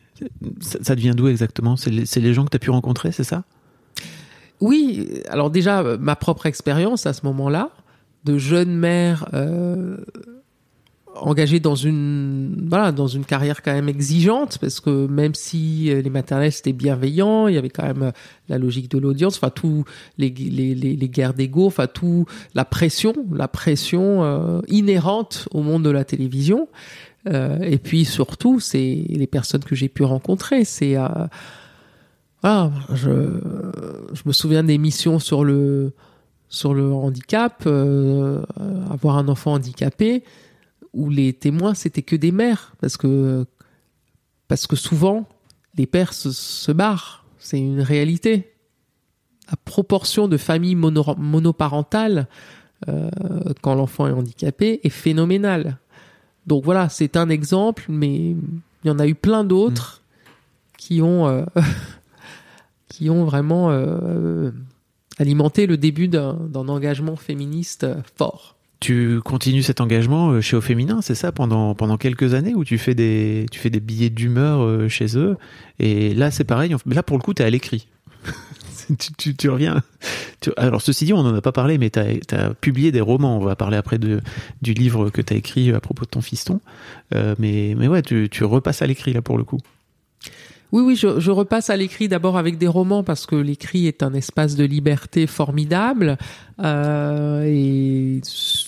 ça, 0.60 0.80
ça 0.82 0.96
devient 0.96 1.14
d'où 1.16 1.28
exactement? 1.28 1.76
C'est 1.78 1.92
les, 1.92 2.34
gens 2.34 2.46
que 2.46 2.50
tu 2.50 2.56
as 2.56 2.60
pu 2.60 2.72
rencontrer, 2.72 3.12
c'est 3.12 3.24
ça? 3.24 3.44
Oui, 4.60 5.22
alors 5.30 5.52
déjà 5.52 5.84
ma 5.98 6.16
propre 6.16 6.48
expérience 6.48 7.06
à 7.06 7.14
ce 7.14 7.26
moment-là 7.28 7.70
de 8.24 8.38
jeune 8.38 8.76
mère 8.76 9.28
euh, 9.34 9.98
engagée 11.16 11.60
dans 11.60 11.76
une 11.76 12.68
voilà 12.70 12.92
dans 12.92 13.08
une 13.08 13.26
carrière 13.26 13.62
quand 13.62 13.74
même 13.74 13.90
exigeante 13.90 14.58
parce 14.60 14.80
que 14.80 15.08
même 15.08 15.36
si 15.36 15.92
euh, 15.92 16.02
les 16.02 16.10
maternelles 16.10 16.52
c'était 16.52 16.74
bienveillant, 16.74 17.48
il 17.48 17.56
y 17.56 17.58
avait 17.58 17.70
quand 17.70 17.86
même 17.86 18.04
euh, 18.04 18.12
la 18.50 18.58
logique 18.58 18.90
de 18.90 18.98
l'audience, 18.98 19.38
enfin 19.38 19.50
tout 19.50 19.84
les, 20.18 20.30
les, 20.30 20.76
les, 20.76 20.96
les 20.96 21.10
guerres 21.10 21.34
d'ego, 21.34 21.66
enfin 21.66 21.88
tout 21.88 22.26
la 22.56 22.66
pression, 22.66 23.14
la 23.32 23.48
pression 23.48 24.24
euh, 24.24 24.62
inhérente 24.68 25.48
au 25.52 25.62
monde 25.62 25.84
de 25.84 25.90
la 25.90 26.04
télévision. 26.04 26.68
Euh, 27.28 27.60
et 27.62 27.78
puis 27.78 28.04
surtout, 28.06 28.60
c'est 28.60 29.06
les 29.08 29.28
personnes 29.28 29.64
que 29.64 29.76
j'ai 29.76 29.90
pu 29.90 30.04
rencontrer, 30.04 30.66
c'est 30.66 30.96
voilà, 32.42 32.72
je, 32.94 33.40
je 34.14 34.22
me 34.26 34.32
souviens 34.32 34.64
d'émissions 34.64 35.20
sur 35.20 35.44
le 35.44 35.94
sur 36.52 36.74
le 36.74 36.92
handicap, 36.92 37.64
euh, 37.66 38.44
avoir 38.92 39.18
un 39.18 39.28
enfant 39.30 39.54
handicapé, 39.54 40.24
où 40.94 41.10
les 41.10 41.32
témoins 41.32 41.74
c'était 41.74 42.02
que 42.02 42.18
des 42.18 42.34
mères, 42.34 42.74
parce 42.82 42.98
que 42.98 43.46
parce 44.50 44.68
que 44.68 44.76
souvent 44.76 45.28
les 45.78 45.88
pères 45.88 46.14
se, 46.14 46.32
se 46.32 46.72
barrent, 46.74 47.24
c'est 47.40 47.58
une 47.58 47.80
réalité. 47.82 48.54
La 49.50 49.56
proportion 49.64 50.28
de 50.28 50.36
familles 50.36 50.76
mono- 50.76 51.16
monoparentales 51.18 52.28
euh, 52.90 53.10
quand 53.62 53.74
l'enfant 53.76 54.08
est 54.08 54.12
handicapé 54.12 54.82
est 54.84 54.90
phénoménale. 54.90 55.78
Donc 56.48 56.66
voilà, 56.66 56.90
c'est 56.90 57.16
un 57.16 57.30
exemple, 57.30 57.86
mais 57.88 58.32
il 58.32 58.88
y 58.88 58.90
en 58.90 59.00
a 59.00 59.08
eu 59.08 59.16
plein 59.16 59.46
d'autres 59.46 60.02
qui 60.78 61.02
ont 61.02 61.28
euh, 61.28 61.46
qui 62.90 63.10
ont 63.10 63.24
vraiment 63.24 63.72
alimenté 65.18 65.68
le 65.68 65.78
début 65.78 66.08
d'un 66.08 66.38
engagement 66.54 67.16
féministe 67.16 67.84
euh, 67.84 67.96
fort. 68.16 68.56
Tu 68.80 69.20
continues 69.24 69.62
cet 69.62 69.80
engagement 69.80 70.32
euh, 70.32 70.42
chez 70.42 70.56
Au 70.56 70.62
Féminin, 70.62 71.02
c'est 71.02 71.16
ça, 71.16 71.32
pendant, 71.32 71.76
pendant 71.76 71.98
quelques 71.98 72.34
années 72.34 72.56
où 72.56 72.66
tu 72.66 72.78
fais 72.78 72.96
des, 72.96 73.46
tu 73.52 73.60
fais 73.60 73.70
des 73.70 73.80
billets 73.80 74.10
d'humeur 74.10 74.62
euh, 74.62 74.88
chez 74.88 75.18
eux? 75.18 75.38
Et 75.80 76.14
là, 76.14 76.32
c'est 76.32 76.44
pareil. 76.44 76.76
Là, 76.88 77.04
pour 77.04 77.18
le 77.18 77.24
coup, 77.24 77.34
tu 77.34 77.44
es 77.44 77.46
à 77.46 77.50
l'écrit. 77.50 77.88
tu, 79.38 79.50
reviens. 79.50 79.84
alors, 80.58 80.82
ceci 80.82 81.06
dit, 81.06 81.14
on 81.14 81.22
n'en 81.22 81.36
a 81.36 81.42
pas 81.42 81.52
parlé, 81.52 81.78
mais 81.78 81.92
tu 81.92 82.00
as, 82.00 82.54
publié 82.56 82.92
des 82.92 83.02
romans. 83.02 83.38
On 83.38 83.46
va 83.46 83.56
parler 83.56 83.78
après 83.78 84.00
de, 84.00 84.22
du 84.64 84.74
livre 84.74 85.12
que 85.12 85.22
tu 85.22 85.34
as 85.34 85.38
écrit 85.38 85.72
à 85.72 85.80
propos 85.80 86.06
de 86.06 86.10
ton 86.10 86.22
fiston. 86.22 86.60
Mais, 87.14 87.76
mais 87.78 87.88
ouais, 87.88 88.02
tu 88.02 88.44
repasses 88.44 88.82
à 88.82 88.88
l'écrit, 88.88 89.14
là, 89.14 89.22
pour 89.22 89.38
le 89.38 89.44
coup. 89.44 89.60
Oui, 90.72 90.82
oui, 90.84 90.96
je, 90.96 91.32
repasse 91.32 91.70
à 91.70 91.76
l'écrit 91.76 92.08
d'abord 92.08 92.38
avec 92.38 92.58
des 92.58 92.68
romans 92.68 93.04
parce 93.04 93.26
que 93.26 93.36
l'écrit 93.36 93.88
est 93.88 94.04
un 94.04 94.14
espace 94.14 94.56
de 94.56 94.64
liberté 94.64 95.28
formidable 95.28 96.18
euh, 96.64 97.44
et 97.46 98.22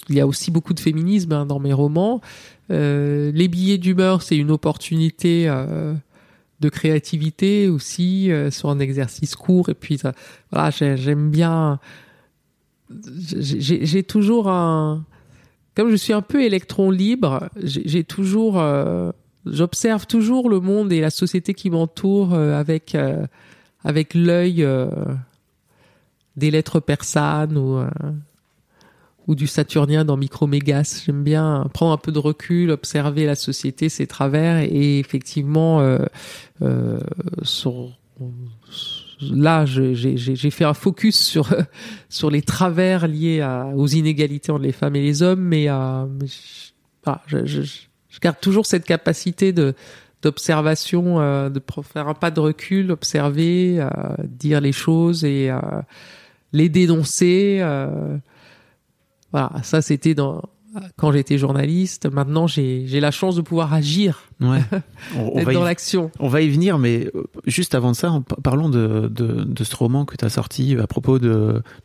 il 0.10 0.16
y 0.16 0.20
a 0.20 0.28
aussi 0.28 0.52
beaucoup 0.52 0.74
de 0.74 0.82
féminisme 0.82 1.32
hein, 1.32 1.46
dans 1.46 1.60
mes 1.60 1.72
romans. 1.72 2.20
Euh, 2.72 3.32
les 3.34 3.48
billets 3.48 3.78
d'humeur, 3.78 4.22
c'est 4.22 4.36
une 4.36 4.52
opportunité 4.52 5.48
euh, 5.48 5.94
de 6.60 6.70
créativité 6.70 7.70
aussi 7.70 8.30
sur 8.52 8.70
un 8.70 8.80
exercice 8.80 9.36
court 9.36 9.70
et 9.70 9.74
puis 9.74 9.98
voilà, 10.52 10.72
j'ai- 10.72 10.98
j'aime 10.98 11.30
bien. 11.32 11.80
j'ai- 13.40 14.04
toujours 14.04 14.50
un, 14.50 15.06
comme 15.74 15.90
je 15.90 15.96
suis 15.96 16.14
un 16.14 16.22
peu 16.22 16.44
électron 16.44 16.92
libre, 16.92 17.50
j'ai 17.64 18.04
toujours 18.04 18.62
j'observe 19.46 20.08
toujours 20.08 20.50
le 20.50 20.60
monde 20.60 20.92
et 20.92 21.02
la 21.02 21.10
société 21.10 21.54
qui 21.54 21.70
m'entoure 21.70 22.34
euh, 22.34 22.60
avec 22.60 22.96
euh, 22.96 23.26
avec 23.84 24.14
l'œil 24.14 24.64
euh, 24.64 24.90
des 26.36 26.52
lettres 26.52 26.80
persanes 26.80 27.58
ou 27.58 27.84
ou 29.28 29.36
du 29.36 29.48
saturnien 29.48 30.06
dans 30.06 30.18
Micromégas. 30.18 31.04
J'aime 31.06 31.24
bien 31.24 31.68
prendre 31.74 31.94
un 31.94 31.98
peu 31.98 32.12
de 32.12 32.20
recul, 32.20 32.72
observer 32.72 33.26
la 33.26 33.36
société, 33.36 33.90
ses 33.90 34.08
travers 34.08 34.58
et 34.60 35.00
effectivement 35.00 35.80
euh, 35.82 36.00
euh, 36.62 37.00
là, 39.22 39.66
j'ai 39.66 40.50
fait 40.52 40.66
un 40.66 40.74
focus 40.74 41.18
sur 41.18 41.56
sur 42.10 42.30
les 42.30 42.42
travers 42.42 43.08
liés 43.08 43.42
à, 43.42 43.68
aux 43.76 43.88
inégalités 43.88 44.52
entre 44.52 44.64
les 44.64 44.72
femmes 44.72 44.96
et 44.96 45.02
les 45.02 45.22
hommes, 45.24 45.42
mais, 45.42 45.70
euh, 45.70 46.06
mais 46.06 46.28
je, 46.28 47.36
je, 47.46 47.46
je, 47.46 47.72
je 48.14 48.20
garde 48.20 48.40
toujours 48.40 48.66
cette 48.66 48.86
capacité 48.86 49.52
de 49.52 49.74
d'observation, 50.22 51.20
euh, 51.20 51.50
de 51.50 51.62
faire 51.82 52.08
un 52.08 52.14
pas 52.14 52.32
de 52.32 52.40
recul, 52.40 52.92
observer, 52.92 53.76
euh, 53.80 53.90
dire 54.24 54.62
les 54.62 54.72
choses 54.72 55.26
et 55.26 55.50
euh, 55.50 55.60
les 56.54 56.70
dénoncer. 56.70 57.62
voilà, 59.32 59.52
ça 59.64 59.82
c'était 59.82 60.14
dans 60.14 60.44
quand 60.96 61.12
j'étais 61.12 61.38
journaliste. 61.38 62.06
Maintenant, 62.12 62.48
j'ai 62.48 63.00
la 63.00 63.12
chance 63.12 63.36
de 63.36 63.42
pouvoir 63.42 63.74
agir, 63.74 64.24
Ouais. 64.40 64.62
On, 65.18 65.44
va 65.44 65.54
dans 65.54 65.64
l'action. 65.64 66.10
on 66.20 66.28
va 66.28 66.42
y 66.42 66.50
venir, 66.50 66.78
mais 66.80 67.12
juste 67.46 67.76
avant 67.76 67.94
ça, 67.94 68.22
parlons 68.44 68.70
de, 68.70 69.10
de, 69.12 69.44
de 69.44 69.64
ce 69.64 69.76
roman 69.76 70.06
que 70.06 70.16
tu 70.16 70.26
as 70.26 70.30
sorti 70.30 70.76
à 70.78 70.88
propos 70.88 71.20
de, 71.20 71.28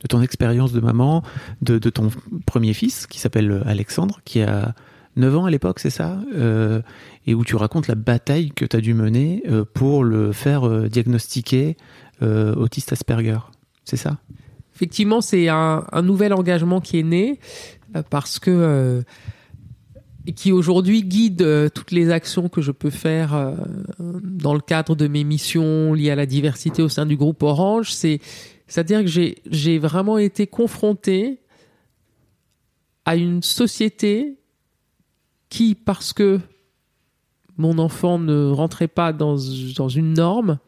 de 0.00 0.06
ton 0.08 0.22
expérience 0.22 0.72
de 0.72 0.80
maman, 0.80 1.22
de, 1.60 1.78
de 1.78 1.90
ton 1.90 2.10
premier 2.46 2.72
fils 2.72 3.06
qui 3.06 3.18
s'appelle 3.18 3.62
Alexandre, 3.66 4.20
qui 4.24 4.42
a 4.42 4.74
9 5.18 5.36
ans 5.36 5.44
à 5.44 5.50
l'époque, 5.50 5.80
c'est 5.80 5.90
ça 5.90 6.20
Euh, 6.34 6.80
Et 7.26 7.34
où 7.34 7.44
tu 7.44 7.56
racontes 7.56 7.88
la 7.88 7.94
bataille 7.94 8.50
que 8.52 8.64
tu 8.64 8.76
as 8.76 8.80
dû 8.80 8.94
mener 8.94 9.42
euh, 9.48 9.64
pour 9.64 10.04
le 10.04 10.32
faire 10.32 10.66
euh, 10.66 10.88
diagnostiquer 10.88 11.76
autiste 12.20 12.92
Asperger. 12.92 13.38
C'est 13.84 13.96
ça? 13.96 14.18
Effectivement, 14.74 15.20
c'est 15.20 15.48
un, 15.48 15.84
un 15.92 16.02
nouvel 16.02 16.32
engagement 16.32 16.80
qui 16.80 16.98
est 16.98 17.04
né 17.04 17.38
parce 18.10 18.40
que 18.40 19.04
et 20.26 20.32
qui 20.32 20.50
aujourd'hui 20.50 21.04
guide 21.04 21.70
toutes 21.72 21.92
les 21.92 22.10
actions 22.10 22.48
que 22.48 22.60
je 22.60 22.72
peux 22.72 22.90
faire 22.90 23.54
dans 24.00 24.52
le 24.52 24.60
cadre 24.60 24.96
de 24.96 25.06
mes 25.06 25.22
missions 25.22 25.94
liées 25.94 26.10
à 26.10 26.16
la 26.16 26.26
diversité 26.26 26.82
au 26.82 26.88
sein 26.88 27.06
du 27.06 27.16
groupe 27.16 27.40
Orange. 27.44 27.92
C'est 27.92 28.18
c'est-à-dire 28.66 29.04
que 29.04 29.32
j'ai 29.46 29.78
vraiment 29.78 30.18
été 30.18 30.48
confronté 30.48 31.38
à 33.04 33.14
une 33.14 33.42
société 33.42 34.37
qui, 35.48 35.74
parce 35.74 36.12
que 36.12 36.40
mon 37.56 37.78
enfant 37.78 38.18
ne 38.18 38.50
rentrait 38.50 38.88
pas 38.88 39.12
dans, 39.12 39.36
dans 39.76 39.88
une 39.88 40.14
norme, 40.14 40.58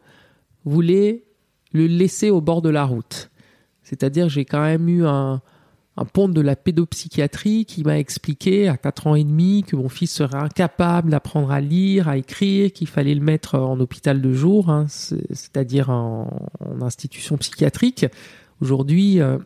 voulait 0.65 1.23
le 1.73 1.87
laisser 1.87 2.29
au 2.29 2.41
bord 2.41 2.61
de 2.61 2.69
la 2.69 2.83
route. 2.83 3.29
C'est-à-dire 3.83 4.29
j'ai 4.29 4.45
quand 4.45 4.61
même 4.61 4.89
eu 4.89 5.05
un, 5.05 5.41
pont 6.13 6.27
de 6.27 6.41
la 6.41 6.55
pédopsychiatrie 6.55 7.65
qui 7.65 7.83
m'a 7.83 7.99
expliqué 7.99 8.67
à 8.67 8.75
4 8.77 9.07
ans 9.07 9.15
et 9.15 9.23
demi 9.23 9.63
que 9.63 9.75
mon 9.75 9.87
fils 9.89 10.11
serait 10.11 10.37
incapable 10.37 11.11
d'apprendre 11.11 11.51
à 11.51 11.61
lire, 11.61 12.07
à 12.09 12.17
écrire, 12.17 12.73
qu'il 12.73 12.87
fallait 12.87 13.13
le 13.15 13.21
mettre 13.21 13.55
en 13.57 13.79
hôpital 13.79 14.19
de 14.21 14.33
jour, 14.33 14.69
hein, 14.69 14.85
c'est- 14.89 15.25
c'est-à-dire 15.33 15.89
en, 15.91 16.49
en 16.59 16.81
institution 16.81 17.37
psychiatrique. 17.37 18.05
Aujourd'hui, 18.61 19.21
euh, 19.21 19.37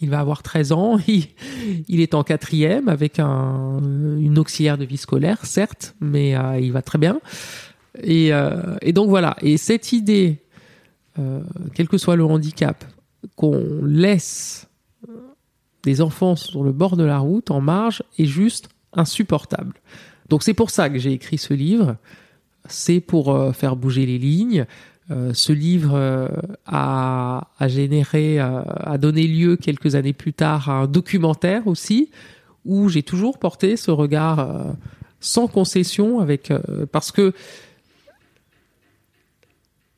il 0.00 0.10
va 0.10 0.20
avoir 0.20 0.42
13 0.42 0.72
ans, 0.72 0.98
il, 1.08 1.26
il 1.88 2.00
est 2.00 2.14
en 2.14 2.22
quatrième 2.22 2.88
avec 2.88 3.18
un, 3.18 3.80
une 4.18 4.38
auxiliaire 4.38 4.78
de 4.78 4.84
vie 4.84 4.96
scolaire, 4.96 5.44
certes, 5.44 5.94
mais 6.00 6.36
euh, 6.36 6.58
il 6.60 6.72
va 6.72 6.82
très 6.82 6.98
bien. 6.98 7.20
Et, 8.02 8.32
euh, 8.32 8.76
et 8.82 8.92
donc 8.92 9.08
voilà. 9.08 9.36
Et 9.40 9.56
cette 9.56 9.92
idée, 9.92 10.42
euh, 11.18 11.40
quel 11.74 11.88
que 11.88 11.98
soit 11.98 12.16
le 12.16 12.24
handicap, 12.24 12.84
qu'on 13.36 13.80
laisse 13.82 14.68
des 15.82 16.00
enfants 16.00 16.34
sur 16.36 16.64
le 16.64 16.72
bord 16.72 16.96
de 16.96 17.04
la 17.04 17.18
route, 17.18 17.50
en 17.50 17.60
marge, 17.60 18.02
est 18.18 18.24
juste 18.24 18.68
insupportable. 18.92 19.74
Donc 20.28 20.42
c'est 20.42 20.54
pour 20.54 20.70
ça 20.70 20.88
que 20.88 20.98
j'ai 20.98 21.12
écrit 21.12 21.38
ce 21.38 21.54
livre. 21.54 21.96
C'est 22.66 23.00
pour 23.00 23.54
faire 23.54 23.76
bouger 23.76 24.06
les 24.06 24.18
lignes. 24.18 24.66
Euh, 25.10 25.34
ce 25.34 25.52
livre 25.52 25.94
euh, 25.94 26.28
a, 26.64 27.46
généré, 27.66 28.40
euh, 28.40 28.62
a 28.64 28.96
donné 28.96 29.26
lieu 29.26 29.56
quelques 29.56 29.96
années 29.96 30.14
plus 30.14 30.32
tard 30.32 30.70
à 30.70 30.72
un 30.80 30.86
documentaire 30.86 31.66
aussi, 31.66 32.10
où 32.64 32.88
j'ai 32.88 33.02
toujours 33.02 33.38
porté 33.38 33.76
ce 33.76 33.90
regard 33.90 34.74
sans 35.20 35.46
concession, 35.48 36.20
avec 36.20 36.50
parce 36.92 37.12
que 37.12 37.34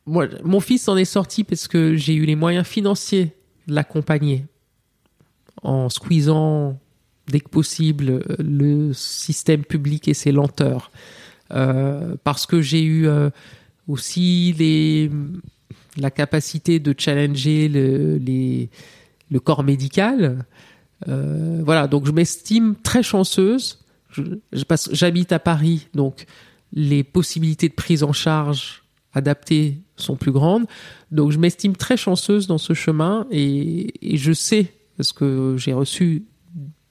moi, 0.05 0.27
mon 0.43 0.59
fils 0.59 0.83
s'en 0.83 0.97
est 0.97 1.05
sorti 1.05 1.45
parce 1.45 1.69
que 1.69 1.95
j'ai 1.95 2.15
eu 2.15 2.25
les 2.25 2.35
moyens 2.35 2.67
financiers 2.67 3.31
de 3.69 3.75
l'accompagner 3.75 4.47
en 5.63 5.89
squeezant 5.89 6.77
dès 7.29 7.39
que 7.39 7.49
possible 7.49 8.25
le 8.41 8.93
système 8.93 9.65
public 9.65 10.09
et 10.09 10.15
ses 10.15 10.33
lenteurs. 10.33 10.91
Parce 11.49 12.47
que 12.47 12.61
j'ai 12.61 12.83
eu 12.83 13.09
aussi 13.89 15.11
la 15.97 16.11
capacité 16.11 16.79
de 16.79 16.95
challenger 16.97 17.69
le, 17.69 18.19
le 19.31 19.41
corps 19.41 19.63
médical. 19.63 20.45
Euh, 21.09 21.61
voilà, 21.65 21.87
donc 21.87 22.07
je 22.07 22.13
m'estime 22.13 22.75
très 22.83 23.03
chanceuse. 23.03 23.85
J'habite 24.93 25.33
à 25.33 25.39
Paris, 25.39 25.89
donc 25.95 26.27
les 26.73 27.05
possibilités 27.05 27.69
de 27.69 27.75
prise 27.75 28.03
en 28.03 28.13
charge 28.13 28.83
adaptées 29.13 29.79
sont 29.97 30.17
plus 30.17 30.33
grandes. 30.33 30.67
Donc 31.11 31.33
je 31.33 31.39
m'estime 31.39 31.77
très 31.77 31.97
chanceuse 31.97 32.47
dans 32.47 32.59
ce 32.59 32.73
chemin 32.73 33.27
et 33.31 33.93
je 34.03 34.33
sais, 34.33 34.73
parce 34.97 35.13
que 35.13 35.57
j'ai 35.59 35.73
reçu 35.73 36.25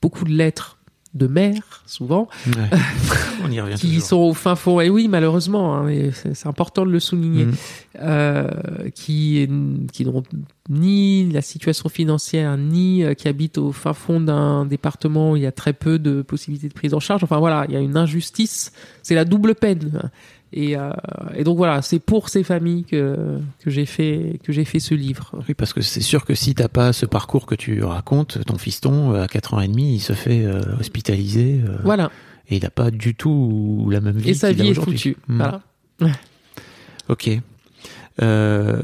beaucoup 0.02 0.24
de 0.24 0.34
lettres 0.34 0.75
de 1.16 1.28
mères, 1.28 1.82
souvent, 1.86 2.28
Ouais. 2.48 2.54
On 3.46 3.52
y 3.52 3.60
revient 3.62 3.76
qui 3.76 3.88
toujours. 3.88 4.04
sont 4.08 4.16
au 4.18 4.34
fin 4.34 4.56
fond. 4.56 4.80
Et 4.82 4.90
oui, 4.90 5.08
malheureusement, 5.08 5.76
hein, 5.78 5.90
c'est 6.34 6.48
important 6.48 6.86
de 6.86 6.92
le 6.92 7.00
souligner, 7.00 7.46
Mhm. 7.46 7.54
euh, 8.02 8.50
qui, 8.94 9.48
qui 9.94 10.06
n'ont 10.06 10.24
ni 10.70 11.30
la 11.32 11.42
situation 11.42 11.90
financière, 11.90 12.58
ni 12.58 13.04
euh, 13.04 13.14
qui 13.14 13.28
habitent 13.28 13.58
au 13.60 13.72
fin 13.72 13.94
fond 13.94 14.20
d'un 14.20 14.66
département 14.66 15.32
où 15.32 15.36
il 15.36 15.44
y 15.44 15.46
a 15.46 15.52
très 15.52 15.74
peu 15.74 16.00
de 16.00 16.22
possibilités 16.22 16.68
de 16.68 16.74
prise 16.74 16.94
en 16.94 17.00
charge. 17.00 17.24
Enfin 17.24 17.38
voilà, 17.40 17.66
il 17.70 17.74
y 17.74 17.78
a 17.78 17.82
une 17.82 17.98
injustice. 17.98 18.72
C'est 19.04 19.16
la 19.16 19.26
double 19.26 19.56
peine. 19.56 20.10
Et, 20.58 20.78
euh, 20.78 20.90
et 21.36 21.44
donc 21.44 21.58
voilà, 21.58 21.82
c'est 21.82 22.00
pour 22.00 22.30
ces 22.30 22.42
familles 22.44 22.86
que, 22.86 23.40
que 23.60 23.70
j'ai 23.70 23.86
fait 23.86 24.40
que 24.42 24.54
j'ai 24.54 24.64
fait 24.64 24.80
ce 24.80 24.96
livre. 24.96 25.32
Oui, 25.50 25.54
parce 25.54 25.74
que 25.74 25.82
c'est 25.82 26.00
sûr 26.02 26.24
que 26.24 26.34
si 26.34 26.56
t'as 26.56 26.70
pas 26.70 26.94
ce 26.94 27.06
parcours 27.06 27.46
que 27.46 27.56
tu 27.56 27.84
racontes, 27.84 28.44
ton 28.46 28.58
fiston, 28.58 29.14
euh, 29.14 29.24
à 29.24 29.28
4 29.28 29.56
ans 29.56 29.60
et 29.60 29.68
demi, 29.68 29.96
il 29.96 30.00
se 30.00 30.14
fait 30.14 30.46
euh, 30.46 30.62
hospitaliser 30.80 31.60
euh, 31.68 31.76
Voilà. 31.84 32.10
et 32.48 32.56
il 32.56 32.64
n'a 32.64 32.70
pas 32.70 32.90
du 32.90 33.16
tout 33.16 33.90
la 33.92 34.00
même 34.00 34.18
vie 34.18 34.30
Et 34.30 34.34
sa 34.34 34.54
vie 34.54 34.70
est 34.70 34.74
foutue. 34.74 35.18
Hmm. 35.28 35.38
Voilà. 35.38 35.62
Ok. 37.08 37.30
Euh, 38.24 38.82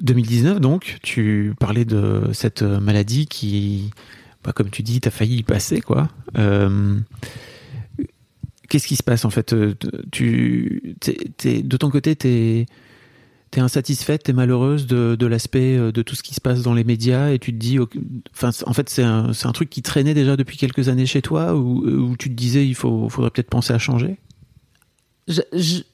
2019, 0.00 0.60
donc, 0.60 0.98
tu 1.02 1.54
parlais 1.58 1.84
de 1.84 2.22
cette 2.32 2.62
maladie 2.62 3.26
qui, 3.26 3.90
bah, 4.44 4.52
comme 4.52 4.70
tu 4.70 4.82
dis, 4.82 5.00
t'as 5.00 5.10
failli 5.10 5.38
y 5.38 5.42
passer, 5.42 5.80
quoi. 5.80 6.08
Euh, 6.38 6.96
Qu'est-ce 8.74 8.88
qui 8.88 8.96
se 8.96 9.04
passe 9.04 9.24
en 9.24 9.30
fait 9.30 9.52
Euh, 9.52 9.76
Tu, 10.10 10.96
de 11.00 11.76
ton 11.76 11.90
côté, 11.90 12.16
t'es 12.16 12.66
t'es 13.52 13.60
insatisfaite, 13.60 14.24
t'es 14.24 14.32
malheureuse 14.32 14.88
de, 14.88 15.26
l'aspect 15.26 15.78
euh, 15.78 15.92
de 15.92 16.02
tout 16.02 16.16
ce 16.16 16.24
qui 16.24 16.34
se 16.34 16.40
passe 16.40 16.62
dans 16.62 16.74
les 16.74 16.82
médias 16.82 17.30
et 17.30 17.38
tu 17.38 17.52
te 17.52 17.56
dis, 17.56 17.78
enfin, 18.32 18.50
en 18.66 18.72
fait, 18.72 18.90
c'est 18.90 19.04
un, 19.04 19.30
truc 19.52 19.70
qui 19.70 19.80
traînait 19.80 20.12
déjà 20.12 20.36
depuis 20.36 20.56
quelques 20.56 20.88
années 20.88 21.06
chez 21.06 21.22
toi 21.22 21.54
ou 21.54 21.86
où 21.86 22.16
tu 22.16 22.30
te 22.30 22.34
disais, 22.34 22.66
il 22.66 22.74
faudrait 22.74 23.30
peut-être 23.30 23.48
penser 23.48 23.72
à 23.72 23.78
changer? 23.78 24.18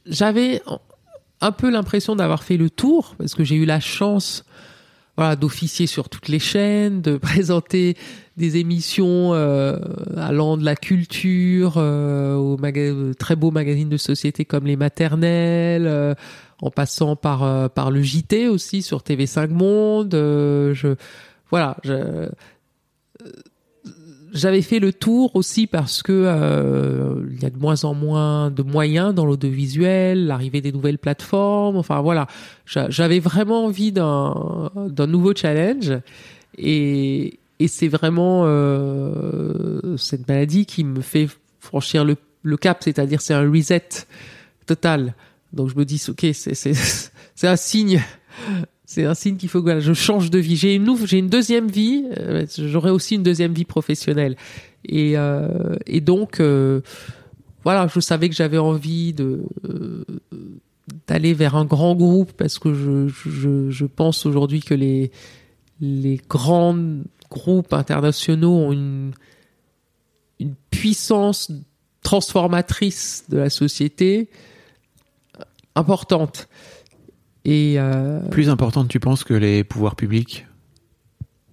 J'avais 0.07 0.62
un 1.43 1.53
peu 1.53 1.70
l'impression 1.70 2.16
d'avoir 2.16 2.45
fait 2.45 2.57
le 2.57 2.70
tour 2.70 3.14
parce 3.18 3.35
que 3.35 3.45
j'ai 3.45 3.57
eu 3.57 3.66
la 3.66 3.81
chance 3.81 4.47
voilà, 5.21 5.37
d'officier 5.37 5.87
sur 5.87 6.09
toutes 6.09 6.29
les 6.29 6.39
chaînes, 6.39 7.03
de 7.03 7.16
présenter 7.18 7.95
des 8.39 8.57
émissions 8.57 9.35
euh, 9.35 9.77
allant 10.16 10.57
de 10.57 10.64
la 10.64 10.75
culture 10.75 11.75
euh, 11.77 12.37
aux 12.37 12.57
maga- 12.57 12.95
très 13.18 13.37
beaux 13.37 13.51
magazines 13.51 13.91
de 13.91 13.99
société 13.99 14.47
comme 14.47 14.64
les 14.64 14.77
maternelles, 14.77 15.87
euh, 15.87 16.14
en 16.62 16.71
passant 16.71 17.16
par 17.16 17.43
euh, 17.43 17.68
par 17.68 17.91
le 17.91 18.01
JT 18.01 18.49
aussi 18.49 18.81
sur 18.81 19.01
TV5 19.03 19.49
Monde. 19.51 20.14
euh, 20.14 20.73
je 20.73 20.95
voilà, 21.51 21.77
je, 21.85 21.93
euh, 21.93 22.29
j'avais 24.33 24.62
fait 24.62 24.78
le 24.78 24.93
tour 24.93 25.35
aussi 25.37 25.66
parce 25.66 26.03
que 26.03 26.12
euh, 26.12 27.26
il 27.33 27.43
y 27.43 27.45
a 27.47 27.51
de 27.51 27.59
moins 27.59 27.85
en 27.85 27.95
moins 27.95 28.51
de 28.51 28.62
moyens 28.62 29.14
dans 29.14 29.24
l'audiovisuel, 29.26 30.26
l'arrivée 30.26 30.61
des 30.61 30.72
nouvelles 30.72 30.99
plateformes. 30.99 31.76
Enfin 31.76 32.01
voilà, 32.01 32.26
J'a- 32.66 32.91
j'avais 32.91 33.18
vraiment 33.20 33.64
envie 33.66 33.93
d'un 33.93 34.70
d'un 34.89 35.07
nouveau 35.07 35.35
challenge 35.35 35.93
et 36.59 37.39
et 37.59 37.68
c'est 37.68 37.89
vraiment 37.89 38.43
euh, 38.47 39.97
cette 39.97 40.26
maladie 40.28 40.66
qui 40.66 40.85
me 40.85 41.01
fait 41.01 41.28
franchir 41.61 42.05
le 42.05 42.16
le 42.43 42.57
cap, 42.57 42.78
c'est-à-dire 42.83 43.20
c'est 43.20 43.35
un 43.35 43.51
reset 43.51 43.87
total. 44.66 45.14
Donc 45.53 45.68
je 45.68 45.76
me 45.76 45.85
dis 45.85 46.03
ok, 46.09 46.26
c'est 46.33 46.55
c'est 46.55 46.74
c'est 47.35 47.49
un 47.49 47.57
signe. 47.57 48.01
C'est 48.91 49.05
un 49.05 49.14
signe 49.14 49.36
qu'il 49.36 49.49
faut 49.49 49.62
que 49.62 49.78
je 49.78 49.93
change 49.93 50.30
de 50.30 50.41
vie. 50.41 50.57
J'ai 50.57 50.74
une, 50.74 51.07
j'ai 51.07 51.18
une 51.18 51.28
deuxième 51.28 51.68
vie. 51.68 52.07
euh, 52.18 52.45
J'aurai 52.59 52.91
aussi 52.91 53.14
une 53.14 53.22
deuxième 53.22 53.53
vie 53.53 53.64
professionnelle. 53.64 54.34
Et, 54.84 55.16
euh, 55.16 55.76
donc, 56.01 56.41
euh, 56.41 56.80
voilà, 57.62 57.86
je 57.86 58.01
savais 58.01 58.28
que 58.28 58.34
j'avais 58.34 58.59
envie 58.59 59.14
euh, 59.20 60.05
d'aller 61.07 61.34
vers 61.34 61.55
un 61.55 61.64
grand 61.64 61.95
groupe 61.95 62.32
parce 62.32 62.59
que 62.59 62.74
je, 62.74 63.84
pense 63.84 64.26
aujourd'hui 64.26 64.61
que 64.61 64.74
les, 64.74 65.12
grands 66.28 66.76
groupes 67.30 67.72
internationaux 67.72 68.57
ont 68.57 68.72
une 68.72 69.12
puissance 70.72 71.53
transformatrice 72.03 73.22
de 73.28 73.38
la 73.38 73.51
société 73.51 74.30
importante. 75.76 76.49
Et 77.45 77.74
euh, 77.78 78.20
Plus 78.30 78.49
importante, 78.51 78.88
tu 78.88 79.01
penses, 79.01 79.24
que 79.24 79.34
les 79.34 79.64
pouvoirs 79.64 79.97
publics? 79.97 80.47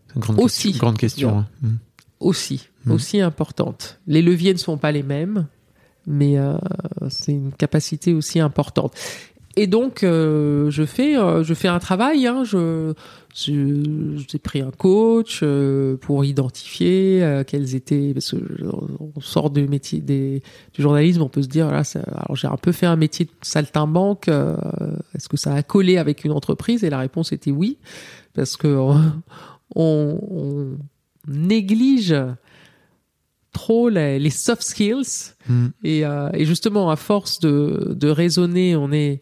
C'est 0.08 0.16
une 0.16 0.22
grande 0.22 0.40
Aussi. 0.40 0.68
question. 0.70 0.80
Grande 0.86 0.98
question. 0.98 1.38
hein. 1.40 1.48
Mm. 1.62 1.76
aussi, 2.20 2.70
Hmm. 2.86 2.92
aussi 2.92 3.22
importante. 3.22 4.00
Les 4.08 4.22
leviers 4.22 4.54
ne 4.54 4.58
sont 4.58 4.78
pas 4.78 4.92
les 4.92 5.04
mêmes, 5.04 5.48
mais 6.06 6.38
euh, 6.38 6.58
c'est 7.10 7.34
une 7.34 7.52
capacité 7.52 8.14
aussi 8.14 8.40
importante. 8.40 8.94
Et 9.60 9.66
donc, 9.66 10.04
euh, 10.04 10.70
je 10.70 10.86
fais, 10.86 11.18
euh, 11.18 11.44
je 11.44 11.54
fais 11.56 11.68
un 11.68 11.80
travail. 11.80 12.28
Hein, 12.28 12.44
je, 12.46 12.94
j'ai 13.36 14.40
pris 14.40 14.62
un 14.62 14.70
coach 14.72 15.40
euh, 15.42 15.98
pour 15.98 16.24
identifier 16.24 17.24
euh, 17.24 17.44
quels 17.44 17.74
étaient. 17.76 18.14
Parce 18.14 18.32
que 18.32 18.38
on 19.00 19.20
sort 19.20 19.50
du 19.50 19.68
métier 19.68 20.00
des, 20.00 20.44
du 20.74 20.82
journalisme, 20.84 21.24
on 21.24 21.30
peut 21.30 21.42
se 21.42 21.48
dire, 21.48 21.66
voilà, 21.66 21.84
ça- 21.84 22.02
alors 22.02 22.36
j'ai 22.36 22.48
un 22.48 22.56
peu 22.58 22.72
fait 22.72 22.86
un 22.86 22.96
métier 22.96 23.26
de 23.26 23.32
saltimbanque. 23.42 24.28
euh, 24.30 24.56
Est-ce 25.16 25.28
que 25.28 25.38
ça 25.38 25.54
a 25.56 25.64
collé 25.64 25.98
avec 25.98 26.24
une 26.24 26.32
entreprise? 26.34 26.84
Et 26.84 26.90
la 26.92 27.00
réponse 27.00 27.32
était 27.32 27.52
oui, 27.52 27.78
parce 28.36 28.58
que 28.58 28.68
on, 29.76 30.20
on 30.32 30.78
néglige 31.28 32.16
trop 33.58 33.90
les, 33.90 34.20
les 34.20 34.30
soft 34.30 34.62
skills. 34.62 35.34
Mm. 35.50 35.68
et, 35.84 36.06
euh, 36.06 36.30
et 36.34 36.46
justement 36.46 36.90
à 36.92 36.96
force 36.96 37.40
de, 37.40 37.94
de 37.96 38.10
raisonner 38.10 38.76
on 38.76 38.92
est 38.92 39.22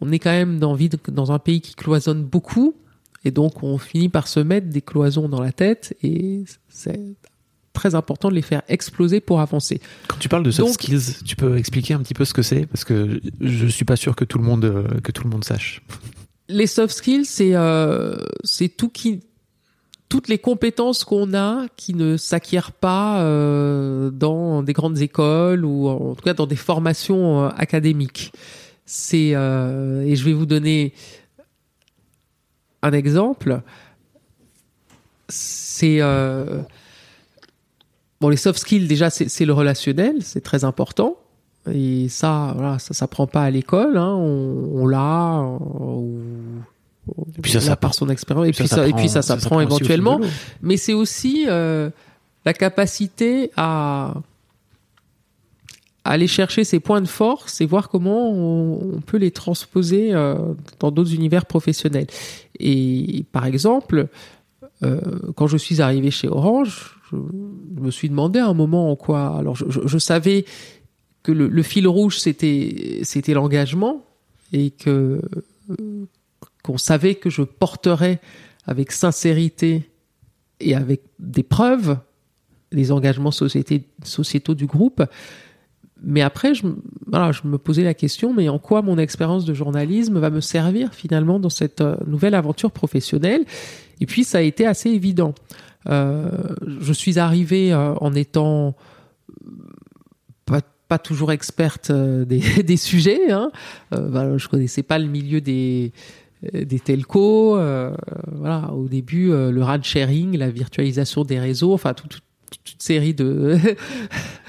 on 0.00 0.12
est 0.12 0.18
quand 0.18 0.30
même 0.42 0.58
dans, 0.58 0.76
dans 1.08 1.30
un 1.32 1.38
pays 1.38 1.60
qui 1.60 1.74
cloisonne 1.74 2.22
beaucoup. 2.24 2.74
Et 3.24 3.30
donc 3.30 3.62
on 3.62 3.76
finit 3.76 4.08
par 4.08 4.26
se 4.28 4.40
mettre 4.40 4.68
des 4.68 4.80
cloisons 4.80 5.28
dans 5.28 5.42
la 5.42 5.52
tête. 5.52 5.94
Et 6.02 6.44
c'est 6.70 6.98
très 7.74 7.94
important 7.94 8.30
de 8.30 8.34
les 8.34 8.42
faire 8.42 8.62
exploser 8.68 9.20
pour 9.20 9.40
avancer. 9.40 9.78
Quand 10.08 10.16
tu 10.18 10.28
parles 10.30 10.42
de 10.42 10.50
soft 10.50 10.68
Donc- 10.68 10.74
skills, 10.80 11.22
tu 11.26 11.36
peux 11.36 11.58
expliquer 11.58 11.92
un 11.94 11.98
petit 12.02 12.14
peu 12.14 12.24
ce 12.24 12.32
que 12.32 12.42
c'est? 12.42 12.64
Parce 12.66 12.84
que 12.84 13.20
je 13.40 13.66
suis 13.66 13.84
pas 13.84 13.96
sûr 13.96 14.16
que 14.16 14.24
tout 14.24 14.38
le 14.38 14.44
monde, 14.44 14.64
euh, 14.64 14.84
que 15.04 15.12
tout 15.12 15.24
le 15.24 15.30
monde 15.30 15.44
sache. 15.44 15.82
les 16.48 16.66
soft 16.66 16.94
skills 16.94 17.26
c'est 17.26 17.54
euh, 17.54 18.16
c'est 18.42 18.68
tout 18.70 18.88
qui 18.88 19.20
toutes 20.10 20.28
les 20.28 20.38
compétences 20.38 21.04
qu'on 21.04 21.32
a 21.34 21.66
qui 21.76 21.94
ne 21.94 22.18
s'acquièrent 22.18 22.72
pas 22.72 23.22
euh, 23.22 24.10
dans 24.10 24.62
des 24.62 24.72
grandes 24.72 24.98
écoles 24.98 25.64
ou 25.64 25.88
en 25.88 26.14
tout 26.16 26.24
cas 26.24 26.34
dans 26.34 26.48
des 26.48 26.56
formations 26.56 27.44
euh, 27.44 27.48
académiques. 27.56 28.32
C'est 28.84 29.30
euh, 29.34 30.02
et 30.02 30.16
je 30.16 30.24
vais 30.24 30.32
vous 30.32 30.46
donner 30.46 30.92
un 32.82 32.92
exemple. 32.92 33.62
C'est 35.28 36.00
bon 38.20 38.28
les 38.28 38.36
soft 38.36 38.58
skills 38.58 38.88
déjà 38.88 39.10
c'est 39.10 39.44
le 39.44 39.52
relationnel, 39.52 40.16
c'est 40.22 40.42
très 40.42 40.64
important. 40.64 41.16
Et 41.70 42.08
ça, 42.08 42.52
voilà, 42.56 42.80
ça 42.80 42.94
s'apprend 42.94 43.28
pas 43.28 43.44
à 43.44 43.50
l'école. 43.50 43.96
Hein. 43.96 44.14
On, 44.14 44.86
l'a, 44.86 45.46
Et 47.36 47.40
puis 47.42 47.50
ça 47.52 47.60
s'apprend. 47.60 47.80
par 47.88 47.94
son 47.94 48.08
expérience. 48.08 48.46
Et 48.46 48.52
puis 48.52 48.68
ça, 48.68 48.86
et 48.88 48.92
puis 48.92 49.08
ça 49.08 49.22
fil 49.22 49.56
de 49.60 49.62
éventuellement 49.62 50.18
mais 50.62 50.76
c'est 50.76 50.92
aussi 50.92 51.46
euh, 51.48 51.90
la 52.44 52.52
capacité 52.52 53.50
à 53.56 54.14
aller 56.04 56.26
chercher 56.26 56.64
ses 56.64 56.80
points 56.80 57.00
de 57.00 57.08
force 57.08 57.60
et 57.60 57.66
voir 57.66 57.88
comment 57.88 58.30
on, 58.30 58.94
on 58.96 59.00
peut 59.00 59.18
les 59.18 59.30
transposer 59.30 60.14
euh, 60.14 60.34
dans 60.78 60.90
d'autres 60.90 61.14
univers 61.14 61.44
professionnels. 61.46 62.06
Et 62.58 63.24
par 63.32 63.44
exemple, 63.46 64.08
euh, 64.82 65.00
quand 65.36 65.46
je 65.46 65.56
suis 65.58 65.82
arrivé 65.82 66.10
chez 66.10 66.28
Orange, 66.28 66.96
je, 67.10 67.16
je 67.76 67.80
me 67.82 67.90
suis 67.90 68.08
demandé 68.08 68.38
à 68.38 68.46
un 68.46 68.54
moment 68.54 68.90
en 68.90 68.96
quoi. 68.96 69.36
Alors, 69.36 69.56
je, 69.56 69.64
je- 69.68 69.86
je 69.86 69.98
savais 69.98 70.44
que 71.22 71.32
le, 71.32 71.48
le 71.48 71.62
fil 71.62 71.86
rouge 71.86 72.18
c'était 72.18 73.00
c'était 73.02 73.34
l'engagement 73.34 74.02
et 74.54 74.70
que 74.70 75.20
qu'on 76.62 76.78
savait 76.78 77.14
que 77.14 77.30
je 77.30 77.42
porterais 77.42 78.20
avec 78.66 78.92
sincérité 78.92 79.90
et 80.60 80.74
avec 80.74 81.02
des 81.18 81.42
preuves 81.42 81.98
les 82.72 82.92
engagements 82.92 83.32
sociétaux 83.32 84.54
du 84.54 84.66
groupe. 84.66 85.02
Mais 86.02 86.22
après, 86.22 86.54
je, 86.54 86.66
me- 86.66 87.58
posais 87.58 87.84
la 87.84 87.94
question, 87.94 88.32
mais 88.32 88.48
en 88.48 88.58
quoi 88.58 88.80
mon 88.80 88.96
expérience 88.96 89.44
de 89.44 89.52
journalisme 89.52 90.18
va 90.18 90.30
me 90.30 90.40
servir 90.40 90.94
finalement 90.94 91.38
dans 91.38 91.50
cette 91.50 91.82
euh, 91.82 91.96
nouvelle 92.06 92.34
aventure 92.34 92.70
professionnelle? 92.70 93.44
Et 94.00 94.06
puis, 94.06 94.24
ça 94.24 94.38
a 94.38 94.40
été 94.40 94.66
assez 94.66 94.88
évident. 94.88 95.34
Euh, 95.88 96.30
je 96.80 96.92
suis 96.92 97.18
arrivée 97.18 97.72
euh, 97.72 97.94
en 97.94 98.14
étant 98.14 98.76
pas, 100.88 100.98
toujours 100.98 101.30
experte 101.30 101.90
euh, 101.90 102.24
des, 102.24 102.76
sujets. 102.76 103.30
Hein. 103.30 103.52
Voilà, 103.92 104.38
je 104.38 104.48
connaissais 104.48 104.82
pas 104.82 104.98
le 104.98 105.06
milieu 105.06 105.40
des 105.40 105.92
des 106.52 106.80
telcos. 106.80 107.56
euh, 107.58 107.92
voilà, 108.32 108.72
au 108.72 108.88
début, 108.88 109.30
euh, 109.30 109.50
le 109.50 109.62
RAN 109.62 109.82
sharing, 109.82 110.36
la 110.38 110.50
virtualisation 110.50 111.24
des 111.24 111.38
réseaux, 111.38 111.72
enfin 111.74 111.92
tout- 111.94 112.08
tout- 112.08 112.18
toute 112.64 112.82
série 112.82 113.14
de 113.14 113.58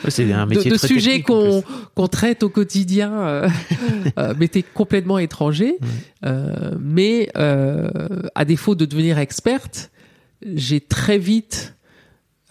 Ouais, 0.03 0.09
c'est 0.09 0.31
un 0.33 0.45
de, 0.47 0.55
métier 0.55 0.71
de 0.71 0.75
très 0.77 0.87
sujets 0.87 1.21
qu'on 1.21 1.63
qu'on 1.95 2.07
traite 2.07 2.41
au 2.43 2.49
quotidien 2.49 3.11
euh, 3.13 3.49
euh, 4.19 4.33
m'étaient 4.35 4.63
complètement 4.63 5.19
étrangers. 5.19 5.77
Euh, 6.25 6.75
mais 6.79 7.29
euh, 7.37 7.89
à 8.35 8.43
défaut 8.45 8.73
de 8.75 8.85
devenir 8.85 9.19
experte, 9.19 9.91
j'ai 10.55 10.79
très 10.81 11.19
vite. 11.19 11.75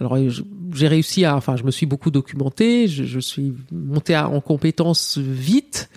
Alors 0.01 0.17
j'ai 0.73 0.89
réussi 0.89 1.25
à, 1.25 1.37
enfin 1.37 1.57
je 1.57 1.65
me 1.65 1.71
suis 1.71 1.85
beaucoup 1.87 2.11
documenté, 2.11 2.87
je, 2.89 3.05
je 3.05 3.19
suis 3.21 3.53
monté 3.73 4.15
à- 4.15 4.29
en 4.29 4.41
compétences 4.41 5.19
vite. 5.19 5.91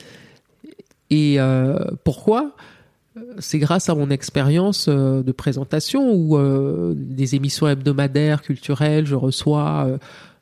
Et 1.10 1.36
euh, 1.40 1.78
pourquoi? 2.04 2.56
C'est 3.40 3.60
grâce 3.60 3.90
à 3.90 3.96
mon 3.96 4.10
expérience 4.10 4.88
euh, 4.90 5.22
de 5.24 5.32
présentation 5.32 6.14
ou 6.14 6.38
euh, 6.38 6.94
des 6.96 7.36
émissions 7.36 7.68
hebdomadaires 7.68 8.42
culturelles, 8.42 9.06
je 9.06 9.16
reçois 9.16 9.86
euh, 9.88 9.98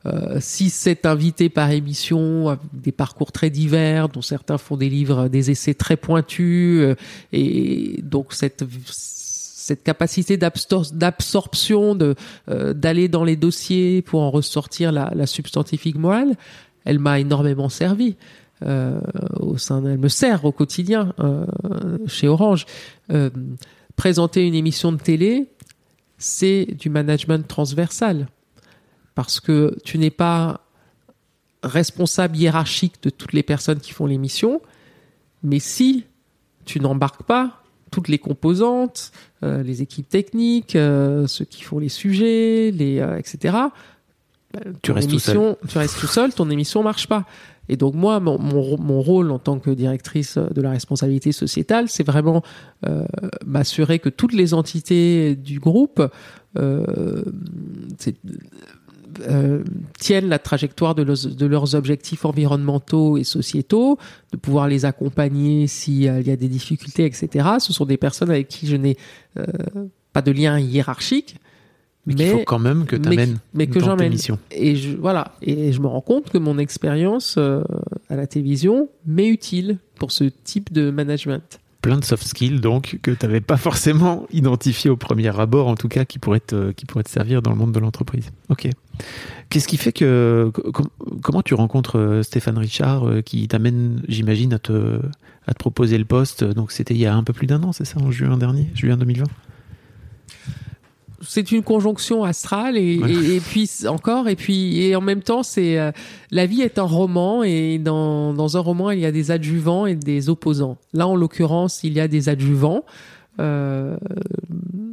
euh, 0.06 0.40
6-7 0.40 1.08
invités 1.08 1.50
par 1.50 1.70
émission, 1.72 2.58
des 2.74 2.92
parcours 2.92 3.32
très 3.32 3.50
divers, 3.50 4.10
dont 4.10 4.22
certains 4.22 4.58
font 4.58 4.78
des 4.78 4.90
livres, 4.90 5.28
des 5.28 5.52
essais 5.52 5.74
très 5.74 5.98
pointus, 5.98 6.96
et 7.34 8.00
donc 8.02 8.34
cette 8.34 8.64
cette 9.72 9.84
capacité 9.84 10.38
d'absor- 10.38 10.92
d'absorption, 10.92 11.98
euh, 12.50 12.74
d'aller 12.74 13.08
dans 13.08 13.24
les 13.24 13.36
dossiers 13.36 14.02
pour 14.02 14.22
en 14.22 14.32
ressortir 14.32 14.92
la, 14.92 15.12
la 15.16 15.28
substantifique 15.28 15.98
moelle, 15.98 16.36
elle 16.84 17.00
m'a 17.00 17.20
énormément 17.20 17.70
servi. 17.70 18.16
Euh, 18.64 19.00
au 19.40 19.58
sein, 19.58 19.82
de- 19.82 19.90
elle 19.90 19.98
me 19.98 20.08
sert 20.08 20.46
au 20.46 20.52
quotidien 20.52 21.14
euh, 21.20 21.46
chez 22.08 22.28
Orange. 22.28 22.66
Euh, 23.12 23.30
présenter 23.96 24.46
une 24.46 24.54
émission 24.56 24.92
de 24.92 24.98
télé, 24.98 25.48
c'est 26.18 26.66
du 26.78 26.90
management 26.90 27.48
transversal 27.48 28.28
parce 29.16 29.40
que 29.40 29.76
tu 29.84 29.98
n'es 29.98 30.12
pas 30.12 30.62
responsable 31.64 32.38
hiérarchique 32.38 32.96
de 33.04 33.10
toutes 33.10 33.34
les 33.34 33.44
personnes 33.44 33.80
qui 33.80 33.92
font 33.92 34.06
l'émission, 34.06 34.62
mais 35.44 35.60
si 35.60 36.06
tu 36.66 36.80
n'embarques 36.80 37.24
pas 37.24 37.62
toutes 37.92 38.08
les 38.08 38.20
composantes, 38.20 39.12
euh, 39.44 39.64
les 39.64 39.82
équipes 39.82 40.08
techniques, 40.08 40.76
euh, 40.76 41.28
ceux 41.28 41.46
qui 41.46 41.62
font 41.64 41.78
les 41.80 41.90
sujets, 41.90 42.72
les 42.72 43.00
euh, 43.00 43.18
etc. 43.18 43.58
Tu 44.82 44.92
restes 44.92 45.10
tout 45.10 45.20
seul. 45.20 45.56
Tu 45.68 45.78
restes 45.78 46.00
tout 46.00 46.08
seul, 46.08 46.34
ton 46.34 46.50
émission 46.50 46.84
marche 46.84 47.08
pas. 47.08 47.26
Et 47.70 47.78
donc 47.78 47.94
moi, 47.94 48.20
mon, 48.20 49.02
rôle 49.02 49.32
en 49.32 49.40
tant 49.40 49.60
que 49.60 49.70
directrice 49.70 50.38
de 50.38 50.62
la 50.62 50.72
responsabilité 50.72 51.32
sociétale, 51.32 51.88
c'est 51.88 52.04
vraiment 52.04 52.44
euh, 52.86 53.06
m'assurer 53.46 54.00
que 54.00 54.10
toutes 54.10 54.34
les 54.34 54.54
entités 54.54 55.36
du 55.36 55.60
groupe 55.60 56.02
euh, 56.58 57.24
euh, 59.30 59.64
tiennent 60.00 60.28
la 60.28 60.40
trajectoire 60.40 60.96
de 60.96 61.04
leurs, 61.04 61.76
objectifs 61.76 62.26
environnementaux 62.26 63.18
et 63.18 63.24
sociétaux, 63.24 63.98
de 64.32 64.38
pouvoir 64.38 64.68
les 64.68 64.86
accompagner 64.86 65.68
s'il 65.68 66.02
y 66.02 66.10
a 66.10 66.22
des 66.22 66.50
difficultés, 66.50 67.06
etc. 67.06 67.48
Ce 67.60 67.74
sont 67.74 67.86
des 67.86 67.98
personnes 67.98 68.32
avec 68.32 68.48
qui 68.48 68.68
je 68.68 68.76
n'ai 68.76 68.98
pas 70.14 70.22
de 70.22 70.32
lien 70.32 70.60
hiérarchique, 70.60 71.38
Mais 72.06 72.16
qu'il 72.16 72.28
faut 72.30 72.44
quand 72.46 72.60
même 72.60 72.86
que 72.86 72.96
tu 72.96 73.10
mais- 73.10 73.16
amènes 73.18 73.38
mais 73.54 73.68
que 73.68 73.80
dans 73.80 73.96
tes 73.96 74.10
missions. 74.10 74.40
et 74.52 74.76
je, 74.76 74.96
voilà, 74.98 75.36
et 75.42 75.72
je 75.72 75.80
me 75.82 75.88
rends 75.88 76.02
compte 76.02 76.30
que 76.32 76.38
mon 76.40 76.58
expérience 76.58 77.36
euh, 77.38 77.64
à 78.10 78.16
la 78.16 78.26
télévision 78.28 78.90
m'est 79.06 79.28
utile 79.28 79.78
pour 80.00 80.12
ce 80.12 80.24
type 80.24 80.74
de 80.74 80.90
management. 80.90 81.60
plein 81.84 81.98
de 81.98 82.04
soft 82.04 82.24
skills 82.28 82.60
donc 82.60 82.98
que 83.04 83.12
tu 83.12 83.26
n'avais 83.26 83.42
pas 83.42 83.58
forcément 83.58 84.26
identifié 84.32 84.90
au 84.90 84.98
premier 84.98 85.40
abord, 85.40 85.68
en 85.68 85.76
tout 85.76 85.88
cas, 85.90 86.06
qui 86.06 86.18
pourraient 86.20 86.40
te, 86.40 86.72
qui 86.72 86.86
pourraient 86.86 87.04
te 87.04 87.10
servir 87.10 87.42
dans 87.44 87.52
le 87.52 87.58
monde 87.58 87.72
de 87.72 87.80
l'entreprise. 87.80 88.30
Ok. 88.50 88.68
Qu'est-ce 89.50 89.68
qui 89.68 89.78
fait 89.78 89.92
que 89.92 90.52
comment 91.22 91.42
tu 91.44 91.54
rencontres 91.56 91.98
euh, 92.00 92.24
Stéphane 92.24 92.58
Richard 92.58 93.08
euh, 93.08 93.22
qui 93.22 93.48
t'amène, 93.48 94.02
j'imagine, 94.08 94.54
à 94.54 94.60
te, 94.60 95.00
à 95.48 95.54
te 95.54 95.60
proposer 95.60 95.98
le 95.98 96.06
poste? 96.06 96.44
Donc 96.44 96.72
c'était 96.72 96.94
il 96.94 97.00
y 97.00 97.06
a 97.06 97.16
un 97.16 97.24
peu 97.24 97.34
plus 97.34 97.48
d'un 97.48 97.62
an, 97.64 97.72
c'est 97.74 97.86
ça, 97.86 98.00
en 98.00 98.10
juin 98.12 98.38
dernier, 98.38 98.68
juin 98.74 98.98
2020 98.98 99.26
c'est 101.22 101.52
une 101.52 101.64
conjonction 101.64 102.24
astrale 102.24 102.78
et, 102.78 102.96
et, 102.96 103.40
puis 103.40 103.70
encore 103.88 104.28
et 104.28 104.36
puis 104.36 104.82
et 104.82 104.96
en 104.96 105.02
même 105.02 105.22
temps 105.22 105.44
c'est 105.44 105.80
euh, 105.80 105.92
la 106.32 106.46
vie 106.46 106.62
est 106.62 106.80
un 106.80 106.84
roman 106.84 107.44
et 107.44 107.78
dans 107.78 108.34
dans 108.34 108.58
un 108.58 108.60
roman 108.60 108.92
il 108.92 109.00
y 109.00 109.06
a 109.06 109.12
des 109.12 109.32
adjuvants 109.32 109.86
et 109.86 109.96
des 109.96 110.30
opposants. 110.30 110.78
Là 110.94 111.08
en 111.08 111.16
l'occurrence 111.16 111.84
il 111.84 111.94
y 111.94 112.00
a 112.00 112.08
des 112.08 112.30
adjuvants. 112.30 112.84
Euh, 113.40 113.98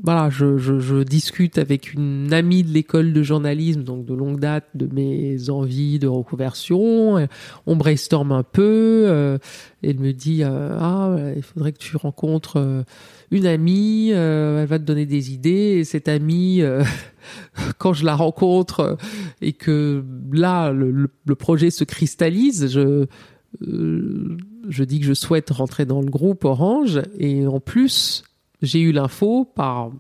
voilà, 0.05 0.30
je, 0.30 0.57
je, 0.59 0.78
je, 0.78 1.03
discute 1.03 1.59
avec 1.59 1.93
une 1.93 2.32
amie 2.32 2.62
de 2.62 2.72
l'école 2.72 3.12
de 3.12 3.22
journalisme, 3.22 3.82
donc 3.82 4.07
de 4.07 4.14
longue 4.14 4.39
date, 4.39 4.64
de 4.74 4.89
mes 4.93 5.51
envies 5.51 5.99
de 5.99 6.07
reconversion. 6.07 7.28
On 7.66 7.76
brainstorm 7.76 8.32
un 8.32 8.45
peu. 8.45 9.07
Euh, 9.09 9.39
elle 9.82 9.99
me 9.99 10.12
dit 10.12 10.43
ah 10.45 11.16
il 11.36 11.43
faudrait 11.43 11.72
que 11.72 11.78
tu 11.78 11.97
rencontres 11.97 12.84
une 13.30 13.47
amie, 13.47 14.11
euh, 14.12 14.62
elle 14.62 14.68
va 14.68 14.78
te 14.78 14.84
donner 14.84 15.07
des 15.07 15.32
idées, 15.32 15.78
et 15.78 15.84
cette 15.84 16.09
amie, 16.09 16.62
euh, 16.62 16.82
quand 17.78 17.93
je 17.93 18.05
la 18.05 18.14
rencontre 18.14 18.80
euh, 18.80 18.97
et 19.43 19.53
que 19.53 20.05
là 20.32 20.72
le, 20.72 21.09
projet 21.34 21.70
se 21.70 21.84
cristallise, 21.84 22.68
je 22.72 23.07
je 23.61 24.84
dis 24.84 25.01
que 25.01 25.07
je 25.07 25.14
souhaite 25.14 25.51
rentrer 25.51 25.86
dans 25.86 26.01
le 26.01 26.11
groupe 26.11 26.44
Orange, 26.44 27.01
et 27.18 27.46
en 27.46 27.61
plus 27.61 28.24
j'ai 28.62 28.80
eu 28.80 28.92
l'info 28.92 29.44
par 29.44 29.90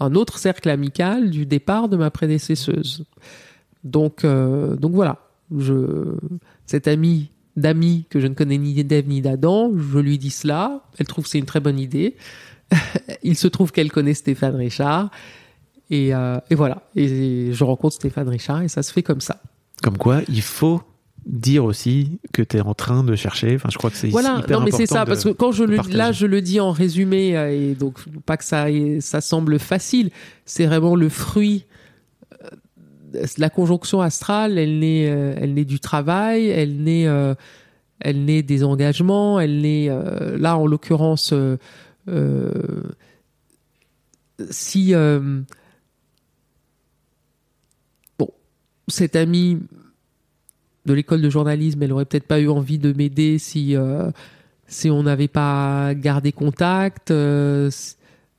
un 0.00 0.14
autre 0.14 0.38
cercle 0.38 0.68
amical 0.68 1.30
du 1.30 1.46
départ 1.46 1.88
de 1.88 1.96
ma 1.96 2.10
prédécesseuse. 2.10 3.04
Donc 3.84 4.24
donc 4.24 4.92
voilà, 4.92 5.18
je 5.56 6.16
cette 6.66 6.88
amie 6.88 7.30
d'amis 7.56 8.06
que 8.08 8.20
je 8.20 8.26
ne 8.26 8.34
connais 8.34 8.58
ni 8.58 8.82
d'Ève 8.84 9.08
ni 9.08 9.20
d'Adam, 9.20 9.72
je 9.76 9.98
lui 9.98 10.18
dis 10.18 10.30
cela, 10.30 10.82
elle 10.98 11.06
trouve 11.06 11.24
que 11.24 11.30
c'est 11.30 11.38
une 11.38 11.46
très 11.46 11.60
bonne 11.60 11.78
idée. 11.78 12.16
il 13.22 13.36
se 13.36 13.48
trouve 13.48 13.72
qu'elle 13.72 13.90
connaît 13.90 14.14
Stéphane 14.14 14.56
Richard. 14.56 15.10
Euh, 15.90 16.40
et, 16.50 16.54
voilà. 16.54 16.82
Et 16.94 17.52
je 17.52 17.64
rencontre 17.64 17.94
Stéphane 17.94 18.28
Richard 18.28 18.62
et 18.62 18.68
ça 18.68 18.82
se 18.82 18.92
fait 18.92 19.02
comme 19.02 19.20
ça. 19.20 19.40
Comme 19.82 19.96
quoi, 19.96 20.20
il 20.28 20.42
faut 20.42 20.82
dire 21.26 21.64
aussi 21.64 22.18
que 22.32 22.42
tu 22.42 22.56
es 22.56 22.60
en 22.60 22.74
train 22.74 23.04
de 23.04 23.14
chercher. 23.14 23.54
Enfin, 23.54 23.68
je 23.70 23.78
crois 23.78 23.90
que 23.90 23.96
c'est 23.96 24.08
voilà. 24.08 24.38
hyper 24.38 24.58
non, 24.58 24.64
mais 24.64 24.70
c'est 24.70 24.86
ça 24.86 25.04
parce 25.04 25.24
que 25.24 25.30
quand 25.30 25.52
je 25.52 25.64
le 25.64 25.76
là, 25.90 26.12
je 26.12 26.26
le 26.26 26.40
dis 26.40 26.60
en 26.60 26.72
résumé 26.72 27.36
euh, 27.36 27.50
et 27.50 27.74
donc 27.74 27.98
pas 28.24 28.36
que 28.36 28.44
ça 28.44 28.66
ça 29.00 29.20
semble 29.20 29.58
facile. 29.58 30.10
C'est 30.44 30.66
vraiment 30.66 30.94
le 30.94 31.08
fruit. 31.08 31.64
Euh, 32.42 33.24
la 33.36 33.50
conjonction 33.50 34.00
astrale, 34.00 34.58
elle 34.58 34.78
naît, 34.78 35.02
elle 35.02 35.54
naît 35.54 35.64
du 35.64 35.80
travail, 35.80 36.48
elle 36.48 36.82
naît, 36.82 37.06
elle 38.00 38.24
naît 38.24 38.42
des 38.42 38.64
engagements, 38.64 39.40
elle 39.40 39.60
naît 39.60 39.90
là 40.38 40.56
en 40.56 40.66
l'occurrence 40.66 41.32
euh, 42.08 42.82
si 44.50 44.94
euh, 44.94 45.40
bon, 48.18 48.30
cette 48.86 49.16
amie 49.16 49.58
de 50.88 50.94
l'école 50.94 51.22
de 51.22 51.30
journalisme, 51.30 51.82
elle 51.82 51.92
aurait 51.92 52.04
peut-être 52.04 52.26
pas 52.26 52.40
eu 52.40 52.48
envie 52.48 52.78
de 52.78 52.92
m'aider 52.92 53.38
si 53.38 53.76
euh, 53.76 54.10
si 54.66 54.90
on 54.90 55.02
n'avait 55.02 55.28
pas 55.28 55.94
gardé 55.94 56.32
contact. 56.32 57.12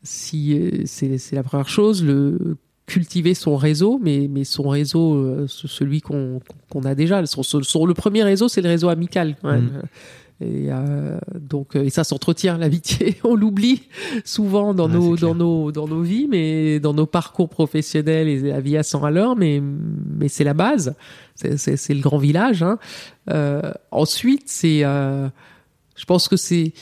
si 0.04 0.84
c'est 0.86 1.34
la 1.34 1.44
première 1.44 1.70
chose, 1.70 2.04
le 2.04 2.58
cultiver 2.86 3.34
son 3.36 3.56
réseau, 3.56 4.00
mais 4.04 4.28
mais 4.30 4.44
son 4.44 4.68
réseau, 4.70 5.48
celui 5.48 6.02
qu'on 6.02 6.40
qu'on 6.70 6.82
a 6.84 6.96
déjà, 6.96 7.26
son, 7.26 7.86
le 7.86 7.94
premier 7.94 8.24
réseau, 8.24 8.48
c'est 8.48 8.62
le 8.62 8.70
réseau 8.70 8.90
amical. 8.90 9.38
Mmh. 9.44 9.82
Et 10.42 10.68
euh, 10.70 11.20
donc, 11.38 11.76
euh, 11.76 11.84
et 11.84 11.90
ça 11.90 12.06
s'entretient 12.06 12.58
l'amitié. 12.58 13.18
On 13.26 13.36
l'oublie 13.36 13.84
souvent 14.24 14.74
dans 14.74 14.88
nos 14.88 15.18
dans 15.18 15.36
nos 15.36 15.72
dans 15.74 15.88
nos 15.88 16.02
vies, 16.02 16.28
mais 16.30 16.80
dans 16.80 16.94
nos 16.94 17.06
parcours 17.06 17.50
professionnels 17.50 18.30
et 18.30 18.40
la 18.40 18.62
vie 18.62 18.78
à 18.78 18.84
100 18.84 19.04
à 19.04 19.12
l'heure. 19.12 19.36
Mais 19.36 19.62
mais 19.62 20.30
c'est 20.30 20.46
la 20.46 20.54
base. 20.54 20.96
C'est 21.36 21.58
c'est 21.58 21.94
le 21.94 22.00
grand 22.00 22.20
village. 22.20 22.64
Hein. 22.64 22.80
Euh, 23.30 23.74
ensuite, 23.92 24.44
c'est 24.46 24.86
euh, 24.86 25.28
je 25.98 26.06
pense 26.06 26.30
que 26.30 26.38
c'est 26.38 26.74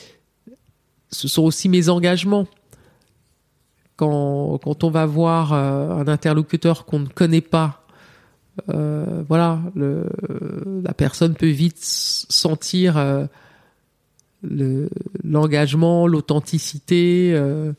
ce 1.10 1.26
sont 1.26 1.42
aussi 1.42 1.68
mes 1.68 1.88
engagements. 1.88 2.46
Quand 3.96 4.58
quand 4.62 4.84
on 4.84 4.90
va 4.90 5.04
voir 5.04 5.52
euh, 5.52 5.90
un 5.90 6.06
interlocuteur 6.06 6.84
qu'on 6.84 7.00
ne 7.00 7.08
connaît 7.08 7.40
pas. 7.40 7.84
Euh, 8.70 9.22
voilà, 9.28 9.60
le, 9.76 10.08
la 10.82 10.92
personne 10.92 11.34
peut 11.34 11.46
vite 11.46 11.78
sentir 11.78 12.96
l'engagement, 14.42 16.06
l'authenticité. 16.06 17.32
Euh, 17.34 17.72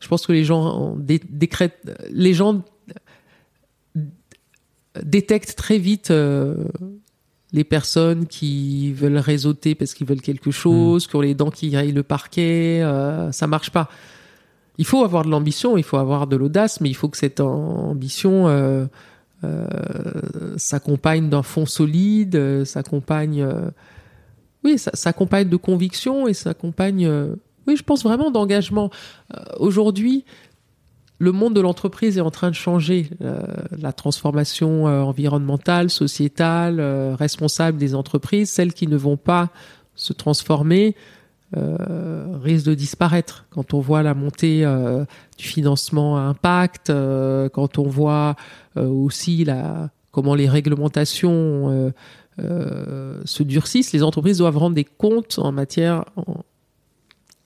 je 0.00 0.08
pense 0.08 0.26
que 0.26 0.32
les 0.32 0.44
gens 0.44 0.96
décrètent, 0.98 1.90
les 2.10 2.34
gens 2.34 2.64
détectent 5.02 5.56
très 5.56 5.78
vite 5.78 6.10
euh, 6.10 6.64
les 7.52 7.64
personnes 7.64 8.26
qui 8.26 8.92
veulent 8.92 9.18
réseauter 9.18 9.74
parce 9.74 9.94
qu'ils 9.94 10.06
veulent 10.06 10.20
quelque 10.20 10.50
chose, 10.50 11.06
qui 11.06 11.16
ont 11.16 11.20
les 11.20 11.34
dents 11.34 11.50
qui 11.50 11.74
raillent 11.74 11.92
le 11.92 12.02
parquet. 12.02 12.80
Euh, 12.82 13.32
ça 13.32 13.46
marche 13.46 13.70
pas. 13.70 13.88
Il 14.78 14.86
faut 14.86 15.04
avoir 15.04 15.24
de 15.24 15.30
l'ambition, 15.30 15.76
il 15.76 15.82
faut 15.84 15.98
avoir 15.98 16.26
de 16.26 16.36
l'audace, 16.36 16.80
mais 16.80 16.88
il 16.88 16.94
faut 16.94 17.08
que 17.08 17.18
cette 17.18 17.40
ambition 17.40 18.48
euh, 18.48 18.86
s'accompagne 20.56 21.28
d'un 21.28 21.42
fond 21.42 21.66
solide, 21.66 22.64
s'accompagne 22.64 23.46
oui, 24.64 24.78
ça 24.78 24.90
s'accompagne 24.94 25.48
de 25.48 25.56
conviction 25.56 26.28
et 26.28 26.34
s'accompagne, 26.34 27.06
euh, 27.06 27.34
oui, 27.66 27.76
je 27.76 27.82
pense 27.82 28.02
vraiment 28.02 28.30
d'engagement. 28.30 28.90
Euh, 29.34 29.40
aujourd'hui, 29.58 30.24
le 31.18 31.32
monde 31.32 31.54
de 31.54 31.60
l'entreprise 31.60 32.18
est 32.18 32.22
en 32.22 32.30
train 32.30 32.50
de 32.50 32.54
changer. 32.54 33.10
Euh, 33.22 33.42
la 33.76 33.92
transformation 33.92 34.84
environnementale, 34.84 35.90
sociétale, 35.90 36.80
responsable 37.14 37.76
des 37.76 37.94
entreprises, 37.94 38.50
celles 38.50 38.72
qui 38.72 38.86
ne 38.86 38.96
vont 38.96 39.18
pas 39.18 39.50
se 39.94 40.14
transformer, 40.14 40.96
risquent 41.52 42.68
de 42.68 42.74
disparaître. 42.74 43.44
Quand 43.50 43.74
on 43.74 43.80
voit 43.80 44.02
la 44.02 44.14
montée 44.14 44.64
du 45.36 45.44
financement 45.44 46.16
à 46.16 46.20
impact, 46.20 46.86
quand 47.52 47.76
on 47.76 47.88
voit 47.88 48.36
aussi 48.76 49.44
la, 49.44 49.90
comment 50.10 50.34
les 50.34 50.48
réglementations 50.48 51.70
euh, 51.70 51.90
se 53.24 53.42
durcissent, 53.42 53.92
les 53.92 54.02
entreprises 54.02 54.38
doivent 54.38 54.58
rendre 54.58 54.74
des 54.74 54.84
comptes 54.84 55.38
en 55.38 55.52
matière 55.52 56.04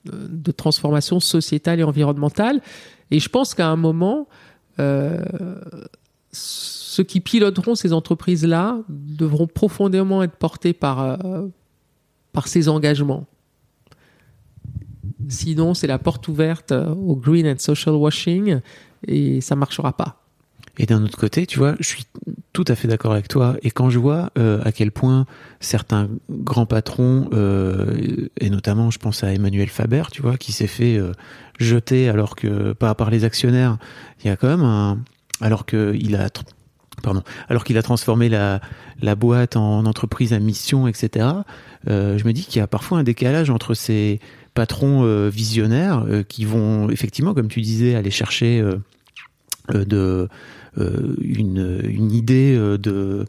de 0.05 0.51
transformation 0.51 1.19
sociétale 1.19 1.79
et 1.79 1.83
environnementale. 1.83 2.61
Et 3.11 3.19
je 3.19 3.29
pense 3.29 3.53
qu'à 3.53 3.67
un 3.67 3.75
moment, 3.75 4.27
euh, 4.79 5.23
ceux 6.31 7.03
qui 7.03 7.21
piloteront 7.21 7.75
ces 7.75 7.93
entreprises-là 7.93 8.79
devront 8.89 9.47
profondément 9.47 10.23
être 10.23 10.35
portés 10.35 10.73
par, 10.73 11.01
euh, 11.01 11.47
par 12.33 12.47
ces 12.47 12.67
engagements. 12.67 13.25
Sinon, 15.27 15.73
c'est 15.73 15.87
la 15.87 15.97
porte 15.97 16.27
ouverte 16.27 16.71
au 16.71 17.15
green 17.15 17.47
and 17.47 17.59
social 17.59 17.95
washing 17.95 18.59
et 19.07 19.41
ça 19.41 19.55
marchera 19.55 19.95
pas. 19.95 20.21
Et 20.77 20.85
d'un 20.85 21.03
autre 21.03 21.17
côté, 21.17 21.47
tu 21.47 21.57
vois, 21.57 21.75
je 21.79 21.87
suis 21.87 22.05
tout 22.55 22.63
à 22.69 22.75
fait 22.75 22.87
d'accord 22.87 23.11
avec 23.11 23.27
toi. 23.27 23.57
Et 23.63 23.69
quand 23.69 23.89
je 23.89 23.99
vois 23.99 24.31
euh, 24.37 24.61
à 24.63 24.71
quel 24.71 24.89
point 24.89 25.25
certains 25.59 26.07
grands 26.29 26.65
patrons, 26.65 27.27
euh, 27.33 28.29
et 28.39 28.49
notamment 28.49 28.89
je 28.91 28.97
pense 28.97 29.25
à 29.25 29.33
Emmanuel 29.33 29.67
Faber, 29.67 30.03
tu 30.09 30.21
vois, 30.21 30.37
qui 30.37 30.53
s'est 30.53 30.65
fait 30.65 30.95
euh, 30.95 31.11
jeter 31.59 32.07
alors 32.07 32.37
que 32.37 32.71
par, 32.71 32.95
par 32.95 33.09
les 33.09 33.25
actionnaires, 33.25 33.77
il 34.23 34.27
y 34.27 34.29
a 34.29 34.37
quand 34.37 34.47
même 34.47 34.63
un, 34.63 34.99
alors 35.41 35.65
que 35.65 35.93
il 35.99 36.15
a 36.15 36.29
pardon, 37.03 37.23
alors 37.49 37.65
qu'il 37.65 37.77
a 37.77 37.83
transformé 37.83 38.29
la, 38.29 38.61
la 39.01 39.15
boîte 39.15 39.57
en 39.57 39.85
entreprise 39.85 40.31
à 40.31 40.39
mission, 40.39 40.87
etc. 40.87 41.27
Je 41.87 42.23
me 42.23 42.31
dis 42.31 42.45
qu'il 42.45 42.61
y 42.61 42.63
a 42.63 42.67
parfois 42.67 42.99
un 42.99 43.03
décalage 43.03 43.49
entre 43.49 43.73
ces 43.73 44.21
patrons 44.53 45.27
visionnaires 45.27 46.05
qui 46.29 46.45
vont 46.45 46.89
effectivement, 46.89 47.33
comme 47.33 47.49
tu 47.49 47.59
disais, 47.59 47.95
aller 47.95 48.11
chercher 48.11 48.63
de 49.73 50.29
une, 50.77 51.81
une, 51.83 52.11
idée 52.11 52.55
euh, 52.55 52.77
de 52.77 53.25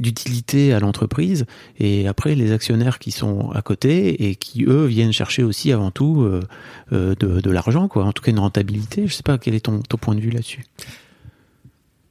d'utilité 0.00 0.72
à 0.72 0.80
l'entreprise. 0.80 1.44
Et 1.78 2.08
après 2.08 2.34
les 2.34 2.52
actionnaires 2.52 2.98
qui 2.98 3.10
sont 3.10 3.50
à 3.50 3.60
côté 3.60 4.28
et 4.28 4.34
qui 4.36 4.64
eux 4.64 4.86
viennent 4.86 5.12
chercher 5.12 5.42
aussi 5.42 5.70
avant 5.70 5.90
tout 5.90 6.22
euh, 6.22 7.14
de, 7.14 7.50
l'argent 7.50 7.88
quoi. 7.88 8.04
En 8.04 8.12
tout 8.12 8.22
cas 8.22 8.30
une 8.30 8.38
rentabilité. 8.38 9.06
Je 9.06 9.12
sais 9.12 9.22
pas 9.22 9.36
quel 9.36 9.54
est 9.54 9.66
ton, 9.66 9.80
ton 9.80 9.98
point 9.98 10.14
de 10.14 10.20
vue 10.20 10.30
là-dessus? 10.30 10.64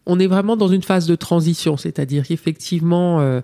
On 0.05 0.19
est 0.19 0.27
vraiment 0.27 0.57
dans 0.57 0.67
une 0.67 0.83
phase 0.83 1.07
de 1.07 1.15
transition 1.15 1.75
c'est-à-dire 1.75 2.27
qu'effectivement 2.27 3.19
euh, 3.19 3.41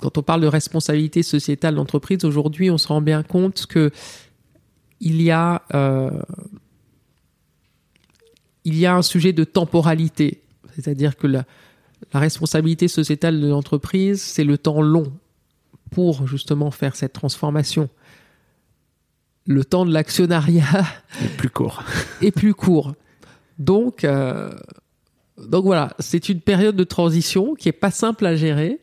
quand 0.00 0.18
on 0.18 0.22
parle 0.22 0.40
de 0.40 0.46
responsabilité 0.46 1.22
sociétale 1.22 1.74
d'entreprise, 1.74 2.24
aujourd'hui, 2.24 2.70
on 2.70 2.78
se 2.78 2.88
rend 2.88 3.00
bien 3.00 3.22
compte 3.22 3.66
que 3.66 3.90
il 5.00 5.22
y 5.22 5.30
a 5.30 5.62
euh, 5.74 6.10
il 8.64 8.78
y 8.78 8.86
a 8.86 8.94
un 8.94 9.02
sujet 9.02 9.32
de 9.32 9.44
temporalité, 9.44 10.42
c'est-à-dire 10.74 11.16
que 11.16 11.26
la, 11.26 11.44
la 12.12 12.20
responsabilité 12.20 12.88
sociétale 12.88 13.40
de 13.40 13.48
l'entreprise, 13.48 14.20
c'est 14.20 14.44
le 14.44 14.58
temps 14.58 14.82
long 14.82 15.12
pour 15.90 16.26
justement 16.26 16.70
faire 16.70 16.96
cette 16.96 17.12
transformation. 17.12 17.88
Le 19.46 19.64
temps 19.64 19.84
de 19.84 19.92
l'actionnariat 19.92 20.84
est 21.24 21.36
plus 21.36 21.50
court. 21.50 21.82
est 22.22 22.30
plus 22.30 22.54
court. 22.54 22.94
Donc, 23.58 24.04
euh, 24.04 24.52
donc 25.36 25.64
voilà, 25.64 25.94
c'est 25.98 26.28
une 26.28 26.40
période 26.40 26.76
de 26.76 26.84
transition 26.84 27.54
qui 27.54 27.68
est 27.68 27.72
pas 27.72 27.90
simple 27.90 28.26
à 28.26 28.36
gérer, 28.36 28.80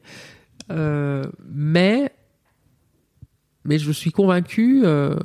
euh, 0.71 1.23
mais 1.49 2.11
mais 3.63 3.79
je 3.79 3.91
suis 3.91 4.11
convaincu 4.11 4.81
euh, 4.85 5.15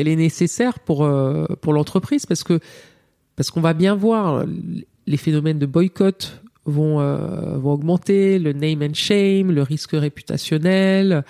qu'elle 0.00 0.08
est 0.08 0.16
nécessaire 0.16 0.78
pour 0.78 1.04
euh, 1.04 1.44
pour 1.60 1.74
l'entreprise 1.74 2.24
parce 2.24 2.42
que 2.42 2.58
parce 3.36 3.50
qu'on 3.50 3.60
va 3.60 3.74
bien 3.74 3.94
voir 3.94 4.46
les 5.06 5.16
phénomènes 5.18 5.58
de 5.58 5.66
boycott 5.66 6.40
vont 6.64 7.00
euh, 7.00 7.58
vont 7.58 7.72
augmenter, 7.72 8.38
le 8.38 8.54
name 8.54 8.82
and 8.82 8.94
shame, 8.94 9.50
le 9.50 9.62
risque 9.62 9.92
réputationnel, 9.92 11.22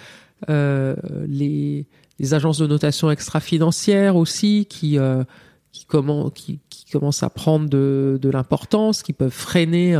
euh, 0.51 0.95
les 1.27 1.87
agences 2.31 2.59
de 2.59 2.68
notation 2.68 3.11
extra-financières 3.11 4.14
aussi 4.14 4.66
qui 4.71 4.99
qui, 5.73 5.85
comment, 5.85 6.31
qui, 6.31 6.59
qui 6.68 6.85
commencent 6.91 7.23
à 7.23 7.31
prendre 7.31 7.68
de, 7.68 8.18
de 8.21 8.29
l'importance, 8.29 9.03
qui 9.05 9.12
peuvent 9.12 9.31
freiner 9.31 9.95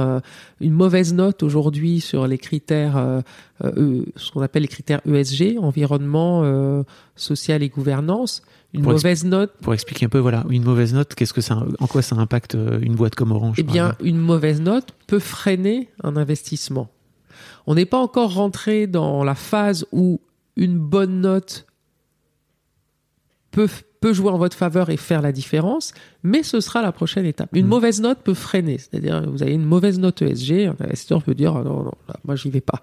une 0.61 0.73
mauvaise 0.73 1.15
note 1.15 1.45
aujourd'hui 1.45 2.01
sur 2.01 2.27
les 2.27 2.39
critères, 2.39 3.23
ce 3.63 4.31
qu'on 4.33 4.43
appelle 4.43 4.63
les 4.63 4.69
critères 4.69 5.01
ESG, 5.07 5.59
environnement, 5.61 6.85
social 7.15 7.63
et 7.63 7.69
gouvernance. 7.69 8.43
Une 8.73 8.83
Pour 8.83 8.93
mauvaise 8.93 9.25
note, 9.25 9.53
Pour 9.63 9.75
expliquer 9.75 10.07
un 10.07 10.09
peu, 10.09 10.19
voilà, 10.19 10.45
une 10.49 10.63
mauvaise 10.63 10.95
note, 10.95 11.15
qu'est-ce 11.17 11.33
que 11.33 11.41
ça, 11.41 11.65
en 11.81 11.87
quoi 11.89 12.03
ça 12.03 12.15
impacte 12.17 12.55
euh, 12.55 12.79
une 12.81 12.95
boîte 12.95 13.17
comme 13.17 13.33
Orange 13.33 13.57
eh 13.59 13.63
bien, 13.65 13.97
une 14.01 14.19
mauvaise 14.19 14.61
note 14.61 14.93
peut 15.09 15.19
freiner 15.19 15.89
un 16.05 16.17
investissement. 16.17 16.89
On 17.67 17.75
n'est 17.75 17.85
pas 17.87 17.99
encore 17.99 18.35
rentré 18.35 18.87
dans 18.87 19.25
la 19.25 19.35
phase 19.35 19.87
où 19.91 20.21
une 20.57 20.79
bonne 20.79 21.21
note 21.21 21.67
peut, 23.51 23.69
peut 24.01 24.13
jouer 24.13 24.31
en 24.31 24.39
votre 24.39 24.57
faveur 24.57 24.91
et 24.91 24.97
faire 24.97 25.21
la 25.23 25.33
différence, 25.33 25.93
mais 26.23 26.43
ce 26.43 26.61
sera 26.61 26.81
la 26.83 26.93
prochaine 26.93 27.27
étape. 27.27 27.51
Une 27.55 27.67
Mm. 27.67 27.69
mauvaise 27.69 28.01
note 28.01 28.19
peut 28.23 28.35
freiner, 28.35 28.79
c'est-à-dire 28.79 29.29
vous 29.29 29.43
avez 29.43 29.53
une 29.53 29.65
mauvaise 29.65 29.99
note 29.99 30.23
ESG, 30.23 30.67
un 30.69 30.77
investisseur 30.81 31.23
peut 31.23 31.35
dire 31.35 31.57
Ah 31.57 31.65
non, 31.65 31.83
non, 31.85 31.93
là, 32.09 32.15
moi 32.25 32.37
j'y 32.37 32.51
vais 32.51 32.61
pas. 32.61 32.81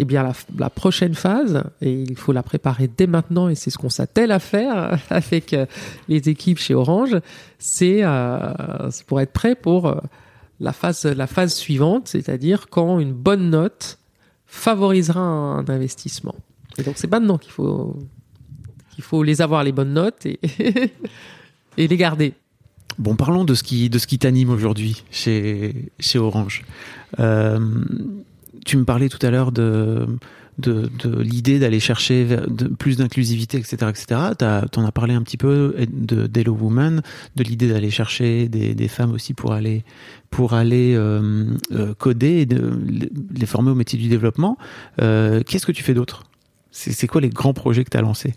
Eh 0.00 0.04
bien, 0.04 0.32
la, 0.56 0.70
prochaine 0.70 1.14
phase, 1.14 1.64
et 1.82 1.92
il 1.92 2.16
faut 2.16 2.30
la 2.30 2.44
préparer 2.44 2.86
dès 2.86 3.08
maintenant, 3.08 3.48
et 3.48 3.56
c'est 3.56 3.70
ce 3.70 3.78
qu'on 3.78 3.88
s'attelle 3.90 4.30
à 4.30 4.38
faire 4.38 4.96
avec 5.10 5.52
euh, 5.52 5.66
les 6.06 6.28
équipes 6.28 6.58
chez 6.58 6.72
Orange, 6.72 7.16
c'est 7.58 8.04
euh, 8.04 8.90
pour 9.08 9.20
être 9.20 9.32
prêt 9.32 9.56
pour 9.56 9.88
euh, 9.88 9.96
la 10.60 10.72
phase, 10.72 11.04
la 11.04 11.26
phase 11.26 11.52
suivante, 11.52 12.06
c'est-à-dire 12.06 12.68
quand 12.70 13.00
une 13.00 13.12
bonne 13.12 13.50
note 13.50 13.98
favorisera 14.46 15.20
un, 15.20 15.68
investissement. 15.68 16.36
Et 16.78 16.84
donc 16.84 16.94
c'est 16.96 17.10
maintenant 17.10 17.36
qu'il 17.36 17.52
faut 17.52 17.96
qu'il 18.94 19.02
faut 19.02 19.24
les 19.24 19.42
avoir 19.42 19.64
les 19.64 19.72
bonnes 19.72 19.94
notes 19.94 20.26
et, 20.26 20.38
les 21.76 21.96
garder. 21.96 22.34
Bon, 22.98 23.16
parlons 23.16 23.44
de 23.44 23.54
ce 23.54 23.64
qui, 23.64 23.90
qui 23.90 24.18
t'anime 24.18 24.50
aujourd'hui 24.50 25.02
chez, 25.10 25.90
chez 25.98 26.20
Orange. 26.20 26.64
Tu 28.64 28.76
me 28.76 28.84
parlais 28.84 29.08
tout 29.08 29.24
à 29.24 29.30
l'heure 29.30 29.52
de, 29.52 30.06
de, 30.58 31.20
l'idée 31.20 31.58
d'aller 31.58 31.80
chercher 31.80 32.26
plus 32.78 32.96
d'inclusivité, 32.96 33.58
etc., 33.58 33.76
etc. 33.88 34.20
T'en 34.70 34.84
as 34.84 34.92
parlé 34.92 35.14
un 35.14 35.22
petit 35.22 35.36
peu 35.36 35.74
de 35.90 36.26
d'Hello 36.26 36.52
Woman, 36.54 37.02
de 37.36 37.42
l'idée 37.42 37.68
d'aller 37.68 37.90
chercher 37.90 38.48
des, 38.48 38.74
des 38.74 38.88
femmes 38.88 39.12
aussi 39.12 39.34
pour 39.34 39.52
aller, 39.52 39.84
pour 40.30 40.54
aller 40.54 40.94
euh, 40.94 41.56
euh, 41.72 41.94
coder 41.94 42.42
et 42.42 42.48
les 43.34 43.46
former 43.46 43.70
au 43.70 43.74
métier 43.74 43.98
du 43.98 44.08
développement. 44.08 44.58
Euh, 45.00 45.42
Qu'est-ce 45.46 45.66
que 45.66 45.72
tu 45.72 45.82
fais 45.82 45.94
d'autre? 45.94 46.24
C'est 46.70 47.06
quoi 47.06 47.20
les 47.20 47.30
grands 47.30 47.54
projets 47.54 47.84
que 47.84 47.90
tu 47.90 47.96
as 47.96 48.02
lancés 48.02 48.34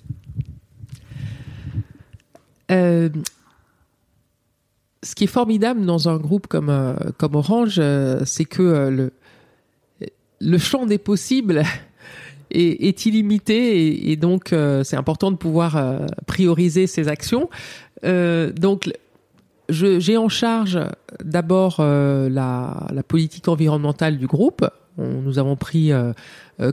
ce 5.04 5.16
qui 5.16 5.26
est 5.26 5.28
formidable 5.28 5.86
dans 5.86 6.08
un 6.08 6.16
groupe 6.16 6.48
comme, 6.48 6.96
comme 7.18 7.36
Orange, 7.36 7.82
c'est 8.24 8.46
que 8.46 8.88
le, 8.88 9.12
le 10.42 10.58
champ 10.58 10.86
des 10.86 10.98
possibles 10.98 11.64
est, 12.52 13.06
illimité 13.06 14.12
et, 14.12 14.16
donc 14.16 14.52
euh, 14.52 14.84
c'est 14.84 14.98
important 14.98 15.32
de 15.32 15.38
pouvoir 15.38 15.78
euh, 15.78 16.06
prioriser 16.28 16.88
ses 16.88 17.08
actions. 17.08 17.50
Euh, 18.04 18.52
donc 18.52 18.92
j'ai 19.70 20.18
en 20.18 20.28
charge 20.28 20.80
d'abord 21.24 21.78
euh, 21.80 22.30
la, 22.30 22.88
la 22.92 23.04
politique 23.04 23.48
environnementale 23.48 24.18
du 24.18 24.28
groupe. 24.28 24.68
Nous 24.98 25.40
avons 25.40 25.56
pris, 25.56 25.94
euh, 25.94 26.12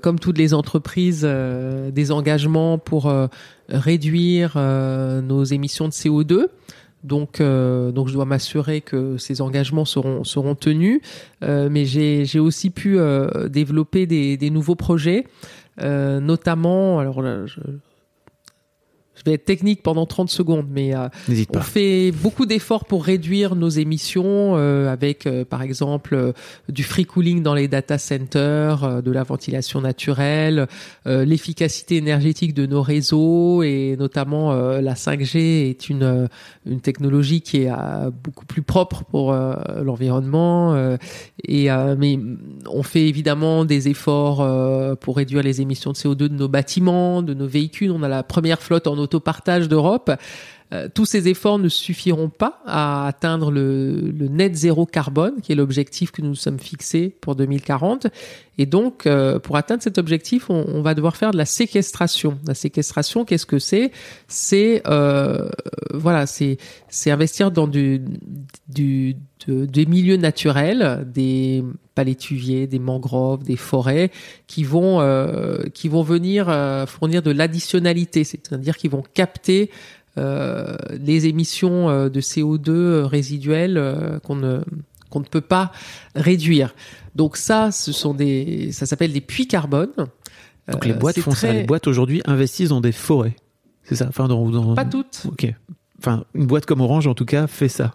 comme 0.02 0.18
toutes 0.18 0.36
les 0.36 0.52
entreprises, 0.52 1.22
des 1.24 2.12
engagements 2.12 2.76
pour 2.76 3.10
réduire 3.68 4.58
nos 4.58 5.44
émissions 5.44 5.86
de 5.86 5.92
CO2. 5.92 6.48
Donc, 7.04 7.40
euh, 7.40 7.92
donc 7.92 8.08
je 8.08 8.12
dois 8.12 8.24
m'assurer 8.24 8.80
que 8.80 9.16
ces 9.18 9.40
engagements 9.40 9.84
seront 9.84 10.24
seront 10.24 10.54
tenus. 10.54 11.00
Euh, 11.42 11.68
mais 11.70 11.84
j'ai 11.84 12.40
aussi 12.40 12.70
pu 12.70 12.98
euh, 12.98 13.48
développer 13.48 14.06
des, 14.06 14.36
des 14.36 14.50
nouveaux 14.50 14.74
projets, 14.74 15.24
euh, 15.80 16.20
notamment. 16.20 16.98
Alors 16.98 17.22
là, 17.22 17.46
je, 17.46 17.60
je 19.18 19.30
vais 19.30 19.34
être 19.34 19.44
technique 19.44 19.82
pendant 19.82 20.06
30 20.06 20.30
secondes, 20.30 20.66
mais 20.70 20.94
euh, 20.94 21.08
on 21.54 21.60
fait 21.60 22.12
beaucoup 22.12 22.46
d'efforts 22.46 22.84
pour 22.84 23.04
réduire 23.04 23.54
nos 23.56 23.68
émissions 23.68 24.54
euh, 24.56 24.92
avec, 24.92 25.26
euh, 25.26 25.44
par 25.44 25.62
exemple, 25.62 26.14
euh, 26.14 26.32
du 26.68 26.82
free 26.82 27.04
cooling 27.04 27.42
dans 27.42 27.54
les 27.54 27.68
data 27.68 27.98
centers, 27.98 28.84
euh, 28.84 29.00
de 29.02 29.10
la 29.10 29.22
ventilation 29.22 29.80
naturelle, 29.80 30.66
euh, 31.06 31.24
l'efficacité 31.24 31.96
énergétique 31.96 32.54
de 32.54 32.66
nos 32.66 32.82
réseaux 32.82 33.62
et 33.62 33.96
notamment 33.98 34.52
euh, 34.52 34.80
la 34.80 34.94
5G 34.94 35.38
est 35.70 35.88
une 35.88 36.28
une 36.66 36.80
technologie 36.80 37.40
qui 37.40 37.62
est 37.62 37.70
beaucoup 38.22 38.44
plus 38.46 38.62
propre 38.62 39.04
pour 39.04 39.32
l'environnement. 39.82 40.74
euh, 40.74 40.96
et 41.44 41.70
euh, 41.70 41.94
mais 41.98 42.18
on 42.70 42.82
fait 42.82 43.06
évidemment 43.06 43.64
des 43.64 43.88
efforts 43.88 44.40
euh, 44.40 44.94
pour 44.94 45.16
réduire 45.16 45.42
les 45.42 45.60
émissions 45.60 45.92
de 45.92 45.96
CO2 45.96 46.14
de 46.14 46.28
nos 46.28 46.48
bâtiments, 46.48 47.22
de 47.22 47.34
nos 47.34 47.46
véhicules. 47.46 47.90
On 47.90 48.02
a 48.02 48.08
la 48.08 48.22
première 48.22 48.60
flotte 48.60 48.86
en 48.86 48.98
autopartage 49.08 49.68
d'Europe. 49.68 50.12
Euh, 50.72 50.88
tous 50.94 51.06
ces 51.06 51.28
efforts 51.28 51.58
ne 51.58 51.68
suffiront 51.68 52.28
pas 52.28 52.60
à 52.66 53.06
atteindre 53.06 53.50
le, 53.50 54.10
le 54.10 54.28
net 54.28 54.54
zéro 54.54 54.84
carbone, 54.84 55.40
qui 55.42 55.52
est 55.52 55.54
l'objectif 55.54 56.10
que 56.12 56.20
nous 56.20 56.28
nous 56.28 56.34
sommes 56.34 56.58
fixés 56.58 57.16
pour 57.20 57.36
2040. 57.36 58.08
Et 58.58 58.66
donc, 58.66 59.06
euh, 59.06 59.38
pour 59.38 59.56
atteindre 59.56 59.82
cet 59.82 59.98
objectif, 59.98 60.50
on, 60.50 60.64
on 60.68 60.82
va 60.82 60.94
devoir 60.94 61.16
faire 61.16 61.30
de 61.30 61.38
la 61.38 61.46
séquestration. 61.46 62.38
La 62.46 62.54
séquestration, 62.54 63.24
qu'est-ce 63.24 63.46
que 63.46 63.58
c'est? 63.58 63.92
C'est 64.26 64.82
euh, 64.86 65.48
voilà, 65.94 66.26
c'est 66.26 66.58
c'est 66.88 67.10
investir 67.10 67.50
dans 67.50 67.66
du, 67.68 68.02
du 68.68 69.16
de- 69.46 69.64
des 69.64 69.86
milieux 69.86 70.16
naturels, 70.16 71.06
des 71.12 71.64
palétuviers, 71.94 72.66
des 72.66 72.78
mangroves, 72.78 73.42
des 73.44 73.56
forêts, 73.56 74.10
qui 74.46 74.64
vont 74.64 75.00
euh, 75.00 75.62
qui 75.72 75.88
vont 75.88 76.02
venir 76.02 76.48
euh, 76.48 76.84
fournir 76.86 77.22
de 77.22 77.30
l'additionnalité, 77.30 78.24
c'est-à-dire 78.24 78.76
qu'ils 78.76 78.90
vont 78.90 79.04
capter 79.14 79.70
les 81.00 81.26
émissions 81.26 81.88
euh, 81.88 82.08
de 82.08 82.20
CO2 82.20 83.02
résiduelles 83.02 83.76
euh, 83.78 84.18
qu'on 84.20 84.36
ne 84.36 84.60
qu'on 85.10 85.20
ne 85.20 85.24
peut 85.24 85.40
pas 85.40 85.72
réduire. 86.14 86.74
Donc 87.14 87.36
ça, 87.38 87.70
ce 87.72 87.92
sont 87.92 88.12
des, 88.12 88.72
ça 88.72 88.84
s'appelle 88.84 89.12
des 89.12 89.22
puits 89.22 89.46
carbone. 89.48 89.90
Donc 89.96 90.84
Euh, 90.84 90.88
les 90.88 90.92
boîtes 90.92 91.18
font 91.20 91.30
ça. 91.30 91.50
Les 91.52 91.64
boîtes 91.64 91.86
aujourd'hui 91.86 92.20
investissent 92.26 92.68
dans 92.68 92.82
des 92.82 92.92
forêts. 92.92 93.34
C'est 93.84 93.94
ça? 93.96 94.06
Enfin, 94.08 94.28
dans, 94.28 94.50
dans- 94.50 94.74
Pas 94.74 94.84
toutes. 94.84 95.22
Ok. 95.26 95.46
Enfin, 95.98 96.24
une 96.34 96.46
boîte 96.46 96.66
comme 96.66 96.82
Orange, 96.82 97.06
en 97.06 97.14
tout 97.14 97.24
cas, 97.24 97.46
fait 97.46 97.68
ça. 97.70 97.94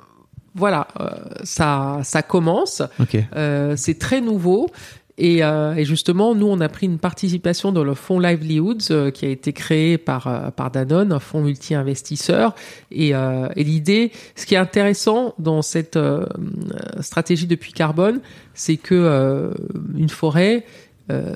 Voilà, 0.55 0.87
euh, 0.99 1.09
ça, 1.43 1.99
ça 2.03 2.21
commence. 2.23 2.81
Ok. 2.99 3.15
Euh, 3.35 3.75
c'est 3.77 3.99
très 3.99 4.19
nouveau. 4.21 4.69
Et, 5.17 5.43
euh, 5.43 5.75
et 5.75 5.85
justement, 5.85 6.33
nous, 6.33 6.47
on 6.47 6.59
a 6.59 6.69
pris 6.69 6.87
une 6.87 6.97
participation 6.97 7.71
dans 7.71 7.83
le 7.83 7.93
fonds 7.93 8.19
Livelihoods 8.19 8.89
euh, 8.89 9.11
qui 9.11 9.25
a 9.25 9.29
été 9.29 9.53
créé 9.53 9.99
par, 9.99 10.27
euh, 10.27 10.49
par 10.49 10.71
Danone, 10.71 11.11
un 11.11 11.19
fonds 11.19 11.41
multi-investisseur. 11.41 12.55
Et, 12.89 13.13
euh, 13.13 13.47
et 13.55 13.63
l'idée, 13.63 14.11
ce 14.35 14.47
qui 14.47 14.55
est 14.55 14.57
intéressant 14.57 15.35
dans 15.37 15.61
cette 15.61 15.99
stratégie 16.99 17.45
de 17.45 17.55
puits 17.55 17.73
carbone, 17.73 18.21
c'est 18.53 18.77
que 18.77 19.53
une 19.95 20.09
forêt, 20.09 20.65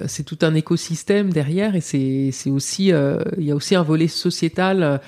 c'est 0.08 0.24
tout 0.24 0.40
un 0.42 0.56
écosystème 0.56 1.32
derrière 1.32 1.76
et 1.76 1.82
c'est 1.82 2.50
aussi 2.50 2.88
il 2.88 3.44
y 3.44 3.52
a 3.52 3.56
aussi 3.56 3.76
un 3.76 3.84
volet 3.84 4.08
sociétal 4.08 5.02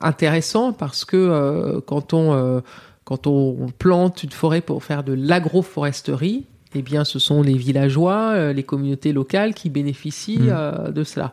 intéressant 0.00 0.72
parce 0.72 1.04
que 1.04 1.80
quand 1.86 2.14
on 2.14 2.62
quand 3.04 3.26
on 3.26 3.68
plante 3.78 4.22
une 4.22 4.30
forêt 4.30 4.60
pour 4.60 4.82
faire 4.84 5.04
de 5.04 5.12
l'agroforesterie 5.12 6.46
eh 6.74 6.82
bien, 6.82 7.04
ce 7.04 7.18
sont 7.18 7.42
les 7.42 7.54
villageois, 7.54 8.32
euh, 8.34 8.52
les 8.52 8.62
communautés 8.62 9.12
locales 9.12 9.54
qui 9.54 9.70
bénéficient 9.70 10.38
Mm. 10.38 10.48
euh, 10.50 10.90
de 10.92 11.04
cela. 11.04 11.32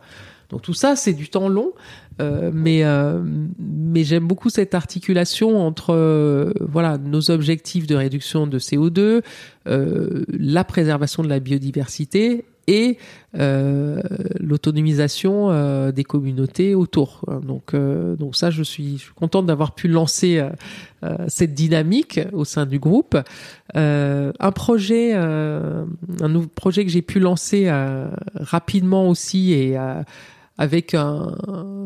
Donc 0.49 0.61
tout 0.61 0.73
ça, 0.73 0.95
c'est 0.95 1.13
du 1.13 1.27
temps 1.29 1.49
long, 1.49 1.73
euh, 2.21 2.51
mais 2.53 2.83
euh, 2.85 3.21
mais 3.59 4.03
j'aime 4.05 4.25
beaucoup 4.25 4.49
cette 4.49 4.73
articulation 4.73 5.59
entre 5.59 5.93
euh, 5.93 6.53
voilà 6.61 6.97
nos 6.97 7.31
objectifs 7.31 7.85
de 7.85 7.95
réduction 7.95 8.47
de 8.47 8.57
CO2, 8.57 9.21
euh, 9.67 10.23
la 10.29 10.63
préservation 10.63 11.21
de 11.21 11.27
la 11.27 11.39
biodiversité 11.39 12.45
et 12.67 12.97
euh, 13.37 14.01
l'autonomisation 14.39 15.49
euh, 15.49 15.91
des 15.91 16.03
communautés 16.03 16.75
autour. 16.75 17.21
Donc 17.45 17.73
euh, 17.73 18.15
donc 18.15 18.35
ça, 18.35 18.49
je 18.49 18.63
suis, 18.63 18.97
je 18.97 19.03
suis 19.03 19.13
contente 19.13 19.45
d'avoir 19.45 19.73
pu 19.73 19.87
lancer 19.87 20.37
euh, 20.37 20.49
euh, 21.03 21.15
cette 21.27 21.53
dynamique 21.53 22.19
au 22.33 22.45
sein 22.45 22.65
du 22.65 22.79
groupe. 22.79 23.17
Euh, 23.75 24.31
un 24.39 24.51
projet, 24.51 25.13
un 25.13 25.85
nouveau 26.29 26.47
projet 26.47 26.83
que 26.83 26.91
j'ai 26.91 27.01
pu 27.01 27.19
lancer 27.19 27.69
rapidement 28.35 29.07
aussi 29.07 29.53
et 29.53 29.77
avec 30.57 30.93
un, 30.93 31.35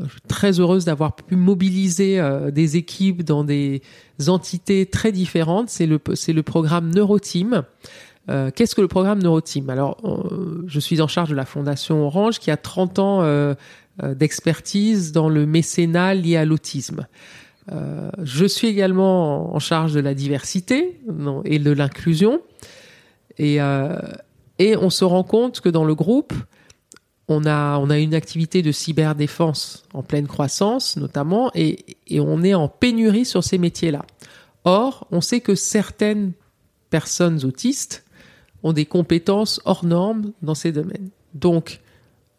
je 0.03 0.09
suis 0.09 0.21
très 0.27 0.59
heureuse 0.59 0.85
d'avoir 0.85 1.15
pu 1.15 1.35
mobiliser 1.35 2.21
des 2.51 2.77
équipes 2.77 3.23
dans 3.23 3.43
des 3.43 3.81
entités 4.27 4.85
très 4.85 5.11
différentes. 5.11 5.69
C'est 5.69 5.87
le 5.87 5.99
c'est 6.15 6.33
le 6.33 6.43
programme 6.43 6.89
Neuroteam. 6.93 7.63
Euh, 8.29 8.51
Qu'est-ce 8.53 8.75
que 8.75 8.81
le 8.81 8.87
programme 8.87 9.21
Neuroteam 9.21 9.69
Alors, 9.69 9.97
euh, 10.03 10.63
je 10.67 10.79
suis 10.79 11.01
en 11.01 11.07
charge 11.07 11.29
de 11.29 11.35
la 11.35 11.45
Fondation 11.45 12.05
Orange 12.05 12.39
qui 12.39 12.51
a 12.51 12.57
30 12.57 12.99
ans 12.99 13.23
euh, 13.23 13.55
d'expertise 14.01 15.11
dans 15.11 15.29
le 15.29 15.45
mécénat 15.45 16.13
lié 16.13 16.37
à 16.37 16.45
l'autisme. 16.45 17.07
Je 18.21 18.45
suis 18.45 18.67
également 18.67 19.55
en 19.55 19.59
charge 19.59 19.93
de 19.93 20.01
la 20.01 20.13
diversité 20.13 20.99
et 21.45 21.57
de 21.57 21.71
l'inclusion. 21.71 22.41
Et, 23.37 23.59
on 23.61 24.89
se 24.89 25.05
rend 25.05 25.23
compte 25.23 25.61
que 25.61 25.69
dans 25.69 25.85
le 25.85 25.95
groupe, 25.95 26.33
on 27.29 27.45
a, 27.45 27.77
une 27.97 28.13
activité 28.13 28.61
de 28.61 28.73
cyberdéfense 28.73 29.83
en 29.93 30.03
pleine 30.03 30.27
croissance, 30.27 30.97
notamment, 30.97 31.51
et 31.53 31.77
on 32.19 32.43
est 32.43 32.55
en 32.55 32.67
pénurie 32.67 33.25
sur 33.25 33.43
ces 33.43 33.57
métiers-là. 33.57 34.03
Or, 34.65 35.07
on 35.11 35.21
sait 35.21 35.39
que 35.39 35.55
certaines 35.55 36.33
personnes 36.89 37.45
autistes 37.45 38.03
ont 38.63 38.73
des 38.73 38.85
compétences 38.85 39.61
hors 39.65 39.85
normes 39.85 40.31
dans 40.41 40.55
ces 40.55 40.71
domaines. 40.71 41.09
Donc, 41.33 41.81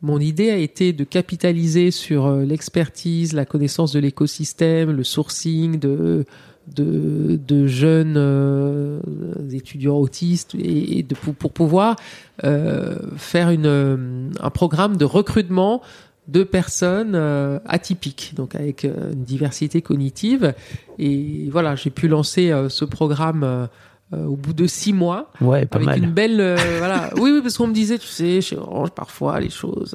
mon 0.02 0.18
idée 0.18 0.50
a 0.50 0.56
été 0.56 0.92
de 0.92 1.04
capitaliser 1.04 1.92
sur 1.92 2.26
euh, 2.26 2.44
l'expertise, 2.44 3.32
la 3.32 3.44
connaissance 3.44 3.92
de 3.92 4.00
l'écosystème, 4.00 4.90
le 4.90 5.04
sourcing 5.04 5.78
de, 5.78 6.26
jeunes 7.66 8.16
euh, 8.16 9.00
étudiants 9.52 9.98
autistes 9.98 10.56
et, 10.56 11.04
de, 11.04 11.14
pour, 11.14 11.52
pouvoir 11.52 11.94
euh, 12.42 12.98
faire 13.16 13.48
un 13.48 14.50
programme 14.50 14.96
de 14.96 15.04
recrutement 15.04 15.82
de 16.28 16.44
personnes 16.44 17.16
atypiques, 17.66 18.34
donc 18.36 18.54
avec 18.54 18.84
une 18.84 19.24
diversité 19.24 19.82
cognitive. 19.82 20.54
Et 21.00 21.48
voilà, 21.50 21.74
j'ai 21.74 21.90
pu 21.90 22.06
lancer 22.06 22.52
ce 22.68 22.84
programme 22.84 23.68
euh, 24.14 24.24
au 24.26 24.36
bout 24.36 24.52
de 24.52 24.66
six 24.66 24.92
mois 24.92 25.30
Ouais, 25.40 25.64
pas 25.66 25.76
avec 25.76 25.86
mal. 25.86 25.98
une 26.04 26.10
belle 26.10 26.40
euh, 26.40 26.56
voilà 26.78 27.10
oui 27.16 27.30
oui 27.32 27.40
parce 27.42 27.56
qu'on 27.56 27.66
me 27.66 27.72
disait 27.72 27.98
tu 27.98 28.06
sais 28.06 28.40
chez 28.40 28.56
Orange 28.56 28.90
parfois 28.90 29.40
les 29.40 29.50
choses 29.50 29.94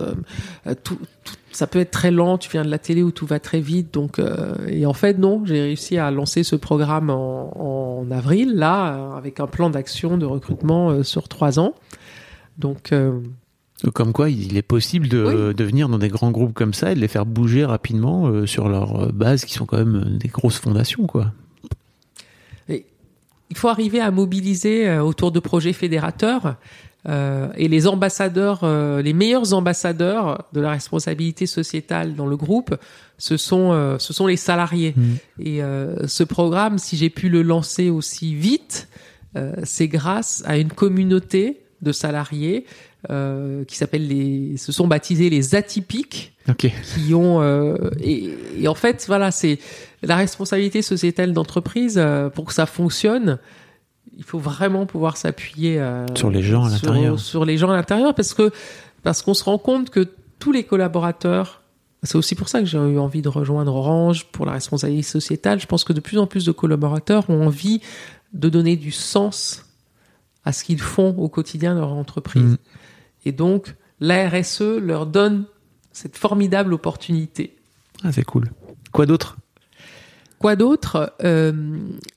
euh, 0.67 0.73
tout, 0.83 0.97
tout- 1.23 1.35
ça 1.51 1.65
peut 1.67 1.79
être 1.79 1.91
très 1.91 2.11
lent 2.11 2.37
tu 2.37 2.49
viens 2.51 2.63
de 2.65 2.69
la 2.69 2.77
télé 2.79 3.01
où 3.03 3.11
tout 3.11 3.25
va 3.25 3.39
très 3.39 3.59
vite 3.59 3.91
donc 3.93 4.21
et 4.67 4.85
en 4.85 4.93
fait 4.93 5.17
non 5.17 5.41
j'ai 5.45 5.59
réussi 5.61 5.97
à 5.97 6.11
lancer 6.11 6.43
ce 6.43 6.55
programme 6.55 7.09
en, 7.09 8.01
en 8.03 8.11
avril 8.11 8.53
là 8.55 9.13
avec 9.17 9.39
un 9.39 9.47
plan 9.47 9.69
d'action 9.71 10.17
de 10.17 10.25
recrutement 10.25 11.01
sur 11.03 11.27
trois 11.27 11.57
ans 11.59 11.73
donc 12.59 12.93
Comme 13.93 14.11
quoi, 14.13 14.29
il 14.29 14.57
est 14.57 14.61
possible 14.63 15.07
de, 15.07 15.23
Oui. 15.49 15.55
de 15.55 15.63
venir 15.63 15.87
dans 15.89 15.97
des 15.99 16.07
grands 16.09 16.31
groupes 16.31 16.53
comme 16.53 16.73
ça 16.73 16.91
et 16.91 16.95
de 16.95 16.99
les 16.99 17.07
faire 17.07 17.25
bouger 17.27 17.65
rapidement 17.65 18.45
sur 18.47 18.69
leurs 18.69 19.13
bases 19.13 19.45
qui 19.45 19.53
sont 19.53 19.65
quand 19.67 19.77
même 19.77 20.17
des 20.17 20.27
grosses 20.29 20.57
fondations, 20.59 21.05
quoi. 21.05 21.31
Il 23.49 23.57
faut 23.57 23.69
arriver 23.69 23.99
à 23.99 24.11
mobiliser 24.11 24.87
euh, 24.87 25.01
autour 25.01 25.31
de 25.31 25.39
projets 25.39 25.73
fédérateurs 25.73 26.55
euh, 27.07 27.47
et 27.55 27.67
les 27.67 27.87
ambassadeurs, 27.87 28.61
euh, 28.63 29.01
les 29.01 29.13
meilleurs 29.13 29.53
ambassadeurs 29.53 30.45
de 30.51 30.59
la 30.59 30.71
responsabilité 30.71 31.45
sociétale 31.45 32.15
dans 32.15 32.25
le 32.25 32.35
groupe, 32.35 32.75
ce 33.17 33.37
sont 33.37 33.71
euh, 33.71 33.97
ce 33.97 34.11
sont 34.13 34.27
les 34.27 34.35
salariés. 34.35 34.93
Mm. 34.97 35.13
Et 35.39 35.63
euh, 35.63 36.07
ce 36.07 36.23
programme, 36.23 36.77
si 36.77 36.97
j'ai 36.97 37.09
pu 37.09 37.29
le 37.29 37.43
lancer 37.43 37.89
aussi 37.89 38.35
vite, 38.35 38.89
euh, 39.37 39.53
c'est 39.63 39.87
grâce 39.87 40.43
à 40.45 40.57
une 40.57 40.71
communauté 40.71 41.61
de 41.81 41.91
salariés 41.91 42.65
euh, 43.09 43.63
qui 43.65 43.77
s'appellent 43.77 44.07
les, 44.07 44.57
se 44.57 44.71
sont 44.71 44.87
baptisés 44.87 45.29
les 45.29 45.55
atypiques 45.55 46.33
Ok. 46.49 46.71
qui 46.95 47.13
ont 47.13 47.41
euh, 47.41 47.75
et, 48.01 48.31
et 48.59 48.67
en 48.67 48.73
fait 48.73 49.05
voilà 49.07 49.29
c'est 49.31 49.59
la 50.03 50.15
responsabilité 50.15 50.81
sociétale 50.81 51.33
d'entreprise 51.33 51.95
euh, 51.97 52.29
pour 52.29 52.45
que 52.45 52.53
ça 52.53 52.65
fonctionne 52.65 53.39
il 54.15 54.23
faut 54.23 54.39
vraiment 54.39 54.85
pouvoir 54.85 55.17
s'appuyer 55.17 55.79
euh, 55.79 56.05
Sur 56.15 56.31
les 56.31 56.41
gens 56.41 56.63
à 56.65 56.69
l'intérieur. 56.69 57.19
sur 57.19 57.45
les 57.45 57.57
gens 57.57 57.69
à 57.71 57.75
l'intérieur 57.75 58.15
parce 58.15 58.33
que 58.33 58.51
parce 59.03 59.21
qu'on 59.21 59.33
se 59.33 59.43
rend 59.43 59.57
compte 59.57 59.89
que 59.89 60.07
tous 60.39 60.51
les 60.51 60.63
collaborateurs 60.63 61.61
c'est 62.03 62.15
aussi 62.17 62.35
pour 62.35 62.47
ça 62.49 62.59
que 62.59 62.65
j'ai 62.65 62.77
eu 62.77 62.99
envie 62.99 63.21
de 63.21 63.29
rejoindre 63.29 63.73
Orange 63.75 64.25
pour 64.31 64.45
la 64.45 64.53
responsabilité 64.53 65.07
sociétale 65.07 65.59
je 65.59 65.65
pense 65.67 65.83
que 65.83 65.93
de 65.93 65.99
plus 65.99 66.17
en 66.19 66.27
plus 66.27 66.45
de 66.45 66.51
collaborateurs 66.51 67.29
ont 67.29 67.45
envie 67.45 67.81
de 68.33 68.49
donner 68.49 68.75
du 68.75 68.91
sens 68.91 69.65
à 70.45 70.51
ce 70.53 70.63
qu'ils 70.63 70.79
font 70.81 71.15
au 71.17 71.27
quotidien 71.27 71.73
de 71.75 71.79
leur 71.79 71.91
entreprise 71.93 72.43
Mm. 72.53 72.57
et 73.25 73.31
donc 73.31 73.75
la 73.99 74.29
RSE 74.29 74.77
leur 74.79 75.05
donne 75.07 75.45
cette 75.91 76.17
formidable 76.17 76.73
opportunité. 76.73 77.55
Ah, 78.03 78.11
c'est 78.11 78.23
cool. 78.23 78.51
Quoi 78.91 79.07
d'autre? 79.07 79.37
Quoi 80.39 80.55
d'autre 80.55 81.13
Euh, 81.23 81.51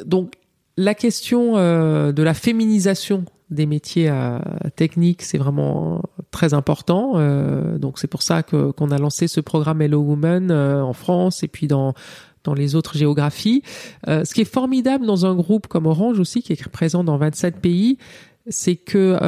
Donc 0.04 0.34
la 0.76 0.94
question 0.94 1.56
euh, 1.56 2.12
de 2.12 2.22
la 2.22 2.34
féminisation 2.34 3.24
des 3.50 3.66
métiers 3.66 4.08
euh, 4.08 4.38
techniques, 4.76 5.22
c'est 5.22 5.38
vraiment 5.38 6.02
très 6.30 6.54
important. 6.54 7.18
Donc 7.78 7.98
c'est 7.98 8.06
pour 8.06 8.22
ça 8.22 8.42
que 8.42 8.70
qu'on 8.70 8.90
a 8.90 8.98
lancé 8.98 9.26
ce 9.26 9.40
programme 9.40 9.82
Hello 9.82 10.00
Woman 10.00 10.52
en 10.52 10.92
France 10.92 11.42
et 11.42 11.48
puis 11.48 11.66
dans 11.66 11.94
dans 12.44 12.54
les 12.54 12.74
autres 12.74 12.96
géographies. 12.96 13.62
Ce 14.06 14.32
qui 14.32 14.42
est 14.42 14.50
formidable 14.50 15.04
dans 15.04 15.26
un 15.26 15.34
groupe 15.34 15.66
comme 15.66 15.86
Orange 15.86 16.20
aussi, 16.20 16.42
qui 16.42 16.52
est 16.52 16.68
présent 16.68 17.02
dans 17.02 17.18
27 17.18 17.56
pays, 17.56 17.98
c'est 18.48 18.76
que 18.76 19.18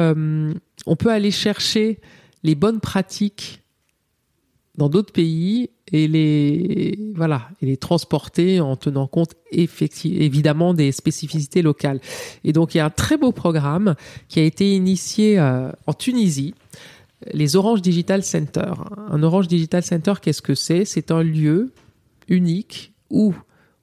on 0.87 0.95
peut 0.95 1.11
aller 1.11 1.31
chercher 1.31 1.99
les 2.43 2.55
bonnes 2.55 2.79
pratiques 2.79 3.62
dans 4.75 4.89
d'autres 4.89 5.13
pays 5.13 5.69
et 5.91 6.07
les 6.07 6.97
voilà 7.15 7.49
et 7.61 7.67
les 7.67 7.77
transporter 7.77 8.59
en 8.59 8.75
tenant 8.75 9.07
compte 9.07 9.35
évidemment 9.51 10.73
des 10.73 10.91
spécificités 10.91 11.61
locales. 11.61 11.99
Et 12.43 12.53
donc 12.53 12.73
il 12.73 12.79
y 12.79 12.81
a 12.81 12.85
un 12.85 12.89
très 12.89 13.17
beau 13.17 13.31
programme 13.31 13.95
qui 14.27 14.39
a 14.39 14.43
été 14.43 14.75
initié 14.75 15.39
euh, 15.39 15.71
en 15.85 15.93
Tunisie, 15.93 16.55
les 17.31 17.55
Orange 17.55 17.81
Digital 17.81 18.23
Center. 18.23 18.73
Un 19.09 19.23
Orange 19.23 19.47
Digital 19.47 19.83
Center, 19.83 20.13
qu'est-ce 20.21 20.41
que 20.41 20.55
c'est? 20.55 20.85
C'est 20.85 21.11
un 21.11 21.23
lieu 21.23 21.71
unique 22.27 22.93
où 23.09 23.33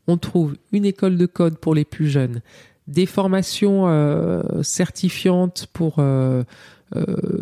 on 0.06 0.16
trouve 0.16 0.56
une 0.72 0.84
école 0.84 1.16
de 1.16 1.26
code 1.26 1.58
pour 1.58 1.74
les 1.74 1.84
plus 1.84 2.08
jeunes, 2.08 2.42
des 2.88 3.06
formations 3.06 3.84
euh, 3.86 4.42
certifiantes 4.62 5.68
pour 5.72 5.96
euh, 5.98 6.42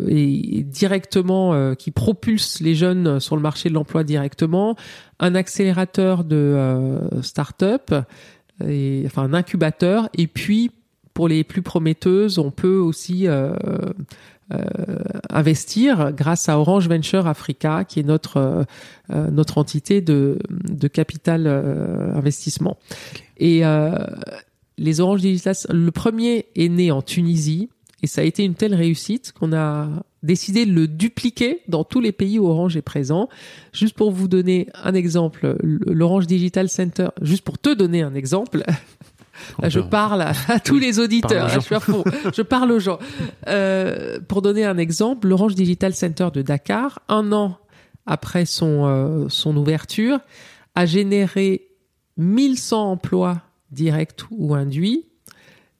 et, 0.07 0.59
et 0.59 0.63
directement 0.63 1.53
euh, 1.53 1.73
qui 1.73 1.91
propulsent 1.91 2.59
les 2.59 2.75
jeunes 2.75 3.19
sur 3.19 3.35
le 3.35 3.41
marché 3.41 3.69
de 3.69 3.73
l'emploi 3.73 4.03
directement, 4.03 4.75
un 5.19 5.35
accélérateur 5.35 6.23
de 6.23 6.35
euh, 6.35 7.21
start-up, 7.21 7.93
et, 8.67 9.03
enfin 9.05 9.23
un 9.23 9.33
incubateur, 9.33 10.09
et 10.17 10.27
puis 10.27 10.71
pour 11.13 11.27
les 11.27 11.43
plus 11.43 11.61
prometteuses, 11.61 12.37
on 12.37 12.51
peut 12.51 12.77
aussi 12.77 13.27
euh, 13.27 13.53
euh, 14.53 14.63
investir 15.29 16.13
grâce 16.13 16.47
à 16.47 16.57
Orange 16.57 16.87
Venture 16.87 17.27
Africa, 17.27 17.83
qui 17.83 17.99
est 17.99 18.03
notre 18.03 18.37
euh, 18.37 18.63
euh, 19.11 19.29
notre 19.29 19.57
entité 19.57 20.01
de, 20.01 20.39
de 20.49 20.87
capital 20.87 21.43
euh, 21.45 22.13
investissement. 22.15 22.77
Et 23.37 23.65
euh, 23.65 23.97
les 24.77 25.01
Orange 25.01 25.21
Digital, 25.21 25.55
le 25.69 25.91
premier 25.91 26.45
est 26.55 26.69
né 26.69 26.89
en 26.89 27.01
Tunisie 27.01 27.69
et 28.03 28.07
ça 28.07 28.21
a 28.21 28.23
été 28.23 28.43
une 28.43 28.55
telle 28.55 28.75
réussite 28.75 29.33
qu'on 29.33 29.53
a 29.53 29.87
décidé 30.23 30.65
de 30.65 30.71
le 30.73 30.87
dupliquer 30.87 31.61
dans 31.67 31.83
tous 31.83 32.01
les 32.01 32.11
pays 32.11 32.39
où 32.39 32.47
Orange 32.47 32.75
est 32.77 32.81
présent. 32.81 33.29
Juste 33.73 33.95
pour 33.95 34.11
vous 34.11 34.27
donner 34.27 34.67
un 34.73 34.93
exemple, 34.93 35.57
l'Orange 35.61 36.27
Digital 36.27 36.69
Center, 36.69 37.09
juste 37.21 37.43
pour 37.43 37.57
te 37.57 37.73
donner 37.73 38.01
un 38.01 38.13
exemple, 38.15 38.63
Là, 39.61 39.69
je 39.69 39.79
parle 39.79 40.21
à, 40.21 40.33
à 40.47 40.59
tous 40.59 40.75
Oui, 40.75 40.81
les 40.81 40.99
auditeurs. 40.99 41.47
Là, 41.47 41.53
je 41.53 41.59
suis 41.59 41.75
à 41.75 41.79
fond. 41.79 42.03
je 42.35 42.41
parle 42.41 42.71
aux 42.71 42.79
gens. 42.79 42.99
Euh, 43.47 44.19
pour 44.27 44.41
donner 44.41 44.65
un 44.65 44.77
exemple, 44.77 45.27
l'Orange 45.27 45.55
Digital 45.55 45.93
Center 45.93 46.27
de 46.33 46.41
Dakar, 46.41 46.99
un 47.07 47.31
an 47.31 47.57
après 48.05 48.45
son 48.45 48.85
euh, 48.85 49.29
son 49.29 49.55
ouverture, 49.55 50.19
a 50.75 50.85
généré 50.85 51.67
1100 52.17 52.91
emplois 52.91 53.41
directs 53.71 54.23
ou 54.31 54.55
induits 54.55 55.05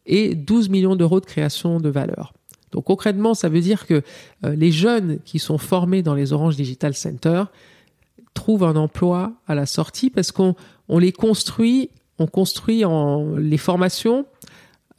et 0.09 0.35
12 0.35 0.69
millions 0.69 0.95
d'euros 0.95 1.19
de 1.19 1.25
création 1.25 1.79
de 1.79 1.89
valeur. 1.89 2.33
Donc 2.71 2.85
concrètement, 2.85 3.33
ça 3.33 3.49
veut 3.49 3.61
dire 3.61 3.87
que 3.87 4.01
euh, 4.45 4.55
les 4.55 4.71
jeunes 4.71 5.19
qui 5.25 5.39
sont 5.39 5.57
formés 5.57 6.03
dans 6.03 6.13
les 6.13 6.33
Orange 6.33 6.55
Digital 6.55 6.93
Center 6.93 7.43
trouvent 8.33 8.63
un 8.63 8.75
emploi 8.75 9.33
à 9.47 9.55
la 9.55 9.65
sortie 9.65 10.09
parce 10.09 10.31
qu'on 10.31 10.55
on 10.87 10.99
les 10.99 11.11
construit, 11.11 11.89
on 12.19 12.27
construit 12.27 12.83
les 13.37 13.57
formations 13.57 14.25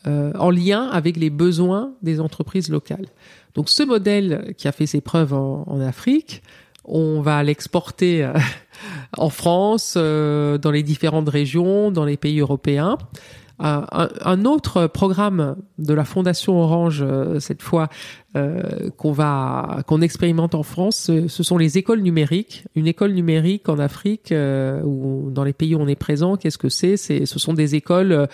euh, 0.06 0.32
en 0.38 0.50
lien 0.50 0.88
avec 0.88 1.16
les 1.16 1.30
besoins 1.30 1.92
des 2.02 2.20
entreprises 2.20 2.70
locales. 2.70 3.06
Donc 3.54 3.68
ce 3.68 3.82
modèle 3.82 4.54
qui 4.56 4.68
a 4.68 4.72
fait 4.72 4.86
ses 4.86 5.00
preuves 5.00 5.32
en, 5.32 5.80
Afrique, 5.80 6.42
on 6.84 7.20
va 7.20 7.42
l'exporter 7.42 8.24
euh, 8.24 8.32
en 9.16 9.30
France, 9.30 9.94
dans 9.96 10.70
les 10.72 10.82
différentes 10.82 11.28
régions, 11.28 11.90
dans 11.90 12.04
les 12.04 12.16
pays 12.16 12.40
européens. 12.40 12.98
Un, 13.62 14.08
un 14.22 14.44
autre 14.46 14.86
programme 14.86 15.56
de 15.78 15.92
la 15.92 16.04
Fondation 16.04 16.58
Orange, 16.58 17.04
euh, 17.06 17.40
cette 17.40 17.60
fois, 17.60 17.90
euh, 18.34 18.88
qu'on 18.96 19.12
va 19.12 19.82
qu'on 19.86 20.00
expérimente 20.00 20.54
en 20.54 20.62
France, 20.62 21.10
ce, 21.28 21.42
sont 21.42 21.58
les 21.58 21.76
écoles 21.76 22.00
numériques. 22.00 22.64
Une 22.74 22.86
école 22.86 23.12
numérique 23.12 23.68
en 23.68 23.78
Afrique 23.78 24.32
euh, 24.32 24.80
ou 24.82 25.30
dans 25.30 25.44
les 25.44 25.52
pays 25.52 25.74
où 25.74 25.78
on 25.78 25.88
est 25.88 25.94
présent, 25.94 26.38
qu'est-ce 26.38 26.56
que 26.56 26.70
c'est? 26.70 26.96
C'est 26.96 27.26
ce 27.26 27.38
sont 27.38 27.52
des 27.52 27.74
écoles 27.74 28.28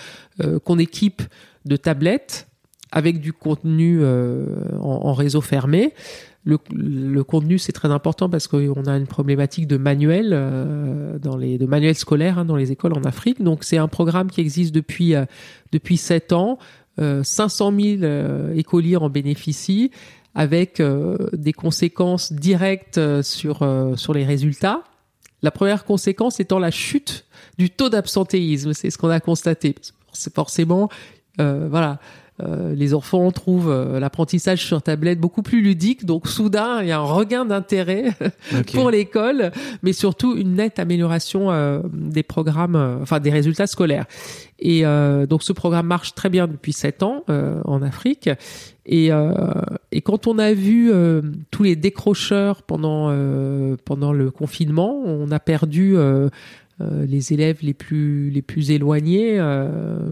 qu'on 0.65 0.79
équipe 0.79 1.23
de 1.65 1.77
tablettes 1.77 2.47
avec 2.93 3.21
du 3.21 3.33
contenu 3.33 4.05
en, 4.05 4.79
en 4.81 5.13
réseau 5.13 5.41
fermé 5.41 5.93
le, 6.47 6.59
le 6.73 7.25
contenu 7.25 7.59
c'est 7.59 7.73
très 7.73 7.91
important 7.91 8.31
parce 8.31 8.47
qu'on 8.47 8.85
a 8.85 8.97
une 8.97 9.09
problématique 9.09 9.67
de 9.67 9.77
manuel 9.77 10.31
euh, 10.33 11.19
dans 11.19 11.37
les 11.37 11.59
de 11.59 11.67
manuels 11.67 11.97
scolaires 11.97 12.39
hein, 12.39 12.45
dans 12.45 12.57
les 12.57 12.71
écoles 12.73 12.93
en 12.95 13.03
Afrique. 13.03 13.43
Donc 13.43 13.65
c'est 13.65 13.79
un 13.79 13.89
programme 13.89 14.31
qui 14.31 14.41
existe 14.41 14.73
depuis 14.75 15.15
euh, 15.15 15.27
depuis 15.73 15.97
sept 15.97 16.33
ans. 16.33 16.59
Euh, 16.99 17.23
500 17.23 17.73
000 17.79 18.03
euh, 18.03 18.55
écoliers 18.55 18.97
en 18.97 19.11
bénéficient 19.11 19.91
avec 20.35 20.81
euh, 20.81 21.19
des 21.35 21.53
conséquences 21.53 22.33
directes 22.33 23.01
sur 23.23 23.59
sur 23.97 24.15
les 24.15 24.25
résultats. 24.25 24.83
La 25.43 25.51
première 25.51 25.85
conséquence 25.85 26.41
étant 26.41 26.59
la 26.59 26.71
chute 26.71 27.27
du 27.59 27.71
taux 27.71 27.91
d'absentéisme, 27.91 28.73
c'est 28.73 28.91
ce 28.91 28.99
qu'on 28.99 29.11
a 29.11 29.21
constaté. 29.21 29.75
C'est 30.13 30.35
forcément 30.35 30.89
voilà 31.39 31.99
euh, 32.43 32.75
les 32.75 32.93
enfants 32.93 33.31
trouvent 33.31 33.71
euh, 33.71 33.99
l'apprentissage 33.99 34.63
sur 34.63 34.83
tablette 34.83 35.19
beaucoup 35.19 35.43
plus 35.43 35.63
ludique, 35.63 36.05
donc 36.05 36.29
soudain 36.29 36.83
il 36.83 36.89
y 36.89 36.93
a 36.93 36.99
un 36.99 37.03
regain 37.03 37.47
d'intérêt 37.47 38.13
okay. 38.55 38.77
pour 38.77 38.91
l'école, 38.91 39.53
mais 39.83 39.95
surtout 39.95 40.37
une 40.37 40.57
nette 40.57 40.79
amélioration 40.79 41.51
euh, 41.51 41.81
des 41.93 42.23
programmes, 42.23 42.99
enfin 43.01 43.21
des 43.21 43.31
résultats 43.31 43.67
scolaires. 43.67 44.05
Et 44.59 44.85
donc 45.29 45.43
ce 45.43 45.53
programme 45.53 45.87
marche 45.87 46.15
très 46.15 46.31
bien 46.31 46.47
depuis 46.47 46.73
sept 46.73 47.03
ans 47.03 47.25
en 47.29 47.83
Afrique. 47.83 48.31
Et, 48.87 49.11
et, 49.93 50.01
quand 50.01 50.27
on 50.27 50.39
a 50.39 50.55
vu 50.55 50.91
tous 51.51 51.63
les 51.63 51.77
décrocheurs 51.77 52.63
pendant 52.63 53.15
pendant 53.85 54.15
le 54.15 54.31
confinement, 54.31 55.03
on 55.05 55.31
a 55.31 55.41
perdu 55.41 55.95
euh, 56.83 57.07
les 57.07 57.33
élèves 57.33 57.61
les 57.63 57.73
plus 57.73 58.29
les 58.29 58.43
plus 58.43 58.71
éloignés 58.71 59.39
euh, 59.39 60.11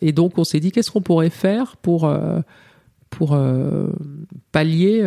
et 0.00 0.12
donc 0.12 0.38
on 0.38 0.44
s'est 0.44 0.58
dit 0.58 0.72
qu'est-ce 0.72 0.90
qu'on 0.90 1.02
pourrait 1.02 1.28
faire 1.28 1.76
pour 1.76 2.06
euh, 2.06 2.40
pallier 4.50 5.02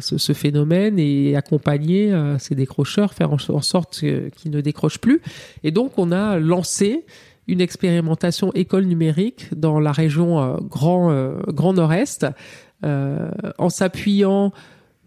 ce, 0.00 0.18
ce, 0.18 0.32
phénomène 0.32 0.98
et 0.98 1.36
accompagner 1.36 2.12
ces 2.40 2.56
décrocheurs, 2.56 3.14
faire 3.14 3.32
en, 3.32 3.36
en 3.36 3.60
sorte 3.60 4.00
qu'ils 4.00 4.50
ne 4.50 4.60
décrochent 4.60 4.98
plus. 4.98 5.20
Et 5.62 5.70
donc 5.70 5.96
on 5.96 6.10
a 6.10 6.38
lancé 6.38 7.04
une 7.46 7.60
expérimentation 7.60 8.52
école 8.54 8.86
numérique 8.86 9.48
dans 9.54 9.78
la 9.78 9.92
région 9.92 10.56
Grand 10.68 11.36
Grand 11.48 11.72
Nord-Est 11.74 12.26
en 12.82 13.68
s'appuyant 13.68 14.52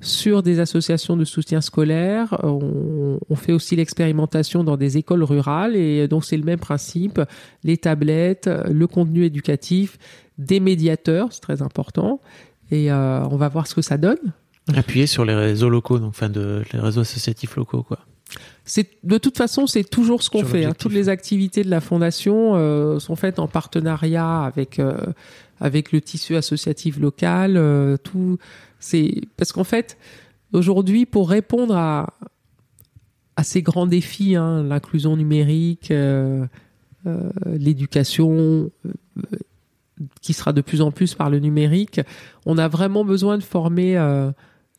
sur 0.02 0.43
des 0.43 0.60
associations 0.60 1.18
de 1.18 1.26
soutien 1.26 1.62
scolaire. 1.62 2.38
On, 2.43 3.20
on 3.30 3.36
fait 3.36 3.54
aussi 3.54 3.76
l'expérimentation 3.76 4.64
dans 4.64 4.78
des 4.78 4.98
écoles 4.98 5.24
rurales 5.24 5.76
et 5.76 6.08
donc 6.08 6.26
c'est 6.26 6.38
le 6.38 6.43
même 6.43 6.60
principe. 6.60 7.22
Les 7.64 7.78
tablettes, 7.78 8.50
le 8.70 8.88
contenu 8.88 9.24
éducatif, 9.24 9.98
des 10.38 10.60
médiateurs, 10.60 11.30
c'est 11.32 11.41
très 11.41 11.62
important. 11.62 12.20
Et 12.72 12.91
euh, 12.91 13.24
on 13.30 13.38
va 13.38 13.48
voir 13.50 13.68
ce 13.68 13.76
que 13.76 13.82
ça 13.82 13.98
donne. 13.98 14.34
Appuyer 14.76 15.06
sur 15.06 15.26
les 15.26 15.36
réseaux 15.36 15.70
locaux, 15.70 16.00
donc 16.00 16.10
enfin 16.10 16.30
de 16.30 16.64
les 16.74 16.80
réseaux 16.80 17.02
associatifs 17.02 17.56
locaux, 17.56 17.84
quoi. 17.84 18.00
C'est 18.64 18.88
de 19.04 19.20
toute 19.20 19.38
façon 19.38 19.68
c'est 19.68 19.84
toujours 19.84 20.24
ce 20.24 20.32
qu'on 20.32 20.43
fait. 20.43 20.66
Hein. 20.66 20.74
Toutes 20.78 20.93
les 20.93 21.10
activités 21.10 21.64
de 21.64 21.70
la 21.70 21.82
fondation 21.82 22.54
euh, 22.56 22.98
sont 23.00 23.16
faites 23.16 23.38
en 23.38 23.48
partenariat 23.48 24.41
avec 24.41 24.80
euh, 24.80 24.98
avec 25.60 25.91
le 25.91 26.02
tissu 26.02 26.36
associatif 26.36 27.00
local. 27.00 27.58
Euh, 27.58 27.98
tout 27.98 28.39
c'est 28.86 29.22
parce 29.38 29.52
qu'en 29.52 29.64
fait 29.64 29.98
aujourd'hui 30.54 31.06
pour 31.06 31.30
répondre 31.30 31.76
à 31.76 32.08
ces 33.44 33.62
grands 33.62 33.88
défis, 33.88 34.36
hein, 34.36 34.64
l'inclusion 34.64 35.18
numérique, 35.18 35.92
euh, 35.92 36.46
euh, 37.06 37.30
l'éducation 37.46 38.72
qui 40.22 40.34
sera 40.34 40.54
de 40.54 40.62
plus 40.62 40.82
en 40.82 40.92
plus 40.92 41.16
par 41.16 41.30
le 41.30 41.40
numérique, 41.40 42.02
on 42.46 42.58
a 42.58 42.68
vraiment 42.68 43.06
besoin 43.06 43.38
de 43.38 43.44
former 43.44 43.98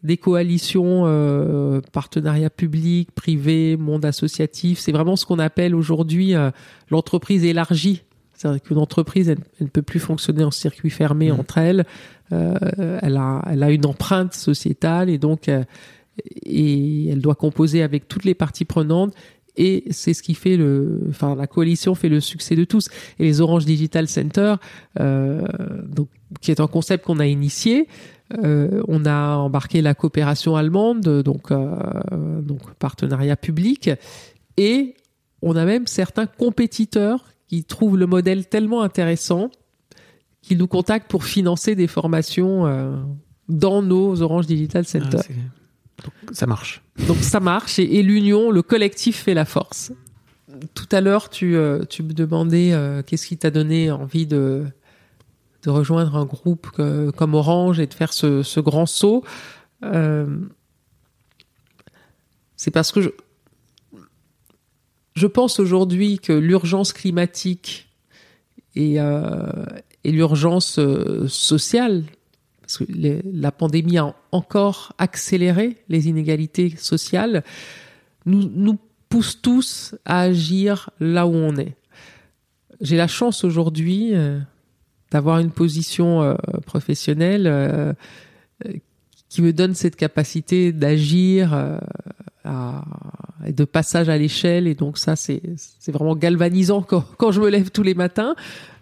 des 0.07 0.17
coalitions, 0.17 1.03
euh, 1.07 1.81
partenariats 1.93 2.51
publics, 2.51 3.11
privés, 3.13 3.77
monde 3.77 4.05
associatif. 4.05 4.79
C'est 4.79 4.93
vraiment 4.93 5.17
ce 5.17 5.27
qu'on 5.27 5.39
appelle 5.39 5.75
aujourd'hui 5.75 6.35
euh, 6.35 6.51
l'entreprise 6.91 7.45
élargie. 7.45 8.03
C'est-à-dire 8.37 8.63
qu'une 8.63 8.79
entreprise, 8.79 9.29
elle, 9.29 9.39
ne 9.61 9.67
peut 9.67 9.83
plus 9.83 10.01
fonctionner 10.01 10.45
en 10.45 10.51
circuit 10.51 10.91
fermé 10.91 11.31
mmh. 11.31 11.41
entre 11.41 11.59
elles. 11.59 11.87
Euh, 12.33 12.99
elle, 13.03 13.17
a, 13.17 13.43
elle 13.51 13.63
a 13.63 13.71
une 13.71 13.87
empreinte 13.87 14.35
sociétale 14.35 15.09
et 15.09 15.19
donc 15.19 15.49
euh, 15.49 15.63
et 16.45 17.09
elle 17.09 17.21
doit 17.21 17.35
composer 17.35 17.83
avec 17.83 18.09
toutes 18.09 18.25
les 18.25 18.35
parties 18.35 18.65
prenantes. 18.65 19.15
Et 19.57 19.85
c'est 19.91 20.13
ce 20.13 20.23
qui 20.23 20.35
fait 20.35 20.57
le, 20.57 21.01
enfin 21.09 21.35
la 21.35 21.47
coalition 21.47 21.95
fait 21.95 22.09
le 22.09 22.21
succès 22.21 22.57
de 22.57 22.65
tous. 22.65 22.89
Et 23.19 23.25
les 23.25 23.41
Orange 23.41 23.65
Digital 23.65 24.07
Center, 24.07 24.57
euh, 25.01 25.43
donc 25.87 26.09
qui 26.41 26.51
est 26.51 26.61
un 26.61 26.67
concept 26.67 27.07
qu'on 27.07 27.21
a 27.21 27.27
initié, 27.27 27.89
euh, 28.45 28.83
on 28.89 29.07
a 29.07 29.37
embarqué 29.37 29.83
la 29.83 29.95
coopération 29.95 30.57
allemande, 30.57 31.23
donc, 31.23 31.51
euh, 31.51 31.77
donc 32.43 32.75
partenariat 32.75 33.37
public, 33.37 33.91
et 34.57 34.95
on 35.43 35.55
a 35.57 35.65
même 35.65 35.87
certains 35.87 36.27
compétiteurs 36.27 37.25
qui 37.49 37.65
trouvent 37.65 37.97
le 37.97 38.07
modèle 38.07 38.47
tellement 38.47 38.83
intéressant 38.83 39.51
qu'ils 40.43 40.59
nous 40.59 40.67
contactent 40.67 41.11
pour 41.11 41.25
financer 41.25 41.75
des 41.75 41.87
formations 41.87 42.67
euh, 42.67 42.97
dans 43.49 43.83
nos 43.83 44.23
Orange 44.23 44.47
Digital 44.47 44.85
Center. 44.85 45.19
Ah, 45.19 46.03
donc, 46.05 46.13
ça 46.33 46.47
marche. 46.47 46.83
Donc 47.07 47.19
ça 47.19 47.41
marche 47.41 47.79
et, 47.79 47.97
et 47.99 48.03
l'union, 48.03 48.51
le 48.51 48.63
collectif 48.63 49.23
fait 49.23 49.35
la 49.35 49.45
force. 49.45 49.93
Tout 50.75 50.89
à 50.93 51.01
l'heure, 51.01 51.29
tu, 51.29 51.57
euh, 51.57 51.85
tu 51.85 52.03
me 52.03 52.13
demandais 52.13 52.73
euh, 52.73 53.03
qu'est-ce 53.03 53.27
qui 53.27 53.37
t'a 53.37 53.51
donné 53.51 53.91
envie 53.91 54.27
de 54.27 54.65
de 55.63 55.71
rejoindre 55.71 56.15
un 56.15 56.27
groupe 56.27 56.71
que, 56.71 57.11
comme 57.11 57.35
Orange 57.35 57.81
et 57.81 57.89
de 57.89 57.95
faire 57.95 58.13
ce, 58.13 58.45
ce 58.45 58.61
grand 58.61 58.87
saut, 58.87 59.25
c'est 62.57 62.71
parce 62.71 62.93
que 62.93 63.01
je, 63.01 63.11
je 65.17 65.27
pense 65.27 65.59
aujourd'hui 65.59 66.19
que 66.19 66.33
l'urgence 66.35 66.93
climatique 66.93 67.89
et, 68.75 69.01
euh, 69.01 69.65
l'urgence 70.05 70.79
euh, 70.79 71.27
sociale, 71.27 72.05
parce 72.61 72.79
que 72.79 72.85
la 73.25 73.51
pandémie 73.51 73.97
a 73.97 74.15
encore 74.31 74.93
accéléré 74.99 75.79
les 75.89 76.09
inégalités 76.09 76.75
sociales, 76.77 77.43
nous, 78.27 78.51
nous 78.55 78.79
pousse 79.09 79.41
tous 79.41 79.95
à 80.05 80.21
agir 80.21 80.91
là 81.01 81.27
où 81.27 81.35
on 81.35 81.57
est. 81.57 81.75
J'ai 82.83 82.99
la 82.99 83.09
chance 83.09 83.43
aujourd'hui, 83.43 84.11
euh, 84.13 84.39
d'avoir 85.11 85.39
une 85.39 85.53
position 85.53 86.37
professionnelle 86.67 87.95
qui 89.29 89.41
me 89.41 89.53
donne 89.53 89.75
cette 89.75 89.95
capacité 89.95 90.73
d'agir 90.73 91.79
de 92.47 93.65
passage 93.65 94.09
à 94.09 94.19
l'échelle. 94.19 94.67
Et 94.67 94.75
donc 94.75 94.99
ça 94.99 95.17
c'est 95.17 95.41
vraiment 95.89 96.17
galvanisant 96.17 96.83
quand, 96.83 97.05
quand 97.17 97.33
je 97.33 97.41
me 97.41 97.49
lève 97.49 97.71
tous 97.71 97.83
les 97.83 97.95
matins. 97.95 98.35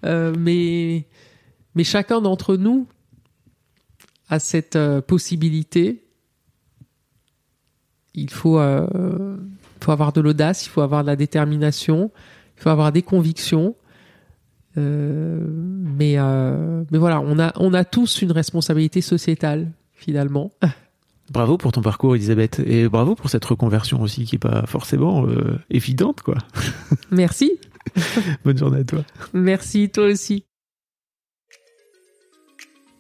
Euh, 0.05 0.35
mais 0.39 1.07
mais 1.75 1.85
chacun 1.85 2.21
d'entre 2.21 2.57
nous 2.57 2.87
a 4.29 4.39
cette 4.39 4.77
euh, 4.77 5.01
possibilité. 5.01 6.05
Il 8.15 8.31
faut 8.31 8.59
euh, 8.59 9.37
faut 9.81 9.93
avoir 9.93 10.12
de 10.12 10.21
l'audace 10.21 10.67
il 10.67 10.71
faut 10.71 10.81
avoir 10.81 11.03
de 11.03 11.09
la 11.09 11.17
détermination 11.17 12.11
il 12.57 12.62
faut 12.62 12.71
avoir 12.71 12.93
des 12.93 13.03
convictions. 13.03 13.75
Mais, 14.77 16.17
mais 16.17 16.99
voilà, 16.99 17.21
on 17.21 17.39
a, 17.39 17.53
on 17.61 17.75
a 17.75 17.85
tous 17.85 18.23
une 18.23 18.33
responsabilité 18.33 19.03
sociétale, 19.03 19.71
finalement. 19.93 20.51
Bravo 21.31 21.57
pour 21.57 21.72
ton 21.72 21.81
parcours, 21.81 22.14
Elisabeth, 22.14 22.61
et 22.66 22.89
bravo 22.89 23.14
pour 23.14 23.31
cette 23.31 23.45
reconversion 23.45 24.03
aussi 24.03 24.25
qui 24.25 24.37
est 24.37 24.39
pas 24.39 24.66
forcément 24.66 25.27
euh, 25.27 25.59
évidente, 25.70 26.20
quoi. 26.22 26.37
Merci. 27.11 27.53
Bonne 28.45 28.59
journée 28.59 28.81
à 28.81 28.85
toi. 28.85 29.05
Merci, 29.33 29.89
toi 29.91 30.05
aussi. 30.05 30.45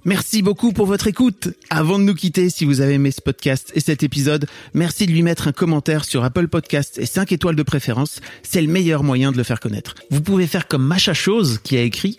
Merci 0.06 0.42
beaucoup 0.42 0.72
pour 0.72 0.84
votre 0.84 1.06
écoute. 1.06 1.48
Avant 1.70 1.98
de 1.98 2.04
nous 2.04 2.14
quitter, 2.14 2.50
si 2.50 2.66
vous 2.66 2.82
avez 2.82 2.94
aimé 2.94 3.10
ce 3.10 3.22
podcast 3.22 3.72
et 3.74 3.80
cet 3.80 4.02
épisode, 4.02 4.46
merci 4.74 5.06
de 5.06 5.12
lui 5.12 5.22
mettre 5.22 5.48
un 5.48 5.52
commentaire 5.52 6.04
sur 6.04 6.24
Apple 6.24 6.48
Podcast 6.48 6.98
et 6.98 7.06
5 7.06 7.32
étoiles 7.32 7.56
de 7.56 7.62
préférence. 7.62 8.20
C'est 8.42 8.60
le 8.60 8.68
meilleur 8.68 9.02
moyen 9.02 9.32
de 9.32 9.38
le 9.38 9.44
faire 9.44 9.60
connaître. 9.60 9.94
Vous 10.10 10.20
pouvez 10.20 10.46
faire 10.46 10.68
comme 10.68 10.84
Macha 10.84 11.14
Chose 11.14 11.58
qui 11.64 11.78
a 11.78 11.82
écrit 11.82 12.18